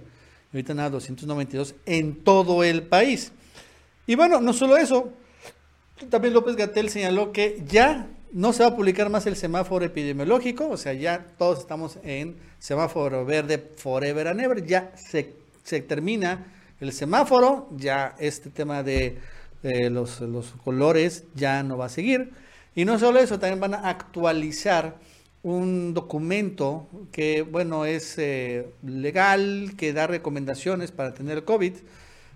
Ahorita 0.52 0.72
nada, 0.72 0.90
292 0.90 1.74
en 1.84 2.22
todo 2.22 2.62
el 2.62 2.84
país. 2.84 3.32
Y 4.06 4.14
bueno, 4.14 4.40
no 4.40 4.52
solo 4.52 4.76
eso, 4.76 5.12
también 6.08 6.32
López 6.32 6.54
Gatel 6.54 6.90
señaló 6.90 7.32
que 7.32 7.60
ya 7.66 8.06
no 8.32 8.52
se 8.52 8.62
va 8.62 8.68
a 8.68 8.76
publicar 8.76 9.10
más 9.10 9.26
el 9.26 9.34
semáforo 9.34 9.84
epidemiológico, 9.84 10.68
o 10.68 10.76
sea, 10.76 10.92
ya 10.92 11.26
todos 11.38 11.58
estamos 11.58 11.98
en 12.04 12.36
semáforo 12.60 13.24
verde 13.24 13.58
forever 13.76 14.28
and 14.28 14.40
ever, 14.40 14.64
ya 14.64 14.92
se, 14.96 15.34
se 15.64 15.80
termina 15.82 16.46
el 16.84 16.92
semáforo, 16.92 17.68
ya 17.76 18.14
este 18.18 18.50
tema 18.50 18.82
de 18.82 19.18
los, 19.90 20.20
colores 20.62 21.24
ya 21.34 21.62
no 21.62 21.76
va 21.76 21.86
a 21.86 21.88
seguir. 21.88 22.30
Y 22.74 22.84
no 22.84 22.98
solo 22.98 23.20
eso, 23.20 23.38
también 23.38 23.60
van 23.60 23.74
a 23.74 23.88
actualizar 23.88 24.96
un 25.42 25.94
documento 25.94 26.88
que, 27.12 27.42
bueno, 27.42 27.84
es 27.84 28.18
eh, 28.18 28.66
legal, 28.82 29.74
que 29.76 29.92
da 29.92 30.06
recomendaciones 30.06 30.90
para 30.90 31.14
tener 31.14 31.44
COVID. 31.44 31.74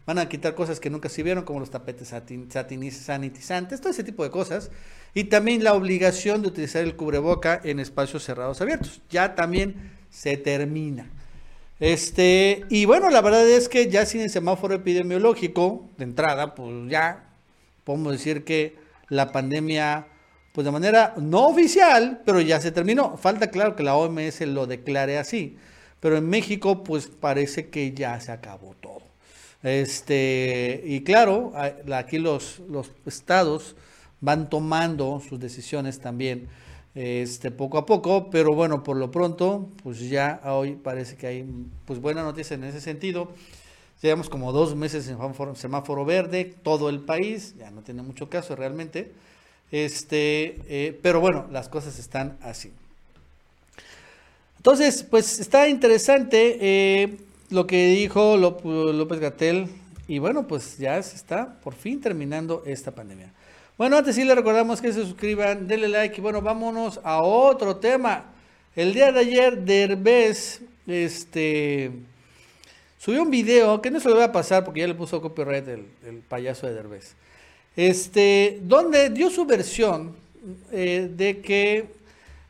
Van 0.06 0.18
a 0.18 0.28
quitar 0.28 0.54
cosas 0.54 0.80
que 0.80 0.90
nunca 0.90 1.08
se 1.08 1.22
vieron, 1.22 1.44
como 1.44 1.60
los 1.60 1.70
tapetes 1.70 2.08
sanitizantes, 2.08 3.80
todo 3.80 3.90
ese 3.90 4.04
tipo 4.04 4.24
de 4.24 4.30
cosas. 4.30 4.70
Y 5.14 5.24
también 5.24 5.64
la 5.64 5.74
obligación 5.74 6.42
de 6.42 6.48
utilizar 6.48 6.82
el 6.82 6.96
cubreboca 6.96 7.60
en 7.62 7.80
espacios 7.80 8.24
cerrados 8.24 8.60
abiertos. 8.60 9.00
Ya 9.10 9.34
también 9.34 9.92
se 10.10 10.36
termina. 10.36 11.10
Este, 11.80 12.64
y 12.70 12.84
bueno, 12.86 13.08
la 13.10 13.20
verdad 13.20 13.48
es 13.48 13.68
que 13.68 13.88
ya 13.88 14.04
sin 14.04 14.22
el 14.22 14.30
semáforo 14.30 14.74
epidemiológico, 14.74 15.88
de 15.96 16.04
entrada, 16.04 16.54
pues 16.54 16.72
ya 16.88 17.24
podemos 17.84 18.12
decir 18.12 18.44
que 18.44 18.76
la 19.08 19.30
pandemia, 19.30 20.06
pues 20.52 20.64
de 20.64 20.72
manera 20.72 21.14
no 21.16 21.46
oficial, 21.46 22.20
pero 22.24 22.40
ya 22.40 22.60
se 22.60 22.72
terminó. 22.72 23.16
Falta 23.16 23.50
claro 23.50 23.76
que 23.76 23.84
la 23.84 23.96
OMS 23.96 24.40
lo 24.42 24.66
declare 24.66 25.18
así. 25.18 25.56
Pero 26.00 26.16
en 26.16 26.28
México, 26.28 26.82
pues 26.84 27.06
parece 27.08 27.68
que 27.68 27.92
ya 27.92 28.20
se 28.20 28.32
acabó 28.32 28.74
todo. 28.80 29.02
Este, 29.62 30.82
y 30.84 31.02
claro, 31.02 31.52
aquí 31.92 32.18
los, 32.18 32.60
los 32.68 32.90
estados 33.06 33.76
van 34.20 34.48
tomando 34.50 35.20
sus 35.26 35.40
decisiones 35.40 36.00
también 36.00 36.48
este, 36.94 37.50
poco 37.50 37.78
a 37.78 37.86
poco, 37.86 38.30
pero 38.30 38.54
bueno, 38.54 38.82
por 38.82 38.96
lo 38.96 39.10
pronto, 39.10 39.68
pues 39.82 40.00
ya 40.08 40.40
hoy 40.44 40.74
parece 40.74 41.16
que 41.16 41.26
hay 41.26 41.46
pues 41.84 42.00
buena 42.00 42.22
noticia 42.22 42.54
en 42.54 42.64
ese 42.64 42.80
sentido. 42.80 43.32
Llevamos 44.02 44.28
como 44.28 44.52
dos 44.52 44.76
meses 44.76 45.08
en 45.08 45.56
semáforo, 45.56 46.04
verde, 46.04 46.44
todo 46.62 46.88
el 46.88 47.00
país, 47.00 47.54
ya 47.58 47.70
no 47.70 47.82
tiene 47.82 48.02
mucho 48.02 48.28
caso 48.30 48.54
realmente. 48.54 49.12
Este, 49.70 50.60
eh, 50.68 50.98
pero 51.02 51.20
bueno, 51.20 51.46
las 51.50 51.68
cosas 51.68 51.98
están 51.98 52.38
así. 52.42 52.72
Entonces, 54.56 55.02
pues 55.02 55.40
está 55.40 55.68
interesante 55.68 56.58
eh, 56.60 57.18
lo 57.50 57.66
que 57.66 57.88
dijo 57.88 58.36
López 58.36 59.20
Gatel. 59.20 59.68
Y 60.06 60.20
bueno, 60.20 60.46
pues 60.46 60.78
ya 60.78 61.02
se 61.02 61.16
está 61.16 61.60
por 61.60 61.74
fin 61.74 62.00
terminando 62.00 62.62
esta 62.66 62.92
pandemia. 62.92 63.32
Bueno, 63.78 63.96
antes 63.96 64.16
sí 64.16 64.24
le 64.24 64.34
recordamos 64.34 64.80
que 64.80 64.92
se 64.92 65.04
suscriban, 65.04 65.68
denle 65.68 65.86
like 65.86 66.16
y 66.18 66.20
bueno, 66.20 66.42
vámonos 66.42 66.98
a 67.04 67.22
otro 67.22 67.76
tema. 67.76 68.24
El 68.74 68.92
día 68.92 69.12
de 69.12 69.20
ayer 69.20 69.56
Derbez 69.56 70.62
este, 70.88 71.92
subió 72.98 73.22
un 73.22 73.30
video, 73.30 73.80
que 73.80 73.92
no 73.92 74.00
se 74.00 74.08
lo 74.08 74.16
voy 74.16 74.24
a 74.24 74.32
pasar 74.32 74.64
porque 74.64 74.80
ya 74.80 74.88
le 74.88 74.96
puso 74.96 75.22
copyright 75.22 75.68
el, 75.68 75.86
el 76.04 76.16
payaso 76.28 76.66
de 76.66 76.74
Derbez, 76.74 77.14
este, 77.76 78.58
donde 78.62 79.10
dio 79.10 79.30
su 79.30 79.46
versión 79.46 80.16
eh, 80.72 81.08
de 81.14 81.40
que 81.40 81.86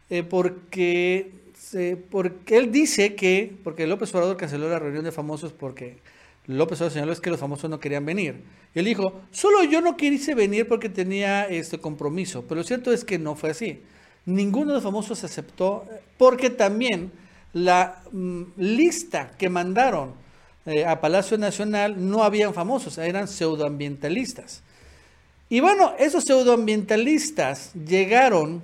eh, 0.09 0.22
porque, 0.22 1.31
porque 2.11 2.57
él 2.57 2.72
dice 2.72 3.16
que, 3.16 3.55
porque 3.64 3.87
López 3.87 4.14
Obrador 4.14 4.39
canceló 4.39 4.70
la 4.70 4.79
reunión 4.79 5.05
de 5.05 5.12
famosos 5.12 5.53
porque 5.53 5.99
López 6.49 6.80
Obrador 6.80 6.92
señaló 6.92 7.12
es 7.12 7.20
que 7.20 7.30
los 7.30 7.38
famosos 7.38 7.68
no 7.68 7.78
querían 7.78 8.07
venir. 8.07 8.42
Él 8.74 8.86
dijo, 8.86 9.20
solo 9.30 9.64
yo 9.64 9.82
no 9.82 9.99
quise 9.99 10.34
venir 10.34 10.66
porque 10.66 10.88
tenía 10.88 11.44
este 11.44 11.78
compromiso. 11.78 12.44
Pero 12.49 12.62
lo 12.62 12.66
cierto 12.66 12.90
es 12.90 13.05
que 13.05 13.18
no 13.18 13.36
fue 13.36 13.51
así. 13.51 13.82
Ninguno 14.24 14.68
de 14.68 14.74
los 14.74 14.82
famosos 14.82 15.22
aceptó, 15.24 15.84
porque 16.16 16.49
también 16.49 17.12
la 17.53 18.03
mm, 18.12 18.42
lista 18.57 19.30
que 19.38 19.51
mandaron 19.51 20.14
eh, 20.64 20.86
a 20.86 21.01
Palacio 21.03 21.36
Nacional 21.36 22.09
no 22.09 22.22
habían 22.22 22.55
famosos, 22.55 22.96
eran 22.96 23.28
pseudoambientalistas. 23.28 24.62
Y 25.51 25.61
bueno, 25.61 25.94
esos 25.99 26.24
pseudoambientalistas 26.24 27.72
llegaron 27.74 28.62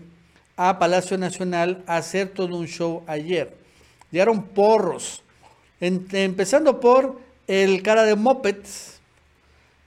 a 0.57 0.79
Palacio 0.79 1.19
Nacional 1.19 1.83
a 1.87 1.99
hacer 1.99 2.29
todo 2.29 2.57
un 2.57 2.67
show 2.67 3.03
ayer. 3.07 3.55
Llegaron 4.11 4.43
porros, 4.43 5.23
empezando 5.81 6.81
por 6.81 7.24
el 7.47 7.83
cara 7.83 8.05
de 8.05 8.15
Mopeds, 8.15 9.01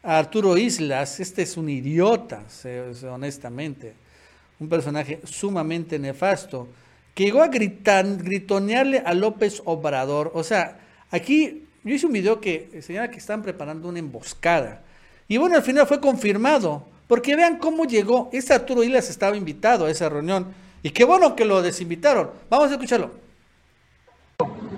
Arturo 0.03 0.58
Islas, 0.58 1.20
este 1.20 1.41
es 1.41 1.58
un 1.58 1.70
idiota, 1.70 2.43
honestamente, 3.12 3.93
un 4.60 4.70
personaje 4.70 5.20
sumamente 5.26 5.99
nefasto, 5.99 6.68
que 7.14 7.26
llegó 7.26 7.41
a 7.41 7.47
gritonearle 7.47 8.99
a 9.05 9.14
López 9.14 9.62
Obrador. 9.66 10.32
O 10.34 10.43
sea, 10.43 10.80
aquí 11.10 11.66
yo 11.84 11.93
hice 11.93 12.05
un 12.05 12.14
video 12.14 12.39
que 12.39 12.82
señala 12.82 13.10
que 13.10 13.18
están 13.18 13.41
preparando 13.41 13.89
una 13.89 13.99
emboscada. 13.99 14.82
Y 15.28 15.38
bueno, 15.38 15.55
al 15.55 15.64
final 15.64 15.88
fue 15.88 15.99
confirmado, 15.99 16.86
porque 17.08 17.36
vean 17.36 17.58
cómo 17.58 17.86
llegó. 17.86 18.30
Este 18.32 18.53
Arturo 18.53 18.84
Islas 18.84 19.10
estaba 19.10 19.36
invitado 19.36 19.86
a 19.86 19.91
esa 19.91 20.08
reunión. 20.10 20.53
Y 20.84 20.91
qué 20.91 21.03
bueno 21.03 21.36
que 21.36 21.43
lo 21.43 21.62
desinvitaron. 21.62 22.30
Vamos 22.49 22.70
a 22.70 22.74
escucharlo. 22.74 23.12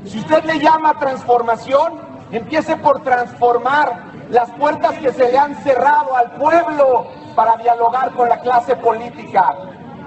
Si 0.05 0.17
usted 0.17 0.43
le 0.45 0.59
llama 0.59 0.97
transformación, 0.97 2.08
Empiece 2.31 2.77
por 2.77 3.01
transformar 3.01 4.03
las 4.29 4.51
puertas 4.51 4.95
que 4.99 5.11
se 5.11 5.31
le 5.31 5.37
han 5.37 5.55
cerrado 5.63 6.15
al 6.15 6.29
pueblo 6.33 7.07
para 7.35 7.57
dialogar 7.57 8.11
con 8.11 8.29
la 8.29 8.39
clase 8.39 8.75
política. 8.75 9.55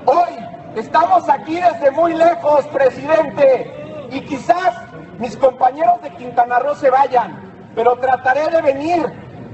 Hoy 0.07 0.39
estamos 0.77 1.29
aquí 1.29 1.57
desde 1.57 1.91
muy 1.91 2.15
lejos, 2.15 2.65
presidente, 2.69 4.07
y 4.13 4.21
quizás 4.21 4.73
mis 5.19 5.37
compañeros 5.37 6.01
de 6.03 6.11
Quintana 6.11 6.61
Roo 6.61 6.77
se 6.77 6.91
vayan, 6.91 7.41
pero 7.75 7.97
trataré 7.97 8.49
de 8.51 8.63
venir 8.63 9.05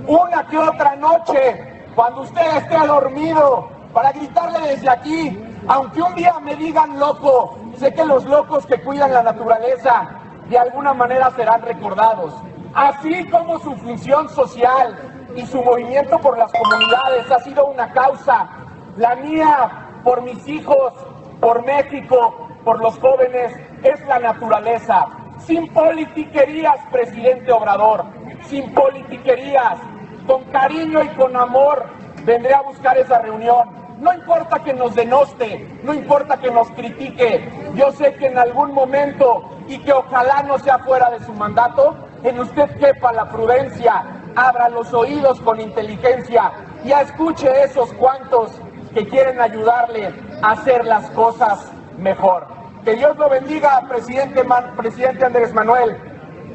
una 0.07 0.47
que 0.47 0.59
otra 0.59 0.95
noche 0.97 1.85
cuando 1.95 2.21
usted 2.21 2.57
esté 2.59 2.87
dormido 2.87 3.71
para 3.95 4.13
gritarle 4.13 4.61
desde 4.69 4.91
aquí, 4.91 5.43
aunque 5.69 6.03
un 6.03 6.15
día 6.15 6.35
me 6.41 6.55
digan 6.55 6.99
loco, 6.99 7.59
sé 7.79 7.95
que 7.95 8.05
los 8.05 8.27
locos 8.27 8.67
que 8.67 8.83
cuidan 8.83 9.11
la 9.15 9.23
naturaleza 9.23 10.07
de 10.51 10.59
alguna 10.59 10.93
manera 10.93 11.31
serán 11.31 11.63
recordados 11.63 12.35
así 12.79 13.25
como 13.29 13.59
su 13.59 13.75
función 13.77 14.29
social 14.29 14.97
y 15.35 15.45
su 15.47 15.61
movimiento 15.63 16.19
por 16.21 16.39
las 16.39 16.53
comunidades 16.53 17.31
ha 17.31 17.41
sido 17.41 17.67
una 17.67 17.93
causa, 17.93 18.49
la 18.97 19.17
mía 19.17 20.01
por 20.05 20.23
mis 20.23 20.47
hijos, 20.47 20.93
por 21.41 21.65
México, 21.65 22.49
por 22.65 22.81
los 22.81 22.97
jóvenes, 22.99 23.53
es 23.83 24.01
la 24.07 24.21
naturaleza. 24.21 25.07
Sin 25.39 25.73
politiquerías, 25.73 26.79
presidente 26.93 27.51
Obrador, 27.51 28.05
sin 28.43 28.73
politiquerías, 28.73 29.79
con 30.27 30.45
cariño 30.45 31.03
y 31.03 31.09
con 31.11 31.37
amor 31.37 31.85
vendré 32.25 32.55
a 32.55 32.63
buscar 32.63 32.97
esa 32.97 33.19
reunión. 33.19 33.71
No 33.99 34.15
importa 34.15 34.63
que 34.63 34.73
nos 34.73 34.95
denoste, 34.95 35.81
no 35.83 35.93
importa 35.95 36.37
que 36.37 36.51
nos 36.53 36.71
critique, 36.71 37.51
yo 37.75 37.91
sé 37.91 38.15
que 38.15 38.27
en 38.27 38.39
algún 38.39 38.73
momento, 38.73 39.51
y 39.67 39.79
que 39.79 39.93
ojalá 39.93 40.45
no 40.45 40.59
sea 40.61 40.79
fuera 40.79 41.11
de 41.11 41.25
su 41.25 41.33
mandato, 41.33 41.97
en 42.25 42.41
usted 42.41 42.69
quepa 42.79 43.13
la 43.13 43.29
prudencia, 43.29 44.05
abra 44.35 44.69
los 44.69 44.93
oídos 44.93 45.41
con 45.41 45.61
inteligencia 45.61 46.53
y 46.85 46.93
escuche 46.93 47.49
esos 47.65 47.93
cuantos 47.95 48.53
que 48.95 49.07
quieren 49.07 49.41
ayudarle 49.41 50.13
a 50.43 50.53
hacer 50.53 50.85
las 50.85 51.11
cosas 51.11 51.71
mejor. 51.99 52.47
Que 52.85 52.95
Dios 52.95 53.17
lo 53.17 53.29
bendiga, 53.29 53.83
presidente, 53.89 54.45
presidente 54.77 55.25
Andrés 55.25 55.53
Manuel. 55.53 55.97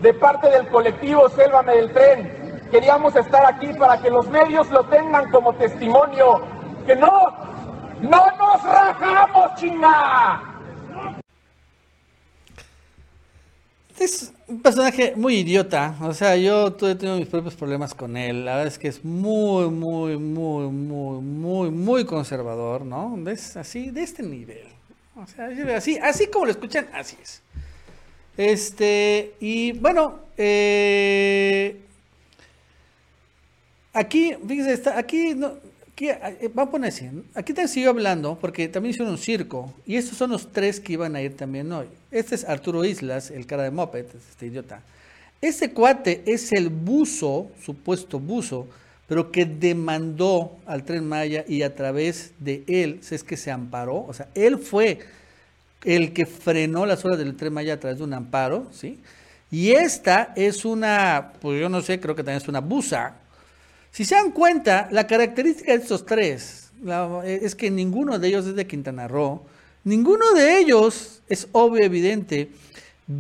De 0.01 0.13
parte 0.13 0.49
del 0.49 0.67
colectivo 0.67 1.29
Sélvame 1.29 1.75
del 1.75 1.93
Tren, 1.93 2.67
queríamos 2.71 3.15
estar 3.15 3.45
aquí 3.45 3.73
para 3.73 3.97
que 4.01 4.09
los 4.09 4.27
medios 4.29 4.69
lo 4.69 4.83
tengan 4.85 5.29
como 5.31 5.53
testimonio. 5.53 6.41
Que 6.85 6.95
no, 6.95 7.09
no 8.01 8.25
nos 8.37 8.63
rajamos, 8.63 9.55
chinga. 9.55 10.41
Es 13.99 14.33
un 14.47 14.61
personaje 14.61 15.13
muy 15.15 15.37
idiota. 15.37 15.95
O 16.01 16.13
sea, 16.13 16.35
yo 16.35 16.67
he 16.67 16.95
tenido 16.95 17.17
mis 17.17 17.27
propios 17.27 17.55
problemas 17.55 17.93
con 17.93 18.17
él. 18.17 18.45
La 18.45 18.55
verdad 18.55 18.67
es 18.67 18.79
que 18.79 18.87
es 18.87 19.03
muy, 19.05 19.69
muy, 19.69 20.17
muy, 20.17 20.67
muy, 20.67 21.21
muy, 21.21 21.69
muy 21.69 22.05
conservador, 22.05 22.83
¿no? 22.83 23.17
Es 23.29 23.55
así, 23.55 23.91
de 23.91 24.03
este 24.03 24.23
nivel. 24.23 24.67
O 25.15 25.27
sea, 25.27 25.49
así, 25.75 25.97
así 25.97 26.27
como 26.27 26.45
lo 26.45 26.51
escuchan, 26.51 26.87
así 26.93 27.17
es. 27.21 27.41
Este, 28.35 29.35
y 29.39 29.73
bueno, 29.73 30.19
eh, 30.37 31.79
aquí, 33.93 34.35
fíjese, 34.47 34.73
está, 34.73 34.97
aquí, 34.97 35.35
no, 35.35 35.53
aquí, 35.93 36.09
eh, 36.09 36.51
vamos 36.53 36.81
a 36.81 36.87
así, 36.87 37.09
aquí 37.35 37.53
te 37.53 37.67
sigo 37.67 37.89
hablando 37.89 38.37
porque 38.39 38.67
también 38.67 38.91
hicieron 38.91 39.13
un 39.13 39.17
circo 39.17 39.73
y 39.85 39.95
estos 39.95 40.17
son 40.17 40.31
los 40.31 40.51
tres 40.51 40.79
que 40.79 40.93
iban 40.93 41.15
a 41.15 41.21
ir 41.21 41.37
también 41.37 41.71
hoy. 41.71 41.87
Este 42.11 42.35
es 42.35 42.43
Arturo 42.43 42.83
Islas, 42.83 43.31
el 43.31 43.45
cara 43.45 43.63
de 43.63 43.71
moped, 43.71 44.05
este 44.29 44.47
idiota. 44.47 44.81
Este 45.41 45.71
cuate 45.71 46.23
es 46.25 46.51
el 46.53 46.69
buzo, 46.69 47.51
supuesto 47.63 48.19
buzo, 48.19 48.67
pero 49.07 49.31
que 49.31 49.45
demandó 49.45 50.57
al 50.65 50.83
tren 50.83 51.07
Maya 51.07 51.45
y 51.47 51.61
a 51.61 51.75
través 51.75 52.31
de 52.39 52.63
él, 52.67 53.01
es 53.09 53.23
que 53.23 53.37
se 53.37 53.51
amparó, 53.51 54.05
o 54.07 54.13
sea, 54.13 54.29
él 54.33 54.57
fue 54.57 54.99
el 55.83 56.13
que 56.13 56.25
frenó 56.25 56.85
las 56.85 57.03
horas 57.03 57.17
del 57.17 57.35
tren 57.35 57.53
Maya 57.53 57.73
a 57.73 57.79
través 57.79 57.99
de 57.99 58.05
un 58.05 58.13
amparo, 58.13 58.67
¿sí? 58.71 58.99
Y 59.51 59.71
esta 59.71 60.33
es 60.35 60.65
una, 60.65 61.33
pues 61.39 61.61
yo 61.61 61.69
no 61.69 61.81
sé, 61.81 61.99
creo 61.99 62.15
que 62.15 62.23
también 62.23 62.41
es 62.41 62.47
una 62.47 62.61
busa. 62.61 63.17
Si 63.93 64.05
se 64.05 64.15
dan 64.15 64.31
cuenta, 64.31 64.87
la 64.89 65.05
característica 65.05 65.71
de 65.71 65.77
estos 65.77 66.03
tres 66.03 66.71
es 67.23 67.53
que 67.53 67.69
ninguno 67.69 68.17
de 68.17 68.27
ellos 68.27 68.47
es 68.47 68.55
de 68.55 68.65
Quintana 68.65 69.07
Roo, 69.07 69.43
ninguno 69.83 70.33
de 70.33 70.57
ellos 70.57 71.21
es 71.29 71.47
obvio, 71.51 71.83
evidente, 71.83 72.49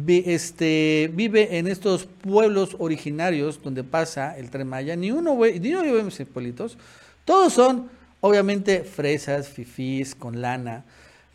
este, 0.07 1.11
vive 1.13 1.59
en 1.59 1.67
estos 1.67 2.05
pueblos 2.05 2.75
originarios 2.79 3.61
donde 3.61 3.83
pasa 3.83 4.35
el 4.35 4.49
tren 4.49 4.67
Maya, 4.67 4.95
ni 4.95 5.11
uno, 5.11 5.35
ni 5.35 5.73
uno 5.75 5.83
vive 5.83 5.99
en 5.99 6.07
esos 6.07 6.27
pueblitos, 6.27 6.79
todos 7.23 7.53
son 7.53 7.91
obviamente 8.19 8.83
fresas, 8.83 9.49
fifís, 9.49 10.15
con 10.15 10.41
lana, 10.41 10.85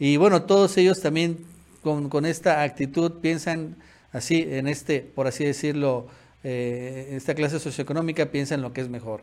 y 0.00 0.16
bueno, 0.16 0.42
todos 0.42 0.76
ellos 0.78 1.00
también 1.00 1.38
con 1.82 2.26
esta 2.26 2.64
actitud 2.64 3.20
piensan 3.20 3.76
así, 4.12 4.44
en 4.50 4.66
este, 4.66 4.98
por 5.00 5.28
así 5.28 5.44
decirlo, 5.44 6.08
eh, 6.44 7.10
esta 7.12 7.34
clase 7.34 7.58
socioeconómica, 7.58 8.26
piensan 8.26 8.62
lo 8.62 8.72
que 8.72 8.80
es 8.80 8.88
mejor. 8.88 9.22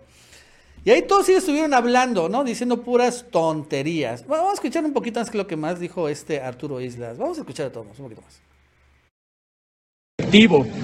Y 0.84 0.92
ahí 0.92 1.02
todos 1.02 1.28
ellos 1.30 1.40
estuvieron 1.40 1.74
hablando, 1.74 2.30
¿no? 2.30 2.44
Diciendo 2.44 2.84
puras 2.84 3.26
tonterías. 3.32 4.26
Vamos 4.28 4.52
a 4.52 4.54
escuchar 4.54 4.86
un 4.86 4.94
poquito 4.94 5.20
más 5.20 5.30
que 5.30 5.38
lo 5.38 5.48
que 5.48 5.56
más 5.56 5.80
dijo 5.80 6.10
este 6.10 6.42
Arturo 6.42 6.80
Islas. 6.80 7.18
Vamos 7.18 7.38
a 7.38 7.42
escuchar 7.42 7.68
a 7.68 7.72
todos, 7.72 7.88
un 7.98 8.06
poquito 8.06 8.22
más. 8.22 8.42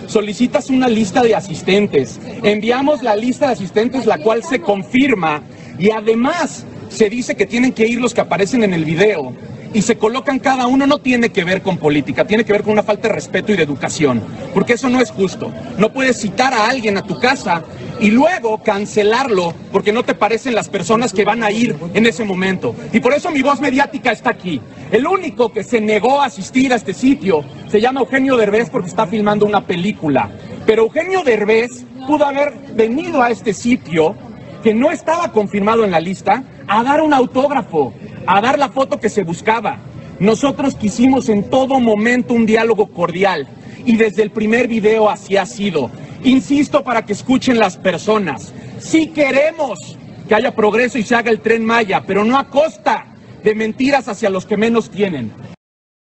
Solicitas 0.08 0.70
una 0.70 0.88
lista 0.88 1.22
de 1.22 1.36
asistentes. 1.36 2.20
Enviamos 2.42 3.04
la 3.04 3.16
lista 3.16 3.48
de 3.48 3.54
asistentes, 3.54 4.06
la 4.06 4.18
cual 4.18 4.44
se 4.44 4.62
confirma. 4.62 5.44
Y 5.78 5.92
además 5.92 6.66
se 6.90 7.10
dice 7.10 7.36
que 7.36 7.46
tienen 7.46 7.74
que 7.74 7.86
ir 7.86 8.00
los 8.00 8.14
que 8.14 8.22
aparecen 8.22 8.64
en 8.64 8.74
el 8.74 8.86
video 8.86 9.36
y 9.74 9.82
se 9.82 9.98
colocan 9.98 10.40
cada 10.40 10.68
uno 10.68 10.86
no 10.86 11.00
tiene 11.00 11.30
que 11.30 11.44
ver 11.44 11.62
con 11.62 11.78
política, 11.78 12.26
tiene 12.26 12.44
que 12.44 12.54
ver 12.54 12.64
con 12.64 12.74
una 12.74 12.84
falta 12.84 13.08
de 13.08 13.16
respeto 13.16 13.52
y 13.52 13.56
de 13.56 13.64
educación, 13.64 14.22
porque 14.54 14.74
eso 14.74 14.90
no 14.90 15.00
es 15.00 15.12
justo. 15.12 15.52
No 15.78 15.92
puedes 15.92 16.20
citar 16.20 16.54
a 16.54 16.68
alguien 16.68 16.98
a 16.98 17.04
tu 17.04 17.20
casa 17.20 17.64
y 18.00 18.10
luego 18.10 18.62
cancelarlo 18.64 19.54
porque 19.72 19.94
no 19.94 20.04
te 20.04 20.16
parecen 20.16 20.56
las 20.56 20.70
personas 20.70 21.14
que 21.14 21.24
van 21.24 21.44
a 21.44 21.52
ir 21.52 21.76
en 21.94 22.06
ese 22.06 22.24
momento. 22.24 22.76
Y 22.92 23.00
por 23.00 23.14
eso 23.14 23.32
mi 23.32 23.42
voz 23.42 23.62
mediática 23.62 24.12
está 24.12 24.32
aquí. 24.32 24.62
El 24.92 25.08
único 25.08 25.52
que 25.54 25.64
se 25.64 25.80
negó 25.80 26.22
a 26.22 26.26
asistir 26.26 26.74
a 26.74 26.76
este 26.76 26.94
sitio 26.94 27.44
se 27.70 27.80
llama 27.80 28.02
Eugenio 28.02 28.36
Derbez 28.38 28.70
porque 28.70 28.90
está 28.90 29.08
filmando 29.08 29.46
una 29.46 29.66
película. 29.66 30.30
Pero 30.66 30.84
Eugenio 30.84 31.24
Derbez 31.24 31.86
pudo 32.08 32.26
haber 32.26 32.54
venido 32.74 33.22
a 33.22 33.30
este 33.30 33.54
sitio 33.54 34.16
que 34.64 34.74
no 34.74 34.92
estaba 34.92 35.32
confirmado 35.32 35.84
en 35.84 35.92
la 35.92 36.00
lista 36.00 36.44
a 36.68 36.84
dar 36.84 37.02
un 37.02 37.14
autógrafo 37.14 37.94
a 38.26 38.42
dar 38.42 38.60
la 38.60 38.70
foto 38.70 39.00
que 39.00 39.10
se 39.10 39.24
buscaba. 39.24 39.80
Nosotros 40.20 40.76
quisimos 40.76 41.30
en 41.30 41.50
todo 41.50 41.80
momento 41.80 42.34
un 42.34 42.46
diálogo 42.46 42.88
cordial 42.88 43.48
y 43.86 43.98
desde 43.98 44.24
el 44.24 44.32
primer 44.32 44.68
video 44.68 45.10
así 45.10 45.38
ha 45.38 45.46
sido. 45.46 45.90
Insisto 46.24 46.84
para 46.84 47.04
que 47.04 47.14
escuchen 47.14 47.58
las 47.58 47.78
personas. 47.78 48.54
Sí 48.80 49.08
queremos 49.08 49.98
que 50.28 50.36
haya 50.36 50.56
progreso 50.56 50.98
y 50.98 51.04
se 51.04 51.16
haga 51.16 51.32
el 51.32 51.42
tren 51.42 51.66
Maya, 51.66 52.04
pero 52.06 52.24
no 52.24 52.38
a 52.38 52.48
costa 52.48 53.08
de 53.44 53.56
mentiras 53.56 54.08
hacia 54.08 54.30
los 54.30 54.46
que 54.46 54.58
menos 54.58 54.92
tienen. 54.92 55.34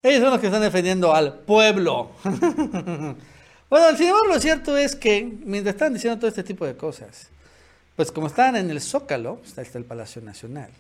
Ellos 0.03 0.23
son 0.23 0.31
los 0.31 0.41
que 0.41 0.47
están 0.47 0.63
defendiendo 0.63 1.13
al 1.13 1.41
pueblo. 1.41 2.13
bueno, 2.23 3.97
sin 3.97 4.07
embargo, 4.07 4.29
lo 4.29 4.39
cierto 4.39 4.77
es 4.77 4.95
que 4.95 5.39
mientras 5.45 5.75
están 5.75 5.95
diciendo 5.95 6.19
todo 6.19 6.29
este 6.29 6.45
tipo 6.45 6.65
de 6.65 6.77
cosas, 6.77 7.31
pues 7.97 8.13
como 8.13 8.27
están 8.27 8.57
en 8.57 8.71
el 8.71 8.81
Zócalo, 8.81 9.41
está 9.45 9.63
el 9.63 9.85
Palacio 9.85 10.23
Nacional, 10.23 10.71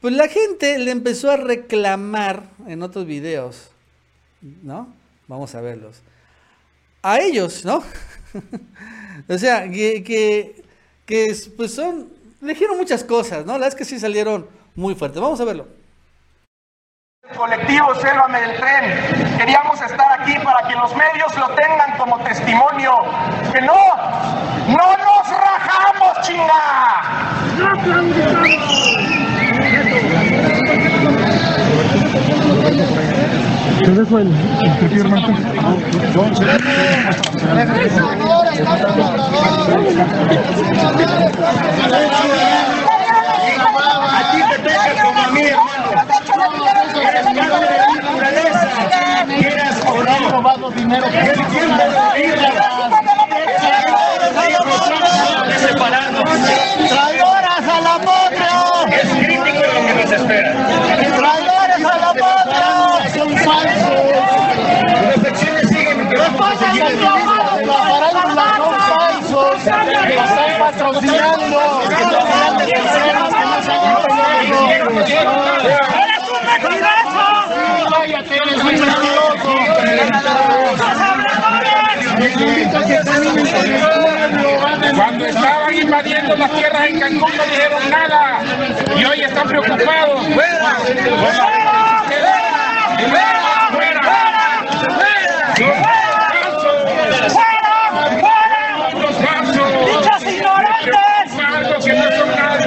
pues 0.00 0.14
la 0.14 0.28
gente 0.28 0.78
le 0.78 0.90
empezó 0.90 1.30
a 1.30 1.36
reclamar 1.36 2.44
en 2.66 2.82
otros 2.82 3.06
videos, 3.06 3.70
¿no? 4.40 4.92
Vamos 5.28 5.54
a 5.54 5.60
verlos. 5.60 6.00
A 7.02 7.20
ellos, 7.20 7.64
¿no? 7.64 7.82
o 9.28 9.38
sea, 9.38 9.70
que, 9.70 10.62
que, 11.06 11.36
pues 11.56 11.74
son, 11.74 12.08
le 12.40 12.52
dijeron 12.52 12.76
muchas 12.76 13.04
cosas, 13.04 13.46
¿no? 13.46 13.58
Las 13.58 13.74
que 13.74 13.84
sí 13.84 13.98
salieron 13.98 14.48
muy 14.74 14.94
fuertes. 14.94 15.20
Vamos 15.20 15.40
a 15.40 15.44
verlo. 15.44 15.68
Colectivo 17.36 17.94
Sélvame 17.94 18.40
del 18.40 18.56
Tren, 18.58 19.38
queríamos 19.38 19.80
estar 19.80 20.20
aquí 20.20 20.34
para 20.44 20.68
que 20.68 20.74
los 20.74 20.94
medios 20.94 21.36
lo 21.38 21.54
tengan 21.54 21.96
como 21.96 22.18
testimonio. 22.24 22.92
Que 23.52 23.60
no, 23.60 23.96
no 24.68 24.96
nos 24.96 25.28
rajamos, 25.30 25.71
chinga. 26.22 26.62
No 27.58 27.66
¿Qué 33.82 34.04
fue 34.06 34.22
el, 34.22 34.28
el? 34.28 34.34
A 44.04 44.30
ti 44.30 44.38
te 44.48 44.56
toca 44.62 44.90
como 45.02 45.20
a 45.20 45.30
mí, 45.32 45.42
hermano. 45.42 45.86
Eres 47.02 47.24
parte 47.36 47.66
de 47.66 47.76
la 47.76 47.86
naturaleza. 48.00 48.62
Quieras 49.26 49.76
o 49.86 50.04
no. 50.04 50.30
robado 50.30 50.70
dinero. 50.70 51.06
Separarnos. 55.82 56.22
¡Traidoras 56.88 57.66
a 57.68 57.80
la 57.80 57.98
patria! 57.98 58.56
Es 59.02 59.08
crítico 59.18 59.62
lo 59.66 59.80
que 59.84 59.94
nos 59.94 60.12
espera. 60.12 60.50
¡Traidores 61.18 61.84
a 61.84 61.96
la 61.98 62.12
patria! 62.14 62.70
¡Son 63.12 63.30
falsos! 63.38 64.06
Siguen 65.68 65.98
vamos 66.12 66.46
a 66.46 66.54
seguir 66.54 66.86
falsos, 68.92 69.58
que 70.06 70.14
están 70.14 70.52
patrocinando, 70.60 71.58
que 71.88 72.04
de 72.58 72.74
que 75.04 75.18
no. 75.24 75.34
¡Eres 75.98 76.24
un 76.30 76.42
mentiroso! 76.46 77.26
¡Cállate, 77.90 78.34
eres 78.36 78.56
un 78.56 78.66
mentiroso! 78.66 79.50
Cuando 84.94 85.26
estaban 85.26 85.74
invadiendo 85.74 86.36
las 86.36 86.52
tierras 86.52 86.88
en 86.88 87.00
Cancún 87.00 87.36
no 87.36 87.44
dijeron 87.44 87.90
nada 87.90 88.40
y 88.96 89.04
hoy 89.04 89.22
están 89.22 89.48
preocupados. 89.48 90.26
¡Fuera! 90.28 90.76
que 101.84 101.92
no 101.94 102.12
son 102.12 102.30
nada 102.30 102.62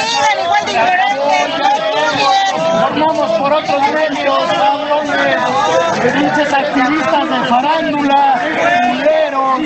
los 0.00 0.58
pendejos 0.58 0.66
de 0.66 0.78
antes. 0.78 1.90
Formamos 2.80 3.30
por 3.38 3.52
otros 3.52 3.82
medios, 3.92 4.38
cabrones, 4.52 5.36
pinches 6.14 6.52
activistas 6.52 7.30
de 7.30 7.48
farándula, 7.48 8.40
culeros. 8.90 9.60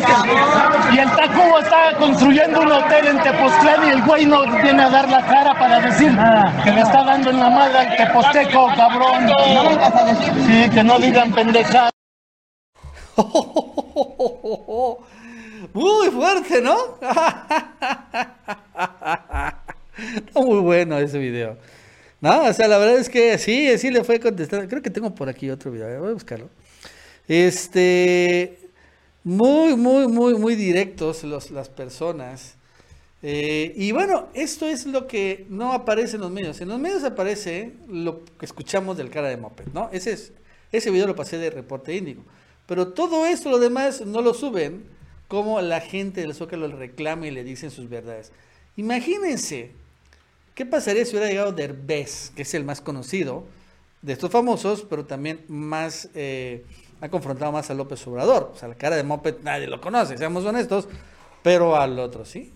Y 0.92 0.98
el 0.98 1.10
Tacubo 1.10 1.58
está 1.58 1.96
construyendo 1.98 2.60
un 2.60 2.72
hotel 2.72 3.06
en 3.08 3.22
Tepoztlán 3.22 3.86
y 3.86 3.90
el 3.90 4.02
güey 4.02 4.26
no 4.26 4.42
viene 4.62 4.82
a 4.82 4.90
dar 4.90 5.08
la 5.08 5.22
cara 5.22 5.58
para 5.58 5.80
decir 5.80 6.16
que 6.62 6.70
le 6.72 6.80
está 6.80 7.04
dando 7.04 7.30
en 7.30 7.40
la 7.40 7.50
madre 7.50 7.78
al 7.78 7.96
Teposteco, 7.96 8.68
cabrón. 8.76 9.30
Sí, 10.46 10.68
que 10.70 10.84
no 10.84 10.98
digan 10.98 11.32
pendejadas. 11.32 11.90
Muy 15.72 16.10
fuerte, 16.10 16.60
¿no? 16.60 16.76
Está 20.14 20.40
muy 20.40 20.60
bueno 20.60 20.98
ese 20.98 21.18
video. 21.18 21.56
No, 22.20 22.44
o 22.44 22.52
sea, 22.52 22.68
la 22.68 22.78
verdad 22.78 22.98
es 22.98 23.08
que 23.08 23.36
sí, 23.38 23.76
sí 23.78 23.90
le 23.90 24.02
fue 24.04 24.18
contestando. 24.20 24.66
Creo 24.68 24.82
que 24.82 24.90
tengo 24.90 25.14
por 25.14 25.28
aquí 25.28 25.50
otro 25.50 25.70
video, 25.70 26.00
voy 26.00 26.10
a 26.10 26.14
buscarlo. 26.14 26.48
Este, 27.28 28.58
muy, 29.22 29.76
muy, 29.76 30.08
muy, 30.08 30.34
muy 30.34 30.54
directos 30.54 31.24
los, 31.24 31.50
las 31.50 31.68
personas. 31.68 32.54
Eh, 33.22 33.72
y 33.76 33.92
bueno, 33.92 34.28
esto 34.34 34.66
es 34.66 34.86
lo 34.86 35.06
que 35.06 35.46
no 35.48 35.72
aparece 35.72 36.16
en 36.16 36.22
los 36.22 36.30
medios. 36.30 36.60
En 36.60 36.68
los 36.68 36.78
medios 36.78 37.04
aparece 37.04 37.72
lo 37.88 38.24
que 38.24 38.46
escuchamos 38.46 38.96
del 38.96 39.10
cara 39.10 39.28
de 39.28 39.36
Moped, 39.36 39.66
¿no? 39.72 39.88
Ese, 39.92 40.12
es, 40.12 40.32
ese 40.72 40.90
video 40.90 41.06
lo 41.06 41.16
pasé 41.16 41.38
de 41.38 41.50
Reporte 41.50 41.94
Índigo. 41.94 42.22
Pero 42.66 42.88
todo 42.88 43.26
esto, 43.26 43.50
lo 43.50 43.58
demás, 43.58 44.02
no 44.04 44.22
lo 44.22 44.34
suben 44.34 44.84
como 45.28 45.60
la 45.60 45.80
gente 45.80 46.20
del 46.20 46.34
Zócalo 46.34 46.68
le 46.68 46.76
reclama 46.76 47.26
y 47.26 47.30
le 47.30 47.44
dicen 47.44 47.70
sus 47.70 47.88
verdades. 47.88 48.30
Imagínense, 48.76 49.72
¿qué 50.54 50.66
pasaría 50.66 51.04
si 51.04 51.12
hubiera 51.12 51.28
llegado 51.28 51.52
Derbez, 51.52 52.32
que 52.34 52.42
es 52.42 52.54
el 52.54 52.64
más 52.64 52.80
conocido 52.80 53.44
de 54.02 54.12
estos 54.12 54.30
famosos, 54.30 54.86
pero 54.88 55.04
también 55.04 55.40
más, 55.48 56.08
eh, 56.14 56.64
ha 57.00 57.08
confrontado 57.08 57.52
más 57.52 57.70
a 57.70 57.74
López 57.74 58.06
Obrador? 58.06 58.52
O 58.54 58.58
sea, 58.58 58.68
la 58.68 58.74
cara 58.74 58.96
de 58.96 59.02
Moped 59.02 59.36
nadie 59.42 59.66
lo 59.66 59.80
conoce, 59.80 60.16
seamos 60.16 60.44
honestos, 60.44 60.88
pero 61.42 61.76
al 61.76 61.98
otro 61.98 62.24
sí. 62.24 62.52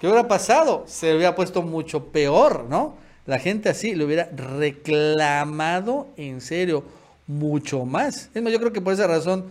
¿Qué 0.00 0.06
hubiera 0.06 0.28
pasado? 0.28 0.84
Se 0.86 1.14
hubiera 1.14 1.34
puesto 1.34 1.62
mucho 1.62 2.06
peor, 2.06 2.66
¿no? 2.68 2.94
La 3.26 3.38
gente 3.38 3.68
así 3.68 3.94
le 3.94 4.04
hubiera 4.04 4.30
reclamado 4.34 6.06
en 6.16 6.40
serio 6.40 6.84
mucho 7.26 7.84
más. 7.84 8.30
Es 8.32 8.42
más, 8.42 8.52
yo 8.52 8.58
creo 8.58 8.72
que 8.72 8.80
por 8.80 8.92
esa 8.92 9.06
razón, 9.06 9.46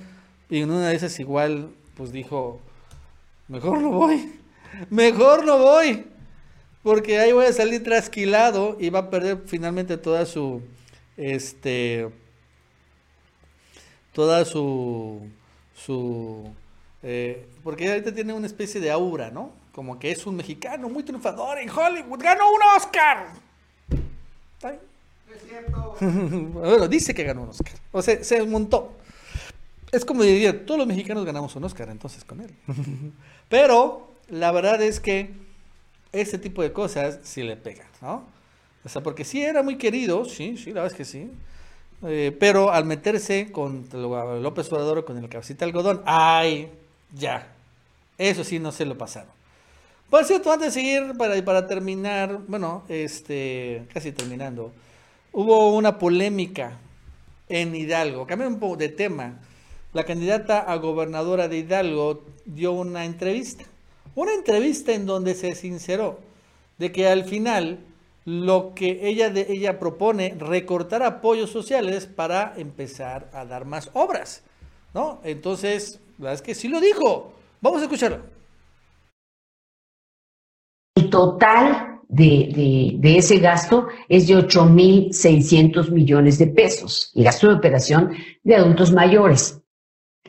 y 0.49 0.61
en 0.61 0.71
una 0.71 0.89
de 0.89 0.95
esas 0.95 1.19
igual, 1.19 1.69
pues 1.95 2.11
dijo, 2.11 2.59
mejor 3.47 3.79
no 3.81 3.91
voy, 3.91 4.39
mejor 4.89 5.45
no 5.45 5.59
voy, 5.59 6.05
porque 6.87 7.19
ahí 7.19 7.33
voy 7.33 7.45
a 7.45 7.51
salir 7.51 7.83
trasquilado 7.83 8.77
y 8.79 8.89
va 8.89 8.99
a 8.99 9.09
perder 9.09 9.43
finalmente 9.45 9.97
toda 9.97 10.25
su, 10.25 10.61
este, 11.17 12.09
toda 14.13 14.45
su, 14.45 15.27
su, 15.75 16.49
eh, 17.03 17.45
porque 17.61 17.89
ahorita 17.89 18.15
tiene 18.15 18.31
una 18.31 18.47
especie 18.47 18.79
de 18.79 18.89
aura, 18.89 19.31
¿no? 19.31 19.51
Como 19.73 19.99
que 19.99 20.11
es 20.11 20.25
un 20.25 20.37
mexicano 20.37 20.87
muy 20.87 21.03
triunfador 21.03 21.59
en 21.59 21.69
Hollywood, 21.69 22.23
ganó 22.23 22.53
un 22.53 22.61
Oscar. 22.77 23.33
¿Está 24.53 24.69
bien? 24.69 24.81
Es 25.35 25.43
cierto. 25.43 25.97
bueno, 25.99 26.87
dice 26.87 27.13
que 27.13 27.25
ganó 27.25 27.41
un 27.41 27.49
Oscar. 27.49 27.73
O 27.91 28.01
sea, 28.01 28.23
se 28.23 28.41
montó. 28.43 28.93
Es 29.91 30.05
como 30.05 30.23
diría, 30.23 30.65
todos 30.65 30.77
los 30.77 30.87
mexicanos 30.87 31.25
ganamos 31.25 31.53
un 31.57 31.65
Oscar 31.65 31.89
entonces 31.89 32.23
con 32.23 32.39
él. 32.39 32.55
Pero 33.49 34.09
la 34.29 34.53
verdad 34.53 34.81
es 34.81 35.01
que 35.01 35.46
este 36.11 36.37
tipo 36.37 36.61
de 36.61 36.71
cosas 36.71 37.19
sí 37.23 37.43
le 37.43 37.57
pegan, 37.57 37.87
¿no? 38.01 38.23
O 38.83 38.89
sea, 38.89 39.01
porque 39.01 39.25
sí 39.25 39.41
era 39.41 39.63
muy 39.63 39.77
querido, 39.77 40.25
sí, 40.25 40.57
sí, 40.57 40.67
la 40.67 40.81
verdad 40.81 40.91
es 40.93 40.97
que 40.97 41.05
sí. 41.05 41.29
Eh, 42.03 42.35
pero 42.39 42.71
al 42.71 42.85
meterse 42.85 43.51
con 43.51 43.87
López 43.91 44.71
Obrador 44.71 45.03
con 45.03 45.17
el 45.17 45.29
cabecita 45.29 45.65
algodón, 45.65 46.01
¡ay! 46.05 46.69
Ya. 47.13 47.47
Eso 48.17 48.43
sí 48.43 48.59
no 48.59 48.71
se 48.71 48.85
lo 48.85 48.97
pasaron. 48.97 49.31
Por 50.09 50.23
cierto, 50.23 50.51
antes 50.51 50.73
de 50.73 50.79
seguir, 50.79 51.17
para, 51.17 51.43
para 51.43 51.67
terminar, 51.67 52.39
bueno, 52.47 52.83
este, 52.87 53.83
casi 53.93 54.11
terminando, 54.11 54.71
hubo 55.33 55.75
una 55.75 55.97
polémica 55.97 56.77
en 57.49 57.75
Hidalgo. 57.75 58.25
Cambié 58.25 58.47
un 58.47 58.59
poco 58.59 58.77
de 58.77 58.89
tema. 58.89 59.39
La 59.93 60.05
candidata 60.05 60.59
a 60.59 60.75
gobernadora 60.75 61.47
de 61.47 61.57
Hidalgo 61.57 62.23
dio 62.45 62.71
una 62.71 63.05
entrevista. 63.05 63.65
Una 64.17 64.33
entrevista 64.33 64.93
en 64.93 65.05
donde 65.05 65.35
se 65.35 65.53
sinceró 65.53 66.19
de 66.79 66.91
que 66.91 67.07
al 67.07 67.23
final 67.23 67.77
lo 68.25 68.73
que 68.73 69.07
ella, 69.07 69.29
de, 69.29 69.45
ella 69.49 69.79
propone, 69.79 70.35
recortar 70.37 71.03
apoyos 71.03 71.51
sociales 71.51 72.07
para 72.07 72.53
empezar 72.57 73.29
a 73.31 73.45
dar 73.45 73.65
más 73.65 73.91
obras. 73.93 74.41
¿no? 74.93 75.21
Entonces, 75.23 75.99
la 76.17 76.23
verdad 76.23 76.33
es 76.33 76.41
que 76.41 76.55
sí 76.55 76.67
lo 76.67 76.81
dijo. 76.81 77.31
Vamos 77.61 77.81
a 77.81 77.83
escucharlo 77.83 78.37
total 81.09 81.99
de, 82.09 82.97
de, 82.99 83.17
ese 83.17 83.37
gasto 83.37 83.87
es 84.09 84.27
de 84.27 84.35
8.600 84.35 85.91
millones 85.91 86.37
de 86.37 86.47
pesos, 86.47 87.11
el 87.15 87.25
gasto 87.25 87.47
de 87.47 87.55
operación 87.55 88.13
de 88.43 88.55
adultos 88.55 88.91
mayores. 88.91 89.61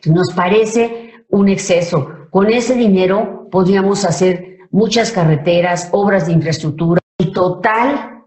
Nos 0.05 0.32
parece 0.32 1.12
un 1.28 1.49
exceso. 1.49 2.18
Con 2.31 2.51
ese 2.51 2.74
dinero 2.74 3.49
podríamos 3.51 4.05
hacer 4.05 4.59
muchas 4.70 5.12
carreteras, 5.12 5.89
obras 5.93 6.26
de 6.26 6.33
infraestructura. 6.33 7.01
El 7.18 7.33
total. 7.33 8.24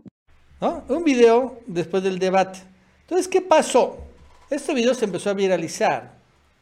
Un 0.87 1.03
video 1.03 1.59
después 1.65 2.03
del 2.03 2.19
debate. 2.19 2.59
Entonces, 3.01 3.27
¿qué 3.27 3.41
pasó? 3.41 3.97
Este 4.49 4.73
video 4.73 4.93
se 4.93 5.05
empezó 5.05 5.29
a 5.29 5.33
viralizar 5.33 6.13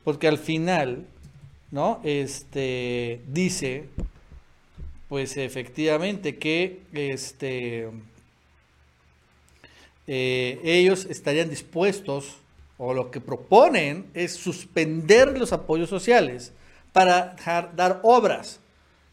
porque 0.04 0.28
al 0.28 0.38
final, 0.38 1.06
¿no? 1.72 2.00
Este 2.04 3.22
dice 3.28 3.90
pues 5.10 5.38
efectivamente 5.38 6.38
que 6.38 6.84
este, 6.94 7.90
eh, 10.06 10.60
ellos 10.64 11.08
estarían 11.10 11.50
dispuestos 11.50 12.38
o 12.78 12.94
lo 12.94 13.10
que 13.10 13.20
proponen 13.20 14.06
es 14.14 14.36
suspender 14.36 15.38
los 15.38 15.52
apoyos 15.52 15.90
sociales 15.90 16.54
para 16.92 17.36
dar 17.76 18.00
obras. 18.04 18.60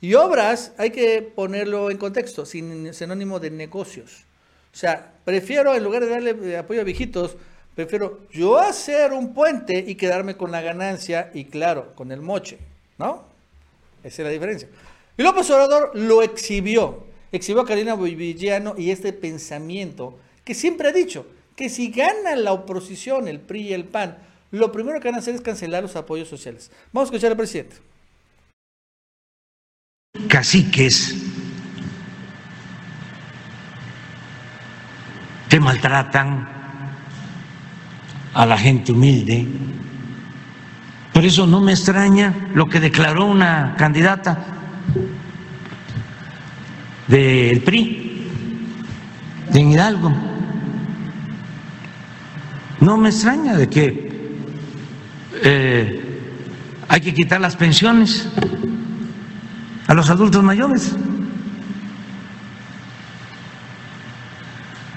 Y 0.00 0.14
obras 0.14 0.72
hay 0.78 0.90
que 0.90 1.22
ponerlo 1.22 1.90
en 1.90 1.98
contexto, 1.98 2.44
sin 2.46 2.92
sinónimo 2.92 3.40
de 3.40 3.50
negocios. 3.50 4.24
O 4.72 4.76
sea, 4.76 5.12
prefiero, 5.24 5.74
en 5.74 5.82
lugar 5.82 6.04
de 6.04 6.10
darle 6.10 6.56
apoyo 6.56 6.82
a 6.82 6.84
viejitos, 6.84 7.36
prefiero 7.74 8.20
yo 8.30 8.58
hacer 8.58 9.12
un 9.12 9.32
puente 9.32 9.84
y 9.86 9.94
quedarme 9.94 10.36
con 10.36 10.52
la 10.52 10.60
ganancia 10.60 11.30
y 11.32 11.46
claro, 11.46 11.94
con 11.94 12.12
el 12.12 12.20
moche, 12.20 12.58
¿no? 12.98 13.24
Esa 14.04 14.22
es 14.22 14.26
la 14.26 14.32
diferencia. 14.32 14.68
Y 15.16 15.22
López 15.22 15.50
Obrador 15.50 15.92
lo 15.94 16.22
exhibió, 16.22 17.06
exhibió 17.32 17.62
a 17.62 17.66
Karina 17.66 17.96
Villano 17.96 18.74
y 18.76 18.90
este 18.90 19.14
pensamiento 19.14 20.18
que 20.44 20.54
siempre 20.54 20.88
ha 20.88 20.92
dicho 20.92 21.26
que 21.56 21.70
si 21.70 21.90
gana 21.90 22.36
la 22.36 22.52
oposición, 22.52 23.28
el 23.28 23.40
PRI 23.40 23.68
y 23.68 23.72
el 23.72 23.84
PAN, 23.84 24.18
lo 24.50 24.72
primero 24.72 25.00
que 25.00 25.08
van 25.08 25.16
a 25.16 25.18
hacer 25.18 25.34
es 25.34 25.40
cancelar 25.40 25.82
los 25.82 25.96
apoyos 25.96 26.28
sociales. 26.28 26.70
Vamos 26.92 27.08
a 27.08 27.12
escuchar 27.12 27.30
al 27.30 27.36
presidente. 27.36 27.76
Caciques 30.28 31.14
que 35.48 35.60
maltratan 35.60 36.48
a 38.34 38.46
la 38.46 38.58
gente 38.58 38.92
humilde. 38.92 39.46
Por 41.12 41.24
eso 41.24 41.46
no 41.46 41.60
me 41.60 41.72
extraña 41.72 42.50
lo 42.54 42.66
que 42.66 42.80
declaró 42.80 43.26
una 43.26 43.74
candidata 43.78 44.44
del 47.08 47.62
PRI, 47.62 48.28
de 49.50 49.60
Hidalgo. 49.60 50.12
No 52.80 52.96
me 52.98 53.08
extraña 53.08 53.56
de 53.56 53.68
que 53.68 54.05
eh, 55.42 56.02
hay 56.88 57.00
que 57.00 57.14
quitar 57.14 57.40
las 57.40 57.56
pensiones 57.56 58.28
a 59.86 59.94
los 59.94 60.10
adultos 60.10 60.42
mayores. 60.42 60.94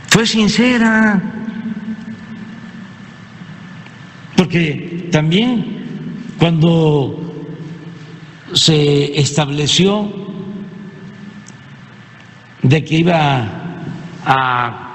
Fue 0.07 0.25
sincera, 0.25 1.21
porque 4.35 5.09
también 5.11 6.33
cuando 6.37 7.29
se 8.53 9.19
estableció 9.19 10.11
de 12.61 12.83
que 12.83 12.95
iba 12.95 13.47
a 14.25 14.89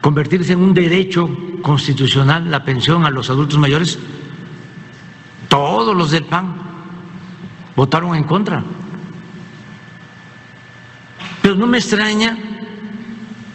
convertirse 0.00 0.52
en 0.52 0.60
un 0.60 0.74
derecho 0.74 1.28
constitucional 1.62 2.50
la 2.50 2.64
pensión 2.64 3.04
a 3.04 3.10
los 3.10 3.28
adultos 3.28 3.58
mayores, 3.58 3.98
todos 5.48 5.96
los 5.96 6.10
del 6.10 6.24
PAN 6.24 6.56
votaron 7.74 8.14
en 8.14 8.24
contra. 8.24 8.64
Pero 11.42 11.54
no 11.54 11.66
me 11.66 11.78
extraña, 11.78 12.36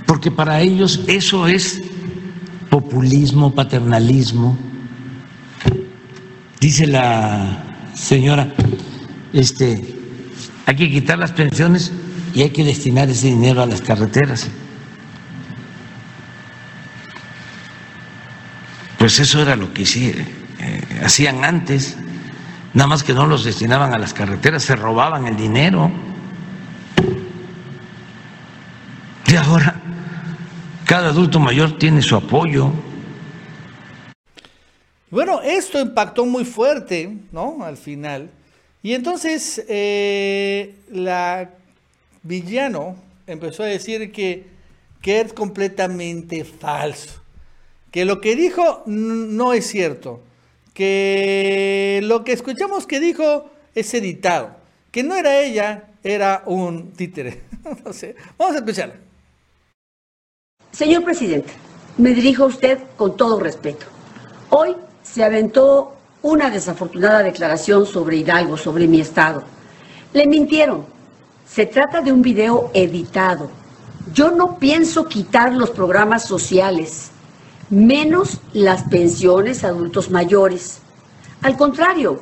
porque 0.05 0.31
para 0.31 0.61
ellos 0.61 1.01
eso 1.07 1.47
es 1.47 1.81
populismo, 2.69 3.53
paternalismo. 3.53 4.57
Dice 6.59 6.87
la 6.87 7.75
señora, 7.93 8.53
este, 9.33 9.95
hay 10.65 10.75
que 10.75 10.89
quitar 10.89 11.17
las 11.17 11.31
pensiones 11.31 11.91
y 12.33 12.43
hay 12.43 12.51
que 12.51 12.63
destinar 12.63 13.09
ese 13.09 13.27
dinero 13.27 13.61
a 13.61 13.65
las 13.65 13.81
carreteras. 13.81 14.47
Pues 18.97 19.19
eso 19.19 19.41
era 19.41 19.55
lo 19.55 19.73
que 19.73 19.83
eh, 19.83 20.40
hacían 21.03 21.43
antes, 21.43 21.97
nada 22.73 22.87
más 22.87 23.03
que 23.03 23.13
no 23.13 23.27
los 23.27 23.43
destinaban 23.43 23.93
a 23.93 23.97
las 23.97 24.13
carreteras, 24.13 24.63
se 24.63 24.75
robaban 24.75 25.27
el 25.27 25.35
dinero. 25.35 25.91
Y 29.27 29.35
ahora 29.35 29.81
cada 30.85 31.09
adulto 31.09 31.39
mayor 31.39 31.77
tiene 31.77 32.01
su 32.01 32.17
apoyo. 32.17 32.69
Bueno, 35.09 35.41
esto 35.41 35.79
impactó 35.79 36.25
muy 36.25 36.43
fuerte, 36.43 37.17
¿no? 37.31 37.63
Al 37.63 37.77
final. 37.77 38.29
Y 38.83 38.93
entonces 38.93 39.63
eh, 39.69 40.75
la 40.91 41.49
Villano 42.23 42.95
empezó 43.25 43.63
a 43.63 43.67
decir 43.67 44.11
que, 44.11 44.47
que 45.01 45.21
es 45.21 45.33
completamente 45.33 46.43
falso, 46.43 47.21
que 47.89 48.05
lo 48.05 48.19
que 48.19 48.35
dijo 48.35 48.83
no 48.85 49.53
es 49.53 49.67
cierto, 49.67 50.21
que 50.73 51.99
lo 52.03 52.23
que 52.23 52.33
escuchamos 52.33 52.85
que 52.85 52.99
dijo 52.99 53.49
es 53.75 53.93
editado, 53.93 54.55
que 54.91 55.03
no 55.03 55.15
era 55.15 55.39
ella, 55.39 55.89
era 56.03 56.43
un 56.45 56.91
títere. 56.93 57.43
no 57.85 57.93
sé, 57.93 58.15
vamos 58.37 58.55
a 58.55 58.59
escucharla. 58.59 58.95
Señor 60.71 61.03
presidente, 61.03 61.51
me 61.97 62.11
dirijo 62.11 62.43
a 62.43 62.47
usted 62.47 62.79
con 62.95 63.17
todo 63.17 63.39
respeto. 63.39 63.85
Hoy 64.49 64.75
se 65.03 65.23
aventó 65.23 65.95
una 66.21 66.49
desafortunada 66.49 67.23
declaración 67.23 67.85
sobre 67.85 68.17
Hidalgo, 68.17 68.57
sobre 68.57 68.87
mi 68.87 69.01
estado. 69.01 69.43
Le 70.13 70.27
mintieron. 70.27 70.85
Se 71.45 71.65
trata 71.65 72.01
de 72.01 72.11
un 72.11 72.21
video 72.21 72.71
editado. 72.73 73.49
Yo 74.13 74.31
no 74.31 74.57
pienso 74.57 75.05
quitar 75.05 75.53
los 75.53 75.69
programas 75.71 76.25
sociales, 76.25 77.10
menos 77.71 78.41
las 78.53 78.83
pensiones 78.83 79.63
a 79.63 79.69
adultos 79.69 80.11
mayores. 80.11 80.81
Al 81.41 81.57
contrario, 81.57 82.21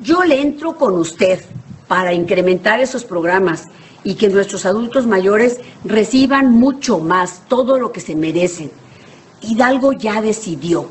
yo 0.00 0.24
le 0.24 0.40
entro 0.40 0.76
con 0.76 0.94
usted 0.94 1.44
para 1.86 2.12
incrementar 2.12 2.80
esos 2.80 3.04
programas 3.04 3.66
y 4.02 4.14
que 4.14 4.28
nuestros 4.28 4.66
adultos 4.66 5.06
mayores 5.06 5.60
reciban 5.84 6.50
mucho 6.50 6.98
más, 6.98 7.42
todo 7.48 7.78
lo 7.78 7.92
que 7.92 8.00
se 8.00 8.16
merecen. 8.16 8.70
Hidalgo 9.42 9.92
ya 9.92 10.20
decidió 10.22 10.88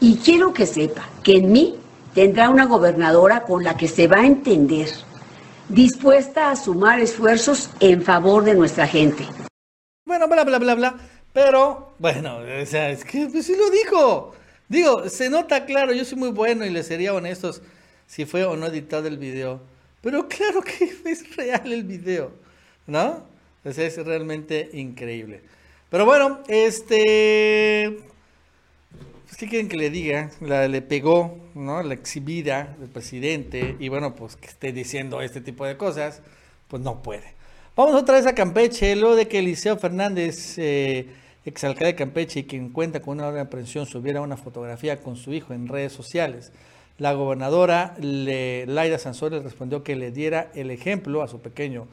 y 0.00 0.16
quiero 0.16 0.52
que 0.52 0.66
sepa 0.66 1.08
que 1.22 1.36
en 1.36 1.52
mí 1.52 1.76
tendrá 2.12 2.50
una 2.50 2.66
gobernadora 2.66 3.44
con 3.44 3.62
la 3.62 3.76
que 3.76 3.88
se 3.88 4.08
va 4.08 4.18
a 4.18 4.26
entender, 4.26 4.88
dispuesta 5.68 6.50
a 6.50 6.56
sumar 6.56 7.00
esfuerzos 7.00 7.70
en 7.80 8.02
favor 8.02 8.44
de 8.44 8.54
nuestra 8.54 8.86
gente. 8.86 9.26
Bueno, 10.04 10.26
bla, 10.28 10.44
bla, 10.44 10.58
bla, 10.58 10.74
bla. 10.74 10.94
Pero, 11.34 11.92
bueno, 11.98 12.38
o 12.38 12.64
sea, 12.66 12.90
es 12.90 13.04
que 13.04 13.26
pues, 13.26 13.44
sí 13.44 13.56
lo 13.56 13.68
dijo. 13.68 14.34
Digo, 14.68 15.08
se 15.10 15.28
nota 15.28 15.66
claro, 15.66 15.92
yo 15.92 16.04
soy 16.04 16.16
muy 16.16 16.30
bueno 16.30 16.64
y 16.64 16.70
le 16.70 16.82
sería 16.82 17.12
honestos 17.12 17.60
si 18.06 18.24
fue 18.24 18.44
o 18.44 18.56
no 18.56 18.66
editado 18.66 19.08
el 19.08 19.18
video. 19.18 19.60
Pero 20.00 20.28
claro 20.28 20.62
que 20.62 20.94
es 21.10 21.36
real 21.36 21.72
el 21.72 21.82
video, 21.82 22.30
¿no? 22.86 23.24
O 23.64 23.68
es 23.68 23.96
realmente 24.04 24.70
increíble. 24.72 25.42
Pero 25.90 26.06
bueno, 26.06 26.40
este... 26.46 27.98
Pues, 29.24 29.36
¿Qué 29.36 29.48
quieren 29.48 29.68
que 29.68 29.76
le 29.76 29.90
diga? 29.90 30.30
La, 30.40 30.68
le 30.68 30.82
pegó, 30.82 31.36
¿no? 31.54 31.82
La 31.82 31.94
exhibida 31.94 32.76
del 32.78 32.90
presidente 32.90 33.74
y 33.80 33.88
bueno, 33.88 34.14
pues 34.14 34.36
que 34.36 34.46
esté 34.46 34.72
diciendo 34.72 35.20
este 35.20 35.40
tipo 35.40 35.66
de 35.66 35.76
cosas, 35.76 36.22
pues 36.68 36.80
no 36.80 37.02
puede. 37.02 37.34
Vamos 37.74 37.96
otra 37.96 38.14
vez 38.14 38.26
a 38.26 38.36
Campeche, 38.36 38.94
luego 38.94 39.16
de 39.16 39.26
que 39.26 39.40
Eliseo 39.40 39.76
Fernández, 39.76 40.58
eh, 40.58 41.08
exalcalde 41.44 41.92
de 41.92 41.94
Campeche 41.94 42.40
y 42.40 42.44
quien 42.44 42.70
cuenta 42.70 43.00
con 43.02 43.18
una 43.18 43.28
orden 43.28 43.36
de 43.36 43.42
aprehensión, 43.42 43.86
subiera 43.86 44.20
una 44.20 44.36
fotografía 44.36 45.00
con 45.00 45.16
su 45.16 45.32
hijo 45.32 45.52
en 45.52 45.68
redes 45.68 45.92
sociales. 45.92 46.52
La 46.98 47.12
gobernadora 47.12 47.94
le, 48.00 48.66
Laida 48.66 48.98
Sansores 48.98 49.42
respondió 49.42 49.82
que 49.82 49.96
le 49.96 50.12
diera 50.12 50.50
el 50.54 50.70
ejemplo 50.70 51.22
a 51.22 51.28
su 51.28 51.40
pequeño. 51.40 51.88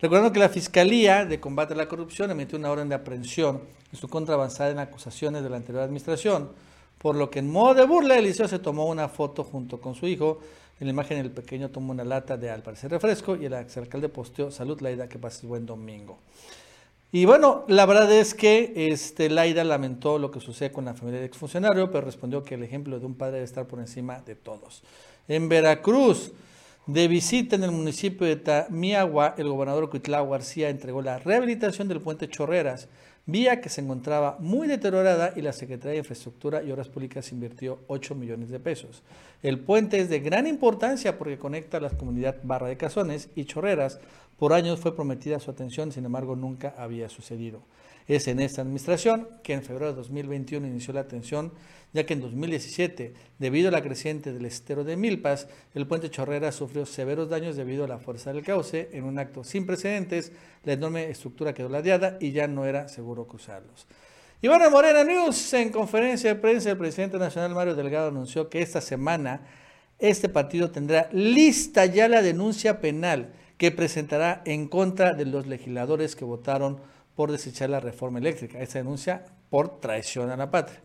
Recordando 0.00 0.32
que 0.32 0.38
la 0.38 0.50
Fiscalía 0.50 1.24
de 1.24 1.40
Combate 1.40 1.72
a 1.72 1.76
la 1.76 1.88
Corrupción 1.88 2.30
emitió 2.30 2.58
una 2.58 2.70
orden 2.70 2.90
de 2.90 2.94
aprehensión 2.94 3.62
en 3.90 3.98
su 3.98 4.08
contra 4.08 4.34
avanzada 4.34 4.70
en 4.70 4.78
acusaciones 4.78 5.42
de 5.42 5.48
la 5.48 5.56
anterior 5.56 5.82
administración, 5.82 6.50
por 6.98 7.16
lo 7.16 7.30
que 7.30 7.38
en 7.38 7.50
modo 7.50 7.74
de 7.74 7.86
burla 7.86 8.18
Eliseo 8.18 8.46
se 8.46 8.58
tomó 8.58 8.86
una 8.86 9.08
foto 9.08 9.44
junto 9.44 9.80
con 9.80 9.94
su 9.94 10.06
hijo. 10.06 10.40
En 10.78 10.88
la 10.88 10.92
imagen 10.92 11.18
el 11.18 11.30
pequeño 11.30 11.70
tomó 11.70 11.92
una 11.92 12.04
lata 12.04 12.36
de 12.36 12.50
al 12.50 12.62
parecer 12.62 12.90
refresco 12.90 13.36
y 13.36 13.46
el 13.46 13.54
exalcalde 13.54 14.10
posteó 14.10 14.50
Salud 14.50 14.80
Laida, 14.80 15.08
que 15.08 15.18
pase 15.18 15.46
buen 15.46 15.64
domingo. 15.64 16.18
Y 17.14 17.26
bueno, 17.26 17.64
la 17.68 17.86
verdad 17.86 18.10
es 18.10 18.34
que 18.34 18.72
este, 18.74 19.30
Laida 19.30 19.62
lamentó 19.62 20.18
lo 20.18 20.32
que 20.32 20.40
sucede 20.40 20.72
con 20.72 20.84
la 20.84 20.94
familia 20.94 21.20
del 21.20 21.28
exfuncionario, 21.28 21.88
pero 21.88 22.04
respondió 22.04 22.42
que 22.42 22.56
el 22.56 22.64
ejemplo 22.64 22.98
de 22.98 23.06
un 23.06 23.14
padre 23.14 23.34
debe 23.34 23.44
estar 23.44 23.68
por 23.68 23.78
encima 23.78 24.18
de 24.22 24.34
todos. 24.34 24.82
En 25.28 25.48
Veracruz, 25.48 26.32
de 26.88 27.06
visita 27.06 27.54
en 27.54 27.62
el 27.62 27.70
municipio 27.70 28.26
de 28.26 28.34
Tamiagua, 28.34 29.36
el 29.38 29.46
gobernador 29.46 29.90
Cuitlao 29.90 30.28
García 30.28 30.70
entregó 30.70 31.02
la 31.02 31.20
rehabilitación 31.20 31.86
del 31.86 32.00
puente 32.00 32.26
Chorreras, 32.26 32.88
vía 33.26 33.60
que 33.60 33.68
se 33.68 33.80
encontraba 33.80 34.36
muy 34.38 34.68
deteriorada 34.68 35.32
y 35.34 35.40
la 35.40 35.52
Secretaría 35.52 35.92
de 35.92 35.98
Infraestructura 35.98 36.62
y 36.62 36.70
Obras 36.70 36.88
Públicas 36.88 37.32
invirtió 37.32 37.80
8 37.86 38.14
millones 38.14 38.50
de 38.50 38.60
pesos. 38.60 39.02
El 39.42 39.60
puente 39.60 39.98
es 39.98 40.08
de 40.08 40.20
gran 40.20 40.46
importancia 40.46 41.16
porque 41.18 41.38
conecta 41.38 41.78
a 41.78 41.80
las 41.80 41.94
comunidades 41.94 42.40
Barra 42.42 42.68
de 42.68 42.76
Cazones 42.76 43.30
y 43.34 43.44
Chorreras 43.44 44.00
por 44.38 44.52
años 44.52 44.80
fue 44.80 44.94
prometida 44.94 45.40
su 45.40 45.50
atención, 45.50 45.92
sin 45.92 46.04
embargo 46.04 46.36
nunca 46.36 46.74
había 46.76 47.08
sucedido. 47.08 47.62
Es 48.08 48.28
en 48.28 48.40
esta 48.40 48.62
administración 48.62 49.28
que 49.42 49.54
en 49.54 49.62
febrero 49.62 49.92
de 49.92 49.96
2021 49.96 50.66
inició 50.66 50.92
la 50.92 51.00
atención, 51.00 51.52
ya 51.94 52.04
que 52.04 52.12
en 52.12 52.20
2017, 52.20 53.14
debido 53.38 53.68
a 53.68 53.70
la 53.70 53.82
creciente 53.82 54.32
del 54.32 54.44
estero 54.44 54.82
de 54.82 54.96
Milpas, 54.96 55.46
el 55.74 55.86
puente 55.86 56.10
Chorrera 56.10 56.50
sufrió 56.50 56.84
severos 56.84 57.30
daños 57.30 57.54
debido 57.54 57.84
a 57.84 57.88
la 57.88 58.00
fuerza 58.00 58.32
del 58.32 58.44
cauce. 58.44 58.90
En 58.92 59.04
un 59.04 59.18
acto 59.18 59.44
sin 59.44 59.64
precedentes, 59.64 60.32
la 60.64 60.72
enorme 60.72 61.08
estructura 61.08 61.54
quedó 61.54 61.68
ladeada 61.68 62.18
y 62.20 62.32
ya 62.32 62.48
no 62.48 62.66
era 62.66 62.88
seguro 62.88 63.28
cruzarlos. 63.28 63.86
Bueno, 64.42 64.70
Morena 64.70 65.04
News, 65.04 65.54
en 65.54 65.70
conferencia 65.70 66.34
de 66.34 66.40
prensa, 66.40 66.70
el 66.70 66.76
presidente 66.76 67.16
nacional 67.16 67.54
Mario 67.54 67.76
Delgado 67.76 68.08
anunció 68.08 68.50
que 68.50 68.60
esta 68.60 68.80
semana 68.80 69.40
este 70.00 70.28
partido 70.28 70.70
tendrá 70.70 71.08
lista 71.12 71.86
ya 71.86 72.08
la 72.08 72.20
denuncia 72.20 72.80
penal 72.80 73.32
que 73.56 73.70
presentará 73.70 74.42
en 74.44 74.66
contra 74.66 75.14
de 75.14 75.26
los 75.26 75.46
legisladores 75.46 76.16
que 76.16 76.24
votaron 76.24 76.80
por 77.14 77.30
desechar 77.30 77.70
la 77.70 77.78
reforma 77.78 78.18
eléctrica. 78.18 78.60
Esta 78.60 78.80
denuncia 78.80 79.24
por 79.48 79.80
traición 79.80 80.30
a 80.30 80.36
la 80.36 80.50
patria. 80.50 80.80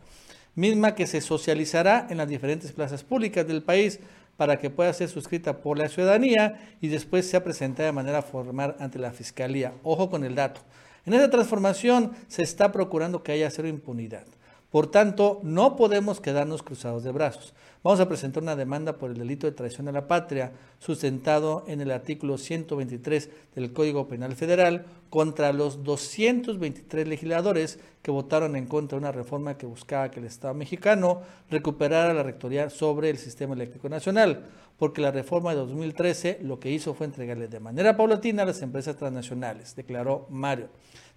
Misma 0.60 0.94
que 0.94 1.08
se 1.08 1.22
socializará 1.22 2.06
en 2.10 2.18
las 2.18 2.28
diferentes 2.28 2.74
plazas 2.74 3.06
públicas 3.06 3.48
del 3.48 3.64
país 3.64 4.02
para 4.36 4.60
que 4.60 4.70
pueda 4.70 4.92
ser 4.92 5.08
suscrita 5.08 5.62
por 5.62 5.78
la 5.78 5.88
ciudadanía 5.88 6.76
y 6.82 6.90
después 6.90 7.30
sea 7.30 7.46
presentada 7.46 7.88
de 7.88 7.94
manera 7.94 8.22
formal 8.22 8.76
ante 8.78 9.00
la 9.00 9.14
Fiscalía. 9.14 9.72
Ojo 9.84 10.10
con 10.10 10.26
el 10.26 10.36
dato. 10.36 10.60
En 11.06 11.14
esta 11.14 11.30
transformación 11.30 12.12
se 12.28 12.44
está 12.44 12.74
procurando 12.74 13.24
que 13.24 13.32
haya 13.32 13.50
cero 13.50 13.70
impunidad. 13.70 14.26
Por 14.70 14.92
tanto, 14.92 15.40
no 15.44 15.78
podemos 15.78 16.20
quedarnos 16.20 16.62
cruzados 16.62 17.06
de 17.06 17.14
brazos. 17.14 17.54
Vamos 17.82 18.02
a 18.02 18.10
presentar 18.10 18.44
una 18.44 18.58
demanda 18.58 18.98
por 18.98 19.10
el 19.10 19.18
delito 19.18 19.48
de 19.48 19.54
traición 19.54 19.88
a 19.88 19.94
la 19.94 20.06
patria, 20.06 20.52
sustentado 20.80 21.64
en 21.66 21.80
el 21.80 21.92
artículo 21.92 22.38
123 22.38 23.30
del 23.56 23.72
Código 23.72 24.06
Penal 24.06 24.36
Federal, 24.36 24.86
contra 25.10 25.54
los 25.54 25.82
223 25.86 27.08
legisladores 27.08 27.80
que 28.02 28.12
votaron 28.12 28.58
en 28.58 28.66
contra 28.66 28.98
de 28.98 29.06
una 29.06 29.14
reforma 29.14 29.58
que 29.58 29.66
buscaba 29.66 30.12
que 30.12 30.20
el 30.20 30.26
Estado 30.26 30.54
mexicano 30.54 31.22
recuperara 31.50 32.14
la 32.14 32.22
rectoría 32.22 32.70
sobre 32.70 33.12
el 33.12 33.18
sistema 33.18 33.54
eléctrico 33.54 33.88
nacional, 33.88 34.48
porque 34.78 35.00
la 35.00 35.12
reforma 35.12 35.52
de 35.52 35.58
2013 35.60 36.40
lo 36.42 36.60
que 36.60 36.72
hizo 36.72 36.94
fue 36.94 37.06
entregarle 37.06 37.48
de 37.48 37.62
manera 37.62 37.96
paulatina 37.96 38.44
a 38.44 38.48
las 38.48 38.62
empresas 38.62 38.98
transnacionales, 38.98 39.74
declaró 39.78 40.28
Mario. 40.30 40.68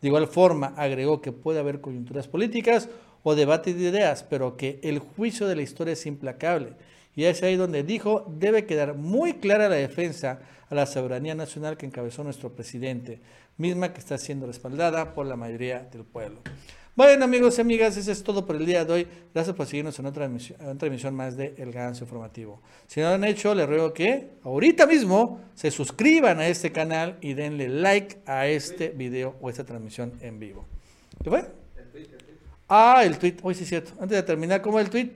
De 0.01 0.09
igual 0.09 0.29
forma, 0.29 0.75
agregó 0.77 1.21
que 1.21 1.33
puede 1.33 1.59
haber 1.59 1.81
coyunturas 1.81 2.29
políticas 2.29 2.89
o 3.23 3.35
debate 3.35 3.75
de 3.75 3.89
ideas, 3.89 4.23
pero 4.23 4.57
que 4.57 4.81
el 4.83 4.99
juicio 4.99 5.47
de 5.47 5.57
la 5.57 5.62
historia 5.62 5.93
es 5.93 6.07
implacable. 6.07 6.75
Y 7.14 7.25
es 7.25 7.43
ahí 7.43 7.57
donde 7.57 7.83
dijo, 7.83 8.27
debe 8.39 8.64
quedar 8.64 8.95
muy 8.95 9.35
clara 9.35 9.68
la 9.68 9.77
defensa 9.77 10.41
a 10.70 10.75
la 10.75 10.87
soberanía 10.87 11.35
nacional 11.35 11.77
que 11.77 11.87
encabezó 11.87 12.25
nuestro 12.25 12.55
presidente, 12.55 13.20
misma 13.59 13.93
que 13.93 14.01
está 14.01 14.16
siendo 14.16 14.47
respaldada 14.47 15.14
por 15.14 15.27
la 15.27 15.37
mayoría 15.37 15.81
del 15.81 16.05
pueblo. 16.05 16.41
Bueno 16.95 17.25
amigos 17.25 17.57
y 17.57 17.62
amigas, 17.62 17.97
eso 17.97 18.12
es 18.12 18.23
todo 18.23 18.45
por 18.45 18.57
el 18.57 18.66
día 18.66 18.85
de 18.85 18.93
hoy. 18.93 19.09
Gracias 19.33 19.57
por 19.57 19.66
seguirnos 19.66 19.99
en 19.99 20.05
otra 20.05 20.27
emisión, 20.27 20.61
otra 20.66 20.89
emisión 20.89 21.14
más 21.14 21.39
de 21.39 21.55
El 21.57 21.73
Ganso 21.73 22.05
Informativo. 22.05 22.61
Si 22.87 23.01
no 23.01 23.09
lo 23.09 23.14
han 23.14 23.25
hecho, 23.25 23.55
les 23.55 23.66
ruego 23.66 23.95
que 23.95 24.33
ahorita 24.45 24.87
mismo 24.87 25.41
se 25.55 25.70
suscriban 25.70 26.39
a 26.39 26.49
este 26.49 26.70
canal 26.70 27.16
y 27.23 27.33
denle 27.33 27.70
like 27.70 28.18
a 28.27 28.47
este 28.47 28.91
video 28.91 29.37
o 29.41 29.49
esta 29.49 29.64
transmisión 29.64 30.12
en 30.20 30.39
vivo. 30.39 30.66
¿Qué 31.23 31.31
fue? 31.31 31.62
Ah, 32.75 33.05
el 33.05 33.18
tweet. 33.18 33.37
Hoy 33.43 33.55
sí 33.55 33.64
es 33.64 33.68
cierto. 33.68 33.93
Antes 34.01 34.16
de 34.16 34.23
terminar, 34.23 34.62
¿cómo 34.62 34.81
es 34.81 34.87
el 34.87 34.91
tweet? 34.91 35.11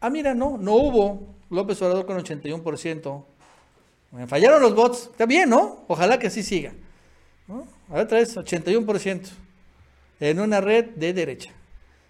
Ah, 0.00 0.08
mira, 0.08 0.32
no, 0.32 0.56
no 0.56 0.72
hubo. 0.72 1.34
López 1.50 1.82
Obrador 1.82 2.06
con 2.06 2.16
81%. 2.16 3.22
Me 4.12 4.26
fallaron 4.26 4.62
los 4.62 4.74
bots. 4.74 5.10
Está 5.12 5.26
bien, 5.26 5.50
¿no? 5.50 5.84
Ojalá 5.88 6.18
que 6.18 6.28
así 6.28 6.42
siga. 6.42 6.72
¿No? 7.46 7.68
A 7.90 7.96
ver, 7.96 8.04
otra 8.04 8.16
vez, 8.16 8.34
81%. 8.34 9.28
En 10.20 10.40
una 10.40 10.62
red 10.62 10.86
de 10.94 11.12
derecha. 11.12 11.52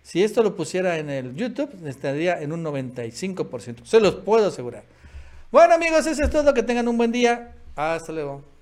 Si 0.04 0.22
esto 0.22 0.40
lo 0.44 0.54
pusiera 0.54 0.98
en 0.98 1.10
el 1.10 1.34
YouTube, 1.34 1.70
estaría 1.84 2.40
en 2.40 2.52
un 2.52 2.62
95%. 2.62 3.84
Se 3.84 3.98
los 3.98 4.14
puedo 4.14 4.46
asegurar. 4.46 4.84
Bueno, 5.50 5.74
amigos, 5.74 6.06
eso 6.06 6.22
es 6.22 6.30
todo. 6.30 6.54
Que 6.54 6.62
tengan 6.62 6.86
un 6.86 6.96
buen 6.96 7.10
día. 7.10 7.56
Hasta 7.74 8.12
luego. 8.12 8.53